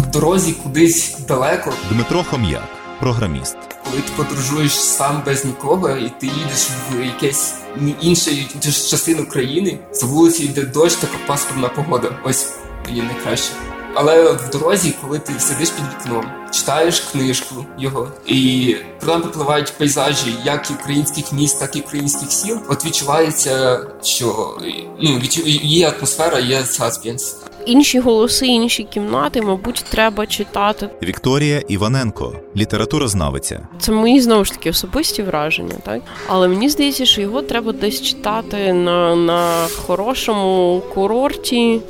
В 0.01 0.11
дорозі 0.11 0.53
кудись 0.53 1.19
далеко. 1.29 1.73
Дмитро 1.91 2.25
Хом'як, 2.25 2.69
програміст. 3.01 3.57
Коли 3.85 3.97
ти 3.97 4.13
подорожуєш 4.17 4.73
сам 4.73 5.23
без 5.27 5.45
нікого, 5.45 5.91
і 5.91 6.13
ти 6.21 6.27
їдеш 6.27 6.69
в 6.91 7.05
якесь 7.05 7.55
іншу 8.01 8.31
частину 8.65 9.27
країни, 9.27 9.79
за 9.93 10.07
вулиці 10.07 10.45
йде 10.45 10.63
дощ, 10.63 10.97
така 10.97 11.17
паспортна 11.27 11.69
погода. 11.69 12.09
Ось 12.25 12.49
мені 12.87 13.03
найкраще. 13.03 13.53
Але 13.95 14.33
в 14.33 14.51
дорозі, 14.51 14.95
коли 15.03 15.19
ти 15.19 15.33
сидиш 15.39 15.71
під 15.71 15.85
вікном, 15.85 16.27
читаєш 16.53 17.01
книжку 17.01 17.55
його, 17.79 18.09
і 18.27 18.77
про 19.01 19.13
нам 19.13 19.23
попливають 19.23 19.73
пейзажі, 19.79 20.35
як 20.45 20.71
українських 20.81 21.33
міст, 21.33 21.61
так 21.61 21.77
і 21.77 21.81
українських 21.81 22.33
сіл. 22.33 22.59
От 22.69 22.85
відчувається, 22.85 23.81
що 24.03 24.59
ну 25.03 25.21
є 25.63 25.91
атмосфера, 25.91 26.39
є 26.39 26.65
саспенс. 26.65 27.37
Інші 27.67 27.99
голоси, 28.01 28.47
інші 28.47 28.85
кімнати, 28.85 29.43
мабуть, 29.43 29.85
треба 29.91 30.27
читати. 30.27 30.89
Вікторія 31.03 31.63
Іваненко, 31.69 32.33
літературознавиця. 32.57 33.69
Це 33.79 33.93
мої 33.93 34.21
знову 34.21 34.45
ж 34.45 34.53
таки 34.53 34.71
особисті 34.71 35.23
враження, 35.23 35.75
так 35.83 36.03
але 36.29 36.49
мені 36.49 36.69
здається, 36.69 37.07
що 37.07 37.21
його 37.21 37.43
треба 37.43 37.73
десь 37.73 38.03
читати 38.03 38.73
на, 38.73 39.17
на 39.17 39.67
хорошому 39.87 40.83
курорті 40.95 41.81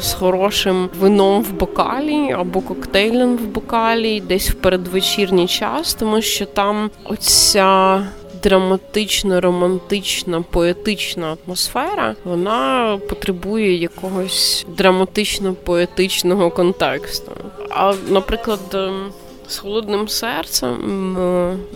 з 0.00 0.12
хорошим 0.12 0.88
вином 1.00 1.42
в 1.42 1.52
бокалі 1.52 2.32
або 2.32 2.60
коктейлем 2.60 3.36
в 3.36 3.46
бокалі, 3.46 4.20
десь 4.20 4.50
в 4.50 4.54
передвечірній 4.54 5.46
час, 5.46 5.94
тому 5.94 6.22
що 6.22 6.46
там 6.46 6.90
оця. 7.04 8.06
Драматична, 8.44 9.40
романтична, 9.40 10.42
поетична 10.42 11.36
атмосфера, 11.46 12.16
вона 12.24 12.98
потребує 13.08 13.74
якогось 13.74 14.66
драматично-поетичного 14.76 16.50
контексту. 16.50 17.32
А, 17.70 17.94
наприклад, 18.08 18.60
ем, 18.74 19.12
з 19.48 19.58
холодним 19.58 20.08
серцем 20.08 20.76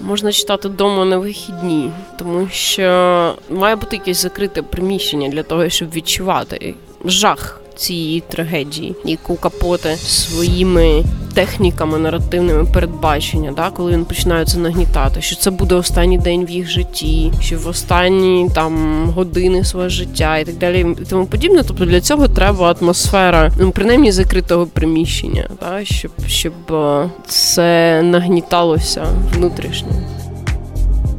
можна 0.01 0.33
читати 0.33 0.69
вдома 0.69 1.05
на 1.05 1.19
вихідні, 1.19 1.91
тому 2.19 2.49
що 2.53 3.35
має 3.51 3.77
бути 3.77 3.97
якесь 3.97 4.23
закрите 4.23 4.63
приміщення 4.63 5.29
для 5.29 5.43
того, 5.43 5.69
щоб 5.69 5.93
відчувати 5.93 6.75
жах 7.05 7.61
цієї 7.79 8.21
трагедії, 8.21 8.95
яку 9.05 9.37
капоте 9.37 9.97
своїми 9.97 11.05
техніками 11.35 11.99
наративними 11.99 12.65
передбачення, 12.65 13.53
да, 13.57 13.71
коли 13.71 13.93
він 13.93 14.05
починає 14.05 14.45
це 14.45 14.59
нагнітати, 14.59 15.23
що 15.23 15.37
це 15.37 15.51
буде 15.51 15.75
останній 15.75 16.19
день 16.19 16.45
в 16.45 16.51
їх 16.51 16.71
житті, 16.71 17.33
що 17.41 17.59
в 17.59 17.69
останні 17.69 18.51
там 18.55 19.05
години 19.11 19.65
свого 19.65 19.89
життя 19.89 20.39
і 20.39 20.45
так 20.45 20.55
далі, 20.55 20.87
і 21.03 21.05
тому 21.05 21.27
подібне. 21.27 21.63
Тобто 21.67 21.85
для 21.85 22.01
цього 22.01 22.29
треба 22.29 22.75
атмосфера, 22.81 23.53
ну 23.61 23.71
принаймні 23.71 24.13
закритого 24.13 24.67
приміщення, 24.67 25.49
да, 25.61 25.85
щоб 25.85 26.11
щоб 26.27 26.53
е, 26.73 27.11
це 27.27 28.03
нагніталося 28.03 29.07
внутрішньо. 29.35 29.89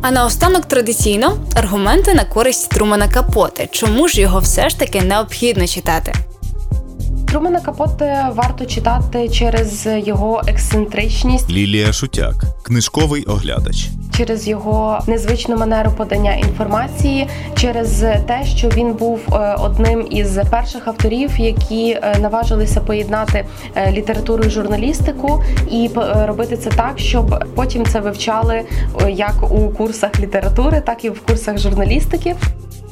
А 0.02 0.12
наостанок 0.12 0.66
традиційно 0.66 1.38
аргументи 1.56 2.14
на 2.14 2.26
користь 2.26 2.70
Трумана 2.70 3.08
Капоти. 3.08 3.70
Чому 3.72 4.08
ж 4.08 4.22
його 4.22 4.40
все 4.40 4.70
ж 4.70 4.80
таки 4.80 5.02
необхідно 5.02 5.68
читати? 5.68 6.14
Трумана 7.30 7.62
Капоте 7.62 8.26
варто 8.36 8.66
читати 8.66 9.30
через 9.30 9.88
його 10.06 10.42
ексцентричність. 10.48 11.50
Лілія 11.50 11.94
Шутяк, 11.94 12.36
книжковий 12.64 13.24
оглядач. 13.24 13.90
Через 14.18 14.48
його 14.48 15.00
незвичну 15.08 15.58
манеру 15.58 15.92
подання 15.92 16.34
інформації, 16.34 17.28
через 17.56 18.00
те, 18.00 18.46
що 18.46 18.70
він 18.70 18.94
був 18.94 19.20
е, 19.34 19.56
одним 19.60 20.08
із 20.10 20.40
перших 20.52 20.88
авторів, 20.88 21.32
які 21.40 21.92
е, 21.92 22.20
наважилися 22.20 22.82
поєднати 22.82 23.46
е, 23.76 23.92
літературу 23.92 24.44
і 24.44 24.50
журналістику, 24.50 25.44
і 25.72 25.90
робити 26.26 26.58
це 26.58 26.70
так, 26.70 27.00
щоб 27.00 27.46
потім 27.56 27.86
це 27.86 28.00
вивчали 28.00 28.62
як 29.10 29.52
у 29.52 29.70
курсах 29.70 30.20
літератури, 30.20 30.82
так 30.82 31.06
і 31.06 31.10
в 31.10 31.22
курсах 31.22 31.58
журналістики. 31.58 32.36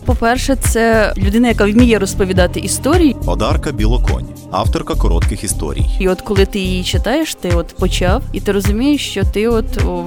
По-перше, 0.08 0.56
це 0.56 1.14
людина, 1.18 1.48
яка 1.48 1.66
вміє 1.66 2.00
розповідати 2.00 2.60
історії. 2.60 3.16
Одарка 3.26 3.72
Білоконь, 3.72 4.26
авторка 4.52 4.96
коротких 4.96 5.44
історій. 5.44 5.86
І 6.00 6.10
от 6.10 6.22
коли 6.22 6.46
ти 6.46 6.60
її 6.60 6.84
читаєш, 6.84 7.36
ти 7.36 7.50
от 7.50 7.68
почав, 7.68 8.24
і 8.34 8.40
ти 8.40 8.52
розумієш, 8.52 9.10
що 9.10 9.24
ти 9.24 9.48
от 9.48 9.66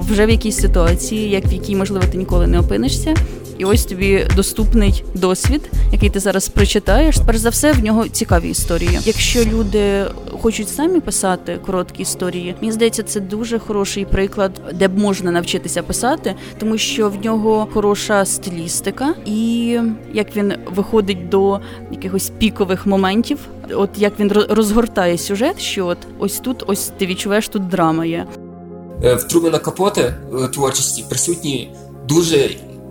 вже 0.09 0.25
в 0.25 0.29
якійсь 0.29 0.57
ситуації, 0.57 1.29
як 1.29 1.45
в 1.45 1.53
якій 1.53 1.75
можливо 1.75 2.05
ти 2.11 2.17
ніколи 2.17 2.47
не 2.47 2.59
опинишся. 2.59 3.13
І 3.61 3.65
ось 3.65 3.85
тобі 3.85 4.27
доступний 4.35 5.03
досвід, 5.15 5.69
який 5.91 6.09
ти 6.09 6.19
зараз 6.19 6.49
прочитаєш. 6.49 7.17
Перш 7.25 7.37
за 7.37 7.49
все, 7.49 7.71
в 7.71 7.83
нього 7.83 8.07
цікаві 8.07 8.49
історії. 8.49 8.99
Якщо 9.05 9.45
люди 9.45 10.05
хочуть 10.41 10.69
самі 10.69 10.99
писати 10.99 11.59
короткі 11.65 12.01
історії, 12.01 12.55
мені 12.61 12.71
здається, 12.71 13.03
це 13.03 13.19
дуже 13.19 13.59
хороший 13.59 14.05
приклад, 14.05 14.51
де 14.73 14.87
б 14.87 14.97
можна 14.97 15.31
навчитися 15.31 15.83
писати, 15.83 16.35
тому 16.59 16.77
що 16.77 17.09
в 17.09 17.25
нього 17.25 17.67
хороша 17.73 18.25
стилістика, 18.25 19.13
і 19.25 19.79
як 20.13 20.35
він 20.35 20.53
виходить 20.75 21.29
до 21.29 21.59
якихось 21.91 22.31
пікових 22.37 22.85
моментів. 22.85 23.39
От 23.73 23.89
як 23.97 24.19
він 24.19 24.31
розгортає 24.31 25.17
сюжет, 25.17 25.61
що 25.61 25.87
от 25.87 25.97
ось 26.19 26.39
тут, 26.39 26.63
ось 26.67 26.91
ти 26.97 27.05
відчуваєш 27.05 27.47
тут 27.47 27.67
драма 27.67 28.05
є. 28.05 28.27
Е, 29.03 29.15
в 29.15 29.23
Трумена 29.23 29.59
Капоте 29.59 30.17
творчості 30.53 31.05
присутні 31.09 31.71
дуже 32.07 32.49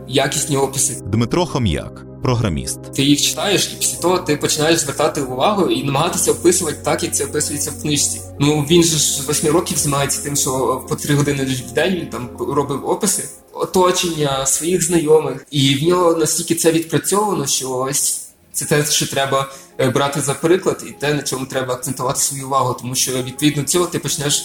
якісні 0.08 0.56
описи. 0.56 1.02
Дмитро 1.06 1.46
Хом'як, 1.46 2.06
програміст. 2.22 2.92
Ти 2.92 3.02
їх 3.02 3.20
читаєш, 3.20 3.72
і 3.74 3.76
після 3.78 3.98
того 3.98 4.18
ти 4.18 4.36
починаєш 4.36 4.78
звертати 4.78 5.22
увагу 5.22 5.70
і 5.70 5.84
намагатися 5.84 6.32
описувати 6.32 6.76
так, 6.84 7.02
як 7.02 7.14
це 7.14 7.24
описується 7.24 7.70
в 7.70 7.82
книжці. 7.82 8.20
Ну 8.40 8.66
він 8.70 8.82
же 8.82 8.96
ж 8.96 9.22
з 9.22 9.26
восьми 9.26 9.50
років 9.50 9.78
займається 9.78 10.22
тим, 10.22 10.36
що 10.36 10.82
по 10.88 10.96
три 10.96 11.14
години 11.14 11.44
в 11.70 11.72
день 11.72 11.94
він 11.94 12.06
там 12.06 12.28
робив 12.38 12.90
описи, 12.90 13.24
оточення 13.52 14.46
своїх 14.46 14.86
знайомих, 14.86 15.46
і 15.50 15.74
в 15.74 15.82
нього 15.82 16.14
настільки 16.14 16.54
це 16.54 16.72
відпрацьовано, 16.72 17.46
що 17.46 17.70
ось 17.70 18.20
це 18.52 18.64
те, 18.64 18.84
що 18.84 19.06
треба 19.06 19.52
е, 19.78 19.90
брати 19.90 20.20
за 20.20 20.34
приклад, 20.34 20.84
і 20.88 20.90
те, 20.90 21.14
на 21.14 21.22
чому 21.22 21.46
треба 21.46 21.74
акцентувати 21.74 22.20
свою 22.20 22.46
увагу, 22.46 22.76
тому 22.80 22.94
що 22.94 23.22
відповідно 23.22 23.62
цього 23.62 23.86
ти 23.86 23.98
почнеш 23.98 24.44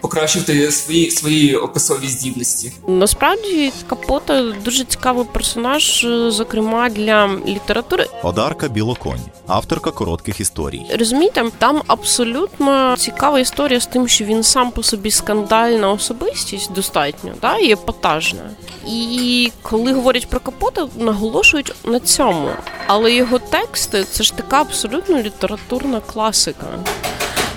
покращити 0.00 0.72
свої 0.72 1.10
свої 1.10 1.56
описові 1.56 2.08
здібності. 2.08 2.72
Насправді 2.88 3.72
Капота 3.86 4.42
дуже 4.64 4.84
цікавий 4.84 5.24
персонаж, 5.32 6.04
е, 6.04 6.30
зокрема 6.30 6.88
для 6.88 7.30
літератури. 7.46 8.06
Одарка 8.22 8.68
Білоконь, 8.68 9.20
авторка 9.46 9.90
коротких 9.90 10.40
історій. 10.40 10.82
Розумієте, 10.98 11.44
там 11.58 11.82
абсолютно 11.86 12.96
цікава 12.98 13.40
історія 13.40 13.80
з 13.80 13.86
тим, 13.86 14.08
що 14.08 14.24
він 14.24 14.42
сам 14.42 14.70
по 14.70 14.82
собі 14.82 15.10
скандальна 15.10 15.90
особистість 15.90 16.72
достатньо, 16.72 17.32
да, 17.40 17.56
і 17.58 17.72
епатажна. 17.72 18.50
І 18.88 19.52
коли 19.62 19.92
говорять 19.92 20.28
про 20.28 20.40
Капота, 20.40 20.88
наголошують 20.98 21.74
на 21.84 22.00
цьому. 22.00 22.48
Але 22.86 23.12
його 23.12 23.38
тексти 23.38 24.04
це 24.04 24.22
ж 24.24 24.36
така 24.36 24.60
абсолютно 24.60 25.22
літературна 25.22 26.00
класика. 26.00 26.66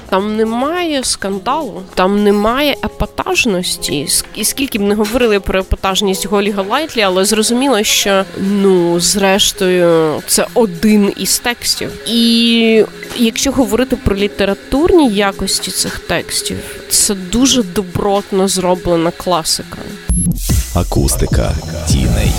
Там 0.09 0.35
немає 0.37 1.03
скандалу, 1.03 1.81
там 1.95 2.23
немає 2.23 2.75
епатажності. 2.85 4.07
І 4.35 4.43
скільки 4.43 4.79
б 4.79 4.81
не 4.81 4.95
говорили 4.95 5.39
про 5.39 5.59
епатажність 5.59 6.25
Голіга 6.25 6.63
Лайтлі, 6.69 7.01
але 7.01 7.25
зрозуміло, 7.25 7.83
що 7.83 8.25
ну 8.41 8.99
зрештою 8.99 10.21
це 10.27 10.47
один 10.53 11.13
із 11.17 11.39
текстів. 11.39 11.91
І 12.07 12.85
якщо 13.17 13.51
говорити 13.51 13.95
про 13.95 14.15
літературні 14.15 15.09
якості 15.09 15.71
цих 15.71 15.99
текстів, 15.99 16.57
це 16.89 17.15
дуже 17.15 17.63
добротно 17.63 18.47
зроблена 18.47 19.11
класика. 19.11 19.77
Акустика 20.75 21.55
тіней. 21.87 22.31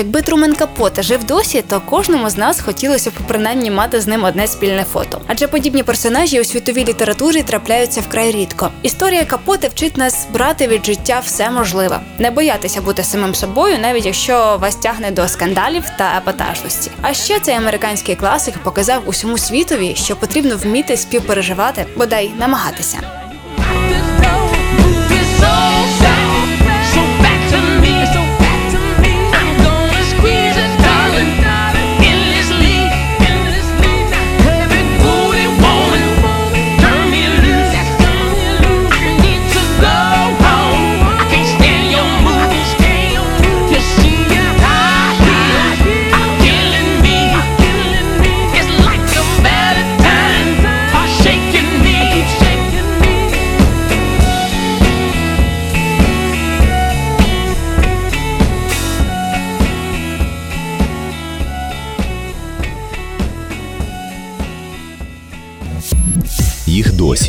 Якби 0.00 0.22
Трумен 0.22 0.54
Капоте 0.54 1.02
жив 1.02 1.24
досі, 1.24 1.62
то 1.68 1.80
кожному 1.80 2.30
з 2.30 2.36
нас 2.36 2.60
хотілося 2.60 3.10
б 3.10 3.12
принаймні 3.28 3.70
мати 3.70 4.00
з 4.00 4.06
ним 4.06 4.24
одне 4.24 4.46
спільне 4.46 4.84
фото. 4.92 5.20
Адже 5.26 5.46
подібні 5.46 5.82
персонажі 5.82 6.40
у 6.40 6.44
світовій 6.44 6.84
літературі 6.84 7.42
трапляються 7.42 8.00
вкрай 8.00 8.32
рідко. 8.32 8.70
Історія 8.82 9.24
Капоте 9.24 9.68
вчить 9.68 9.96
нас 9.96 10.26
брати 10.32 10.68
від 10.68 10.86
життя 10.86 11.22
все 11.24 11.50
можливе, 11.50 12.00
не 12.18 12.30
боятися 12.30 12.80
бути 12.80 13.02
самим 13.02 13.34
собою, 13.34 13.78
навіть 13.78 14.06
якщо 14.06 14.58
вас 14.60 14.76
тягне 14.76 15.10
до 15.10 15.28
скандалів 15.28 15.84
та 15.98 16.16
епатажності. 16.18 16.90
А 17.02 17.14
ще 17.14 17.40
цей 17.40 17.54
американський 17.54 18.16
класик 18.16 18.54
показав 18.58 19.02
усьому 19.06 19.38
світові, 19.38 19.94
що 19.96 20.16
потрібно 20.16 20.56
вміти 20.56 20.96
співпереживати, 20.96 21.86
бодай 21.96 22.30
намагатися. 22.38 22.98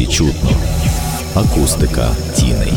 Чутно. 0.08 0.50
Акустика 1.36 2.10
тіней. 2.36 2.74